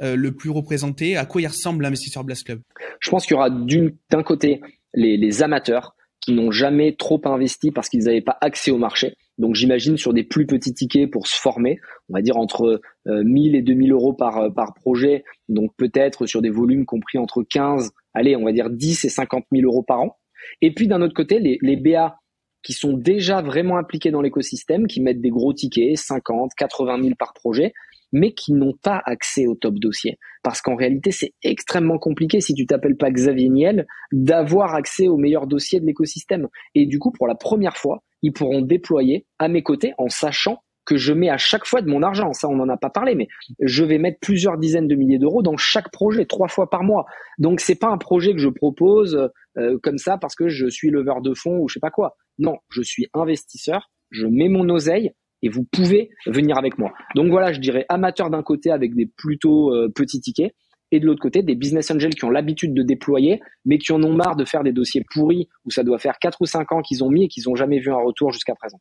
euh, 0.00 0.16
le 0.16 0.32
plus 0.32 0.50
représenté? 0.50 1.16
À 1.16 1.26
quoi 1.26 1.40
il 1.40 1.46
ressemble 1.46 1.82
l'investisseur 1.82 2.24
Blast 2.24 2.44
Club? 2.44 2.60
Je 3.00 3.10
pense 3.10 3.26
qu'il 3.26 3.34
y 3.34 3.38
aura 3.38 3.50
d'un 3.50 4.22
côté 4.22 4.60
les, 4.94 5.42
amateurs 5.42 5.94
qui 6.20 6.32
n'ont 6.32 6.50
jamais 6.50 6.94
trop 6.96 7.20
investi 7.24 7.70
parce 7.70 7.88
qu'ils 7.88 8.04
n'avaient 8.04 8.20
pas 8.20 8.36
accès 8.40 8.70
au 8.70 8.78
marché. 8.78 9.14
Donc 9.38 9.54
j'imagine 9.54 9.96
sur 9.96 10.12
des 10.12 10.22
plus 10.22 10.46
petits 10.46 10.74
tickets 10.74 11.10
pour 11.10 11.26
se 11.26 11.40
former, 11.40 11.78
on 12.10 12.14
va 12.14 12.20
dire 12.20 12.36
entre 12.36 12.80
1000 13.06 13.54
euh, 13.54 13.58
et 13.58 13.62
2000 13.62 13.92
euros 13.92 14.12
par, 14.12 14.36
euh, 14.36 14.50
par 14.50 14.74
projet, 14.74 15.24
donc 15.48 15.70
peut-être 15.78 16.26
sur 16.26 16.42
des 16.42 16.50
volumes 16.50 16.84
compris 16.84 17.16
entre 17.16 17.42
15, 17.42 17.92
allez, 18.12 18.36
on 18.36 18.44
va 18.44 18.52
dire 18.52 18.68
10 18.68 19.06
et 19.06 19.08
50 19.08 19.44
000 19.50 19.64
euros 19.64 19.82
par 19.82 20.00
an. 20.00 20.18
Et 20.60 20.74
puis 20.74 20.88
d'un 20.88 21.00
autre 21.00 21.14
côté, 21.14 21.38
les, 21.38 21.58
les 21.62 21.76
BA 21.76 22.19
qui 22.62 22.72
sont 22.72 22.92
déjà 22.92 23.42
vraiment 23.42 23.78
impliqués 23.78 24.10
dans 24.10 24.20
l'écosystème, 24.20 24.86
qui 24.86 25.00
mettent 25.00 25.20
des 25.20 25.30
gros 25.30 25.52
tickets, 25.52 25.96
50, 25.96 26.52
80 26.56 27.02
000 27.02 27.14
par 27.18 27.32
projet, 27.32 27.72
mais 28.12 28.32
qui 28.32 28.52
n'ont 28.52 28.74
pas 28.82 29.00
accès 29.04 29.46
au 29.46 29.54
top 29.54 29.74
dossier. 29.78 30.18
Parce 30.42 30.62
qu'en 30.62 30.74
réalité, 30.74 31.10
c'est 31.10 31.32
extrêmement 31.42 31.98
compliqué, 31.98 32.40
si 32.40 32.54
tu 32.54 32.66
t'appelles 32.66 32.96
pas 32.96 33.10
Xavier 33.10 33.48
Niel, 33.48 33.86
d'avoir 34.12 34.74
accès 34.74 35.08
aux 35.08 35.16
meilleurs 35.16 35.46
dossiers 35.46 35.80
de 35.80 35.86
l'écosystème. 35.86 36.48
Et 36.74 36.86
du 36.86 36.98
coup, 36.98 37.12
pour 37.12 37.26
la 37.26 37.34
première 37.34 37.76
fois, 37.76 38.02
ils 38.22 38.32
pourront 38.32 38.62
déployer 38.62 39.26
à 39.38 39.48
mes 39.48 39.62
côtés 39.62 39.92
en 39.98 40.08
sachant 40.08 40.62
que 40.86 40.96
je 40.96 41.12
mets 41.12 41.28
à 41.28 41.36
chaque 41.36 41.66
fois 41.66 41.82
de 41.82 41.88
mon 41.88 42.02
argent. 42.02 42.32
Ça, 42.32 42.48
on 42.48 42.56
n'en 42.56 42.68
a 42.68 42.76
pas 42.76 42.90
parlé, 42.90 43.14
mais 43.14 43.28
je 43.60 43.84
vais 43.84 43.98
mettre 43.98 44.18
plusieurs 44.20 44.58
dizaines 44.58 44.88
de 44.88 44.94
milliers 44.94 45.18
d'euros 45.18 45.42
dans 45.42 45.56
chaque 45.56 45.90
projet, 45.92 46.24
trois 46.24 46.48
fois 46.48 46.68
par 46.68 46.82
mois. 46.82 47.04
Donc, 47.38 47.60
c'est 47.60 47.78
pas 47.78 47.88
un 47.88 47.98
projet 47.98 48.32
que 48.32 48.38
je 48.38 48.48
propose 48.48 49.30
euh, 49.58 49.78
comme 49.82 49.98
ça 49.98 50.18
parce 50.18 50.34
que 50.34 50.48
je 50.48 50.66
suis 50.68 50.90
leveur 50.90 51.20
de 51.20 51.34
fonds 51.34 51.58
ou 51.58 51.68
je 51.68 51.74
sais 51.74 51.80
pas 51.80 51.90
quoi. 51.90 52.16
Non, 52.40 52.56
je 52.70 52.80
suis 52.80 53.06
investisseur, 53.12 53.90
je 54.10 54.26
mets 54.26 54.48
mon 54.48 54.68
oseille 54.70 55.12
et 55.42 55.50
vous 55.50 55.64
pouvez 55.64 56.10
venir 56.26 56.58
avec 56.58 56.78
moi. 56.78 56.92
Donc 57.14 57.30
voilà, 57.30 57.52
je 57.52 57.60
dirais 57.60 57.84
amateur 57.90 58.30
d'un 58.30 58.42
côté 58.42 58.70
avec 58.70 58.94
des 58.94 59.06
plutôt 59.06 59.74
euh, 59.74 59.90
petits 59.94 60.20
tickets 60.20 60.54
et 60.90 61.00
de 61.00 61.06
l'autre 61.06 61.20
côté 61.20 61.42
des 61.42 61.54
business 61.54 61.90
angels 61.90 62.14
qui 62.14 62.24
ont 62.24 62.30
l'habitude 62.30 62.74
de 62.74 62.82
déployer 62.82 63.40
mais 63.66 63.76
qui 63.76 63.92
en 63.92 64.02
ont 64.02 64.14
marre 64.14 64.36
de 64.36 64.44
faire 64.46 64.64
des 64.64 64.72
dossiers 64.72 65.04
pourris 65.12 65.48
où 65.66 65.70
ça 65.70 65.84
doit 65.84 65.98
faire 65.98 66.18
4 66.18 66.38
ou 66.40 66.46
5 66.46 66.72
ans 66.72 66.80
qu'ils 66.80 67.04
ont 67.04 67.10
mis 67.10 67.24
et 67.24 67.28
qu'ils 67.28 67.44
n'ont 67.46 67.54
jamais 67.54 67.78
vu 67.78 67.92
un 67.92 68.02
retour 68.02 68.32
jusqu'à 68.32 68.54
présent. 68.54 68.80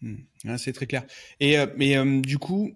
Hmm. 0.00 0.16
Ah, 0.46 0.56
c'est 0.56 0.72
très 0.72 0.86
clair. 0.86 1.04
Et 1.40 1.58
euh, 1.58 1.66
euh, 1.80 2.20
du 2.22 2.38
coup, 2.38 2.70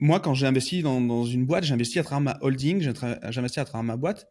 moi 0.00 0.20
quand 0.20 0.32
j'ai 0.32 0.46
investi 0.46 0.82
dans, 0.82 1.02
dans 1.02 1.24
une 1.24 1.44
boîte, 1.44 1.64
j'ai 1.64 1.74
investi 1.74 1.98
à 1.98 2.02
travers 2.02 2.22
ma 2.22 2.38
holding, 2.40 2.80
j'ai 2.80 2.92
investi 3.38 3.60
à 3.60 3.66
travers 3.66 3.84
ma 3.84 3.96
boîte 3.98 4.26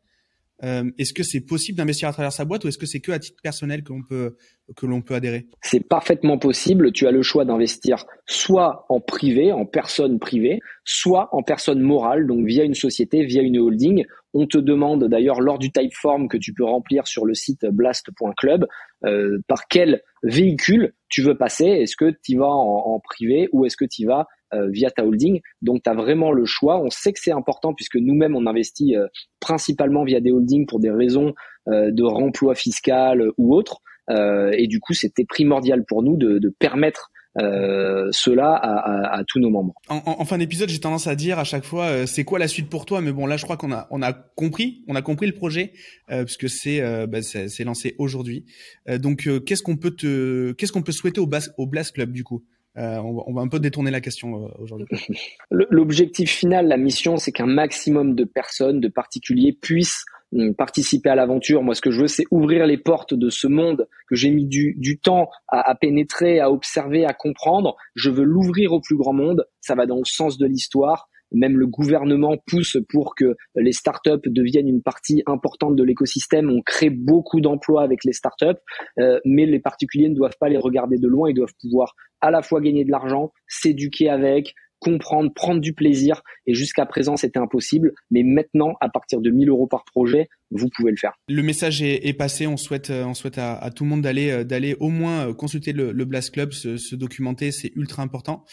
euh, 0.63 0.89
est-ce 0.97 1.13
que 1.13 1.23
c'est 1.23 1.41
possible 1.41 1.77
d'investir 1.77 2.09
à 2.09 2.13
travers 2.13 2.31
sa 2.31 2.45
boîte 2.45 2.65
ou 2.65 2.67
est-ce 2.67 2.77
que 2.77 2.87
c'est 2.87 2.99
que 2.99 3.11
à 3.11 3.19
titre 3.19 3.41
personnel 3.43 3.83
que 3.83 3.93
l'on 3.93 4.01
peut 4.01 4.35
que 4.75 4.85
l'on 4.85 5.01
peut 5.01 5.13
adhérer? 5.13 5.47
C'est 5.61 5.87
parfaitement 5.87 6.37
possible. 6.37 6.91
Tu 6.91 7.07
as 7.07 7.11
le 7.11 7.21
choix 7.21 7.45
d'investir 7.45 8.05
soit 8.25 8.85
en 8.89 8.99
privé, 8.99 9.51
en 9.51 9.65
personne 9.65 10.19
privée, 10.19 10.59
soit 10.83 11.29
en 11.31 11.43
personne 11.43 11.79
morale, 11.79 12.25
donc 12.27 12.45
via 12.45 12.63
une 12.63 12.73
société, 12.73 13.23
via 13.23 13.41
une 13.41 13.59
holding. 13.59 14.05
On 14.33 14.47
te 14.47 14.57
demande 14.57 15.07
d'ailleurs 15.07 15.41
lors 15.41 15.59
du 15.59 15.71
type 15.71 15.93
form 15.93 16.27
que 16.27 16.37
tu 16.37 16.53
peux 16.53 16.65
remplir 16.65 17.07
sur 17.07 17.25
le 17.25 17.33
site 17.33 17.65
blast.club 17.65 18.65
euh, 19.05 19.39
par 19.47 19.67
quel 19.67 20.01
véhicule 20.23 20.93
tu 21.07 21.21
veux 21.21 21.37
passer. 21.37 21.65
Est-ce 21.65 21.95
que 21.95 22.13
tu 22.23 22.37
vas 22.37 22.47
en, 22.47 22.93
en 22.93 22.99
privé 22.99 23.47
ou 23.53 23.65
est-ce 23.65 23.77
que 23.77 23.85
tu 23.85 24.05
vas 24.05 24.27
via 24.53 24.89
ta 24.89 25.05
holding. 25.05 25.41
Donc, 25.61 25.83
tu 25.83 25.89
as 25.89 25.93
vraiment 25.93 26.31
le 26.31 26.45
choix. 26.45 26.79
On 26.79 26.89
sait 26.89 27.13
que 27.13 27.19
c'est 27.21 27.31
important 27.31 27.73
puisque 27.73 27.97
nous-mêmes, 27.97 28.35
on 28.35 28.45
investit 28.45 28.95
euh, 28.95 29.07
principalement 29.39 30.03
via 30.03 30.19
des 30.19 30.31
holdings 30.31 30.65
pour 30.65 30.79
des 30.79 30.91
raisons 30.91 31.33
euh, 31.67 31.91
de 31.91 32.03
remploi 32.03 32.55
fiscal 32.55 33.23
ou 33.37 33.55
autres. 33.55 33.81
et 34.09 34.67
du 34.67 34.79
coup, 34.79 34.93
c'était 34.93 35.25
primordial 35.25 35.83
pour 35.85 36.01
nous 36.01 36.15
de, 36.15 36.39
de 36.39 36.49
permettre 36.49 37.11
euh, 37.39 38.07
cela 38.11 38.53
à, 38.53 39.19
à, 39.19 39.23
tous 39.25 39.39
nos 39.39 39.49
membres. 39.51 39.73
En, 39.89 40.01
en, 40.05 40.25
fin 40.25 40.39
d'épisode, 40.39 40.69
j'ai 40.69 40.79
tendance 40.79 41.05
à 41.05 41.15
dire 41.15 41.37
à 41.37 41.43
chaque 41.43 41.65
fois, 41.65 42.07
c'est 42.07 42.23
quoi 42.23 42.39
la 42.39 42.47
suite 42.47 42.67
pour 42.67 42.85
toi? 42.85 43.01
Mais 43.01 43.11
bon, 43.11 43.27
là, 43.27 43.37
je 43.37 43.43
crois 43.43 43.57
qu'on 43.57 43.71
a 43.71 43.87
on 43.91 44.01
a 44.01 44.13
compris, 44.13 44.83
on 44.87 44.95
a 44.95 45.03
compris 45.03 45.27
le 45.27 45.33
projet 45.33 45.73
euh, 46.09 46.23
puisque 46.23 46.49
c'est 46.49 46.81
bah, 47.05 47.21
c'est 47.21 47.63
lancé 47.63 47.95
aujourd'hui. 47.99 48.45
donc, 48.87 49.29
qu'est-ce 49.45 49.61
qu'on 49.61 49.77
peut 49.77 49.91
te, 49.91 50.53
qu'est-ce 50.53 50.71
qu'on 50.71 50.81
peut 50.81 50.91
souhaiter 50.93 51.19
au, 51.19 51.27
Bas, 51.27 51.47
au 51.57 51.67
Blast 51.67 51.93
Club 51.93 52.11
du 52.11 52.23
coup? 52.23 52.43
Euh, 52.77 52.97
on, 52.99 53.33
va, 53.33 53.41
un 53.41 53.47
peu 53.47 53.59
détourner 53.59 53.91
la 53.91 54.01
question 54.01 54.45
euh, 54.45 54.47
aujourd'hui. 54.59 54.87
L'objectif 55.51 56.31
final, 56.31 56.67
la 56.67 56.77
mission, 56.77 57.17
c'est 57.17 57.31
qu'un 57.31 57.47
maximum 57.47 58.13
de 58.13 58.23
personnes, 58.23 58.79
de 58.79 58.87
particuliers 58.87 59.53
puissent 59.53 60.05
hum, 60.31 60.53
participer 60.53 61.09
à 61.09 61.15
l'aventure. 61.15 61.63
Moi, 61.63 61.73
ce 61.73 61.81
que 61.81 61.89
je 61.89 62.01
veux, 62.01 62.07
c'est 62.07 62.25
ouvrir 62.29 62.67
les 62.67 62.77
portes 62.77 63.15
de 63.15 63.29
ce 63.29 63.47
monde 63.47 63.87
que 64.07 64.15
j'ai 64.15 64.29
mis 64.29 64.45
du, 64.45 64.99
temps 64.99 65.29
à, 65.47 65.73
pénétrer, 65.75 66.39
à 66.39 66.51
observer, 66.51 67.05
à 67.05 67.13
comprendre. 67.13 67.75
Je 67.95 68.11
veux 68.11 68.23
l'ouvrir 68.23 68.73
au 68.73 68.79
plus 68.79 68.95
grand 68.95 69.13
monde. 69.13 69.47
Ça 69.59 69.73
va 69.73 69.87
dans 69.87 69.97
le 69.97 70.05
sens 70.05 70.37
de 70.37 70.45
l'histoire. 70.45 71.09
Même 71.31 71.57
le 71.57 71.67
gouvernement 71.67 72.37
pousse 72.47 72.77
pour 72.89 73.15
que 73.15 73.35
les 73.55 73.71
startups 73.71 74.21
deviennent 74.25 74.67
une 74.67 74.81
partie 74.81 75.23
importante 75.25 75.75
de 75.75 75.83
l'écosystème. 75.83 76.49
On 76.49 76.61
crée 76.61 76.89
beaucoup 76.89 77.41
d'emplois 77.41 77.83
avec 77.83 78.03
les 78.03 78.13
startups, 78.13 78.59
euh, 78.99 79.19
mais 79.25 79.45
les 79.45 79.59
particuliers 79.59 80.09
ne 80.09 80.15
doivent 80.15 80.37
pas 80.39 80.49
les 80.49 80.57
regarder 80.57 80.97
de 80.97 81.07
loin. 81.07 81.29
Ils 81.29 81.35
doivent 81.35 81.55
pouvoir 81.59 81.93
à 82.21 82.31
la 82.31 82.41
fois 82.41 82.61
gagner 82.61 82.83
de 82.83 82.91
l'argent, 82.91 83.31
s'éduquer 83.47 84.09
avec, 84.09 84.53
comprendre, 84.79 85.33
prendre 85.33 85.61
du 85.61 85.73
plaisir. 85.73 86.21
Et 86.45 86.53
jusqu'à 86.53 86.85
présent, 86.85 87.17
c'était 87.17 87.39
impossible. 87.39 87.93
Mais 88.11 88.23
maintenant, 88.23 88.75
à 88.81 88.89
partir 88.89 89.21
de 89.21 89.29
1000 89.29 89.49
euros 89.49 89.67
par 89.67 89.85
projet, 89.85 90.29
vous 90.51 90.69
pouvez 90.75 90.91
le 90.91 90.97
faire. 90.97 91.13
Le 91.27 91.41
message 91.43 91.81
est, 91.81 92.13
passé. 92.17 92.47
On 92.47 92.57
souhaite, 92.57 92.89
on 92.89 93.13
souhaite 93.13 93.37
à, 93.37 93.69
tout 93.75 93.83
le 93.83 93.89
monde 93.89 94.01
d'aller, 94.01 94.45
d'aller 94.45 94.75
au 94.79 94.89
moins 94.89 95.33
consulter 95.33 95.73
le, 95.73 95.93
Blast 96.05 96.31
Club, 96.31 96.51
se, 96.51 96.95
documenter. 96.95 97.51
C'est 97.51 97.71
ultra 97.75 98.03
important. 98.03 98.45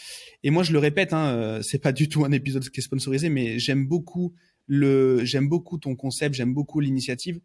Et 0.43 0.49
moi, 0.49 0.63
je 0.63 0.73
le 0.73 0.79
répète, 0.79 1.13
hein, 1.13 1.59
c'est 1.61 1.81
pas 1.81 1.91
du 1.91 2.09
tout 2.09 2.25
un 2.25 2.31
épisode 2.31 2.67
qui 2.69 2.79
est 2.79 2.83
sponsorisé, 2.83 3.29
mais 3.29 3.59
j'aime 3.59 3.87
beaucoup 3.87 4.33
le, 4.67 5.23
j'aime 5.23 5.47
beaucoup 5.47 5.77
ton 5.77 5.95
concept, 5.95 6.35
j'aime 6.35 6.53
beaucoup 6.53 6.79
l'initiative. 6.79 7.39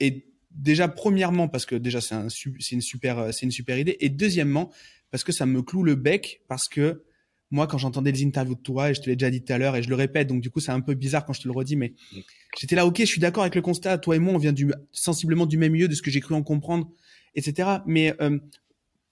Et 0.00 0.26
déjà, 0.50 0.88
premièrement, 0.88 1.48
parce 1.48 1.66
que 1.66 1.76
déjà, 1.76 2.00
c'est 2.00 2.14
un, 2.14 2.28
une 2.72 2.80
super, 2.80 3.32
c'est 3.32 3.46
une 3.46 3.52
super 3.52 3.78
idée. 3.78 3.96
Et 4.00 4.08
deuxièmement, 4.08 4.72
parce 5.10 5.24
que 5.24 5.32
ça 5.32 5.46
me 5.46 5.62
cloue 5.62 5.84
le 5.84 5.94
bec, 5.94 6.42
parce 6.48 6.68
que 6.68 7.04
moi, 7.52 7.66
quand 7.66 7.76
j'entendais 7.76 8.10
les 8.10 8.24
interviews 8.24 8.54
de 8.54 8.60
toi, 8.60 8.90
et 8.90 8.94
je 8.94 9.02
te 9.02 9.10
l'ai 9.10 9.14
déjà 9.14 9.30
dit 9.30 9.42
tout 9.42 9.52
à 9.52 9.58
l'heure, 9.58 9.76
et 9.76 9.82
je 9.82 9.90
le 9.90 9.94
répète, 9.94 10.26
donc 10.26 10.40
du 10.40 10.50
coup, 10.50 10.58
c'est 10.58 10.72
un 10.72 10.80
peu 10.80 10.94
bizarre 10.94 11.24
quand 11.26 11.34
je 11.34 11.42
te 11.42 11.48
le 11.48 11.52
redis, 11.52 11.76
mais 11.76 11.92
j'étais 12.58 12.74
là, 12.74 12.86
ok, 12.86 12.98
je 13.00 13.04
suis 13.04 13.20
d'accord 13.20 13.42
avec 13.42 13.54
le 13.54 13.60
constat. 13.60 13.98
Toi 13.98 14.16
et 14.16 14.18
moi, 14.18 14.32
on 14.32 14.38
vient 14.38 14.52
du, 14.52 14.72
sensiblement 14.90 15.44
du 15.44 15.58
même 15.58 15.72
milieu, 15.72 15.86
de 15.86 15.94
ce 15.94 16.00
que 16.00 16.10
j'ai 16.10 16.20
cru 16.20 16.34
en 16.34 16.42
comprendre, 16.42 16.90
etc. 17.34 17.68
Mais 17.86 18.14
euh, 18.22 18.38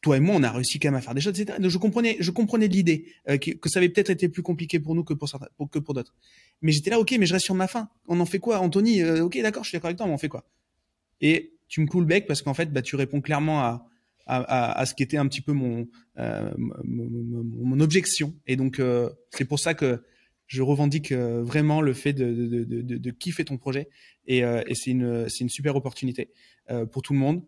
toi 0.01 0.17
et 0.17 0.21
moi, 0.21 0.35
on 0.37 0.43
a 0.43 0.51
réussi 0.51 0.79
quand 0.79 0.89
même 0.89 0.95
à 0.95 1.03
faire 1.03 1.15
des 1.15 1.21
choses, 1.21 1.39
etc. 1.39 1.59
Donc 1.61 1.71
je 1.71 1.77
comprenais, 1.77 2.17
je 2.19 2.31
comprenais 2.31 2.67
l'idée 2.67 3.05
euh, 3.29 3.37
que, 3.37 3.69
ça 3.69 3.79
avait 3.79 3.91
peut-être 3.91 4.11
été 4.11 4.31
plus 4.31 4.43
compliqué 4.43 4.81
pour 4.81 4.95
nous 4.95 5.05
que 5.05 5.13
pour 5.13 5.29
certains, 5.29 5.49
que 5.71 5.79
pour 5.79 5.93
d'autres. 5.93 6.15
Mais 6.63 6.73
j'étais 6.73 6.89
là, 6.89 6.99
ok, 6.99 7.15
mais 7.21 7.27
je 7.27 7.35
reste 7.35 7.45
sur 7.45 7.55
ma 7.55 7.67
fin. 7.67 7.91
On 8.09 8.21
en 8.21 8.27
fait 8.27 8.39
quoi, 8.39 8.59
Anthony? 8.61 9.03
Euh, 9.03 9.23
Ok, 9.23 9.39
d'accord, 9.43 9.65
je 9.65 9.69
suis 9.69 9.77
d'accord 9.77 9.89
avec 9.89 9.99
toi, 9.99 10.07
mais 10.07 10.15
on 10.15 10.19
fait 10.19 10.31
quoi? 10.31 10.49
Et 11.21 11.53
tu 11.69 11.83
me 11.83 11.87
cloues 11.87 12.01
le 12.01 12.07
bec 12.07 12.27
parce 12.27 12.41
qu'en 12.41 12.55
fait, 12.55 12.73
bah, 12.73 12.81
tu 12.81 12.97
réponds 12.97 13.21
clairement 13.21 13.61
à, 13.61 13.87
à, 14.31 14.87
ce 14.87 14.95
qui 14.95 15.03
était 15.03 15.17
un 15.17 15.27
petit 15.27 15.41
peu 15.41 15.53
mon, 15.53 15.89
euh, 16.19 16.51
mon, 16.85 17.81
objection. 17.81 18.35
Et 18.47 18.57
donc, 18.57 18.79
euh, 18.79 19.11
c'est 19.31 19.45
pour 19.45 19.59
ça 19.59 19.75
que 19.75 20.03
je 20.47 20.63
revendique 20.63 21.13
euh, 21.13 21.43
vraiment 21.43 21.81
le 21.81 21.93
fait 21.93 22.13
de, 22.13 22.33
de, 22.33 22.65
de, 22.65 22.97
de 22.97 23.11
kiffer 23.11 23.45
ton 23.45 23.57
projet. 23.57 23.89
Et, 24.27 24.39
et 24.39 24.75
c'est 24.75 24.91
une, 24.91 25.27
une 25.41 25.49
super 25.49 25.75
opportunité 25.75 26.31
pour 26.93 27.03
tout 27.03 27.15
le 27.15 27.19
monde. 27.19 27.43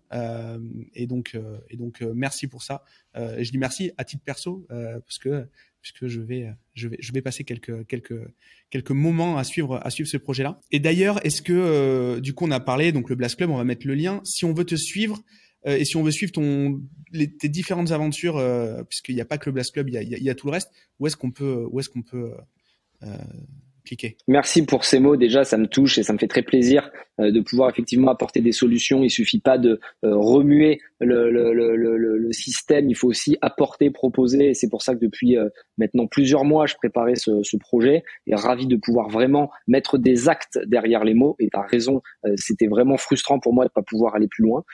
et 0.95 1.07
donc, 1.07 1.39
et 1.71 1.77
donc 1.77 2.01
merci 2.01 2.49
pour 2.49 2.65
ça. 2.65 2.83
et 3.15 3.45
je 3.45 3.53
dis 3.53 3.59
merci 3.59 3.93
à 3.97 4.05
titre 4.05 4.25
perso 4.25 4.67
parce 4.69 5.19
que 5.19 5.47
puisque 5.81 6.09
je 6.09 6.21
vais, 6.21 6.49
je 6.75 6.89
vais, 6.89 6.97
je 6.99 7.13
vais 7.13 7.23
passer 7.23 7.45
quelques, 7.45 7.87
quelques, 7.87 8.19
quelques 8.71 8.91
moments 8.91 9.37
à 9.39 9.45
suivre, 9.45 9.79
à 9.85 9.91
suivre 9.91 10.09
ce 10.09 10.17
projet-là. 10.17 10.59
Et 10.73 10.81
d'ailleurs, 10.81 11.25
est-ce 11.25 11.41
que, 11.41 12.19
du 12.19 12.35
coup, 12.35 12.47
on 12.47 12.51
a 12.51 12.59
parlé, 12.59 12.91
donc 12.91 13.11
le 13.11 13.15
Blast 13.15 13.37
Club, 13.37 13.51
on 13.51 13.57
va 13.57 13.65
mettre 13.65 13.87
le 13.87 13.95
lien. 13.95 14.21
Si 14.25 14.45
on 14.45 14.53
veut 14.55 14.65
te 14.65 14.77
suivre, 14.77 15.23
euh, 15.67 15.77
et 15.77 15.85
si 15.85 15.97
on 15.97 16.03
veut 16.03 16.11
suivre 16.11 16.33
ton, 16.33 16.83
tes 17.13 17.49
différentes 17.49 17.93
aventures, 17.93 18.37
euh, 18.37 18.83
puisqu'il 18.85 19.15
n'y 19.15 19.21
a 19.21 19.25
pas 19.25 19.39
que 19.39 19.49
le 19.49 19.53
Blast 19.53 19.73
Club, 19.73 19.89
il 19.89 19.95
y 19.95 19.99
a, 19.99 20.03
y 20.03 20.31
a, 20.31 20.35
tout 20.35 20.47
le 20.47 20.53
reste, 20.53 20.71
où 20.99 21.07
est-ce 21.07 21.17
qu'on 21.17 21.31
peut, 21.31 21.67
où 21.71 21.81
est-ce 21.81 21.89
qu'on 21.89 22.03
peut 22.03 22.33
euh, 23.91 24.09
Merci 24.29 24.65
pour 24.65 24.85
ces 24.85 24.99
mots. 24.99 25.17
Déjà, 25.17 25.45
ça 25.45 25.59
me 25.59 25.67
touche 25.67 25.99
et 25.99 26.03
ça 26.03 26.13
me 26.13 26.19
fait 26.19 26.29
très 26.29 26.43
plaisir 26.43 26.91
de 27.19 27.41
pouvoir 27.41 27.69
effectivement 27.69 28.11
apporter 28.11 28.41
des 28.41 28.53
solutions. 28.53 29.05
Il 29.05 29.11
suffit 29.11 29.39
pas 29.39 29.59
de 29.59 29.79
remuer 30.03 30.81
le, 30.99 31.31
le, 31.31 32.33
système, 32.33 32.89
il 32.89 32.97
faut 32.97 33.09
aussi 33.09 33.37
apporter, 33.43 33.91
proposer. 33.91 34.51
Et 34.51 34.55
c'est 34.55 34.71
pour 34.71 34.83
ça 34.83 34.95
que 34.95 35.01
depuis 35.01 35.37
maintenant 35.77 36.07
plusieurs 36.07 36.45
mois, 36.45 36.67
je 36.67 36.75
préparais 36.75 37.15
ce, 37.15 37.43
ce, 37.43 37.57
projet 37.59 38.03
et 38.27 38.35
ravi 38.35 38.67
de 38.67 38.77
pouvoir 38.77 39.11
vraiment 39.11 39.51
mettre 39.67 39.99
des 39.99 40.29
actes 40.31 40.59
derrière 40.67 41.05
les 41.05 41.13
mots. 41.13 41.37
Et 41.39 41.51
tu 41.51 41.59
as 41.59 41.63
raison, 41.63 42.01
c'était 42.37 42.67
vraiment 42.67 42.97
frustrant 42.97 43.39
pour 43.39 43.53
moi 43.53 43.67
de 43.67 43.71
pas 43.71 43.83
pouvoir 43.83 44.15
aller 44.15 44.29
plus 44.29 44.45
loin. 44.45 44.65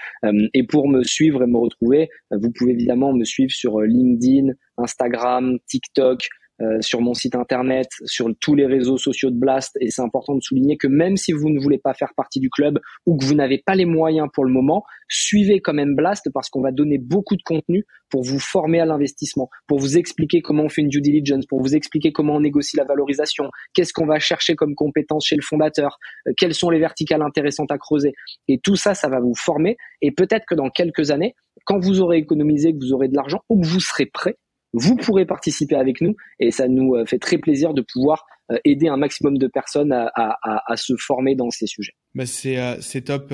et 0.54 0.62
pour 0.62 0.88
me 0.88 1.02
suivre 1.02 1.42
et 1.42 1.46
me 1.46 1.58
retrouver, 1.58 2.08
vous 2.30 2.52
pouvez 2.52 2.72
évidemment 2.72 3.12
me 3.12 3.24
suivre 3.24 3.50
sur 3.50 3.80
LinkedIn, 3.80 4.52
Instagram, 4.78 5.58
TikTok, 5.66 6.28
euh, 6.60 6.80
sur 6.80 7.00
mon 7.00 7.14
site 7.14 7.36
internet, 7.36 7.88
sur 8.04 8.28
tous 8.40 8.54
les 8.54 8.66
réseaux 8.66 8.98
sociaux 8.98 9.30
de 9.30 9.38
Blast. 9.38 9.76
Et 9.80 9.90
c'est 9.90 10.02
important 10.02 10.34
de 10.34 10.40
souligner 10.40 10.76
que 10.76 10.88
même 10.88 11.16
si 11.16 11.32
vous 11.32 11.50
ne 11.50 11.60
voulez 11.60 11.78
pas 11.78 11.94
faire 11.94 12.12
partie 12.16 12.40
du 12.40 12.50
club 12.50 12.80
ou 13.06 13.16
que 13.16 13.24
vous 13.24 13.34
n'avez 13.34 13.58
pas 13.58 13.74
les 13.74 13.84
moyens 13.84 14.28
pour 14.32 14.44
le 14.44 14.52
moment, 14.52 14.84
suivez 15.08 15.60
quand 15.60 15.74
même 15.74 15.94
Blast 15.94 16.28
parce 16.32 16.50
qu'on 16.50 16.60
va 16.60 16.72
donner 16.72 16.98
beaucoup 16.98 17.36
de 17.36 17.42
contenu 17.42 17.84
pour 18.10 18.22
vous 18.24 18.40
former 18.40 18.80
à 18.80 18.86
l'investissement, 18.86 19.48
pour 19.66 19.78
vous 19.78 19.98
expliquer 19.98 20.42
comment 20.42 20.64
on 20.64 20.68
fait 20.68 20.82
une 20.82 20.88
due 20.88 21.00
diligence, 21.00 21.46
pour 21.46 21.60
vous 21.60 21.76
expliquer 21.76 22.12
comment 22.12 22.34
on 22.34 22.40
négocie 22.40 22.76
la 22.76 22.84
valorisation, 22.84 23.50
qu'est-ce 23.74 23.92
qu'on 23.92 24.06
va 24.06 24.18
chercher 24.18 24.56
comme 24.56 24.74
compétences 24.74 25.26
chez 25.26 25.36
le 25.36 25.42
fondateur, 25.42 25.98
euh, 26.26 26.32
quelles 26.36 26.54
sont 26.54 26.70
les 26.70 26.80
verticales 26.80 27.22
intéressantes 27.22 27.70
à 27.70 27.78
creuser. 27.78 28.14
Et 28.48 28.58
tout 28.58 28.76
ça, 28.76 28.94
ça 28.94 29.08
va 29.08 29.20
vous 29.20 29.34
former. 29.36 29.76
Et 30.02 30.10
peut-être 30.10 30.44
que 30.46 30.54
dans 30.54 30.70
quelques 30.70 31.10
années, 31.10 31.34
quand 31.64 31.78
vous 31.78 32.00
aurez 32.00 32.18
économisé, 32.18 32.72
que 32.72 32.78
vous 32.78 32.92
aurez 32.92 33.08
de 33.08 33.14
l'argent 33.14 33.42
ou 33.48 33.60
que 33.60 33.66
vous 33.66 33.80
serez 33.80 34.06
prêt, 34.06 34.36
vous 34.72 34.96
pourrez 34.96 35.24
participer 35.24 35.76
avec 35.76 36.00
nous 36.00 36.14
et 36.38 36.50
ça 36.50 36.68
nous 36.68 36.94
euh, 36.94 37.06
fait 37.06 37.18
très 37.18 37.38
plaisir 37.38 37.72
de 37.74 37.82
pouvoir 37.82 38.26
euh, 38.50 38.58
aider 38.64 38.88
un 38.88 38.96
maximum 38.96 39.38
de 39.38 39.46
personnes 39.46 39.92
à, 39.92 40.76
se 40.76 40.94
former 40.96 41.34
dans 41.34 41.50
ces 41.50 41.66
sujets. 41.66 41.92
Bah 42.14 42.24
c'est 42.26 42.58
euh, 42.58 42.80
c'est 42.80 43.02
top, 43.02 43.32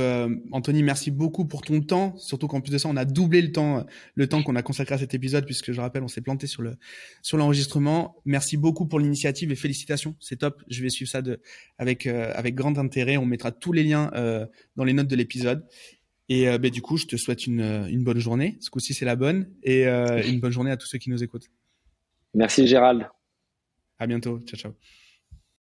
Anthony. 0.50 0.82
Merci 0.82 1.10
beaucoup 1.10 1.46
pour 1.46 1.62
ton 1.62 1.80
temps. 1.80 2.16
Surtout 2.16 2.48
qu'en 2.48 2.60
plus 2.60 2.72
de 2.72 2.78
ça, 2.78 2.88
on 2.88 2.96
a 2.96 3.04
doublé 3.04 3.40
le 3.40 3.52
temps 3.52 3.84
le 4.14 4.28
temps 4.28 4.42
qu'on 4.42 4.56
a 4.56 4.62
consacré 4.62 4.96
à 4.96 4.98
cet 4.98 5.14
épisode 5.14 5.44
puisque 5.44 5.72
je 5.72 5.80
rappelle, 5.80 6.02
on 6.02 6.08
s'est 6.08 6.20
planté 6.20 6.46
sur 6.46 6.62
le 6.62 6.74
sur 7.22 7.36
l'enregistrement. 7.36 8.16
Merci 8.24 8.56
beaucoup 8.56 8.86
pour 8.86 8.98
l'initiative 8.98 9.52
et 9.52 9.56
félicitations. 9.56 10.16
C'est 10.20 10.40
top. 10.40 10.62
Je 10.68 10.82
vais 10.82 10.90
suivre 10.90 11.10
ça 11.10 11.22
de 11.22 11.40
avec 11.78 12.06
avec 12.06 12.54
grand 12.54 12.76
intérêt. 12.78 13.16
On 13.16 13.26
mettra 13.26 13.52
tous 13.52 13.72
les 13.72 13.84
liens 13.84 14.10
dans 14.76 14.84
les 14.84 14.92
notes 14.92 15.08
de 15.08 15.16
l'épisode. 15.16 15.64
Et 16.28 16.48
euh, 16.48 16.58
bah, 16.58 16.70
du 16.70 16.80
coup, 16.80 16.96
je 16.96 17.06
te 17.06 17.16
souhaite 17.16 17.46
une, 17.46 17.60
euh, 17.60 17.86
une 17.86 18.02
bonne 18.02 18.18
journée. 18.18 18.56
Ce 18.60 18.70
coup-ci, 18.70 18.94
c'est 18.94 19.04
la 19.04 19.16
bonne. 19.16 19.50
Et 19.62 19.86
euh, 19.86 20.22
une 20.26 20.40
bonne 20.40 20.52
journée 20.52 20.70
à 20.70 20.76
tous 20.76 20.86
ceux 20.86 20.98
qui 20.98 21.10
nous 21.10 21.22
écoutent. 21.22 21.50
Merci 22.34 22.66
Gérald. 22.66 23.06
À 23.98 24.06
bientôt. 24.06 24.40
Ciao, 24.46 24.58
ciao. 24.58 24.72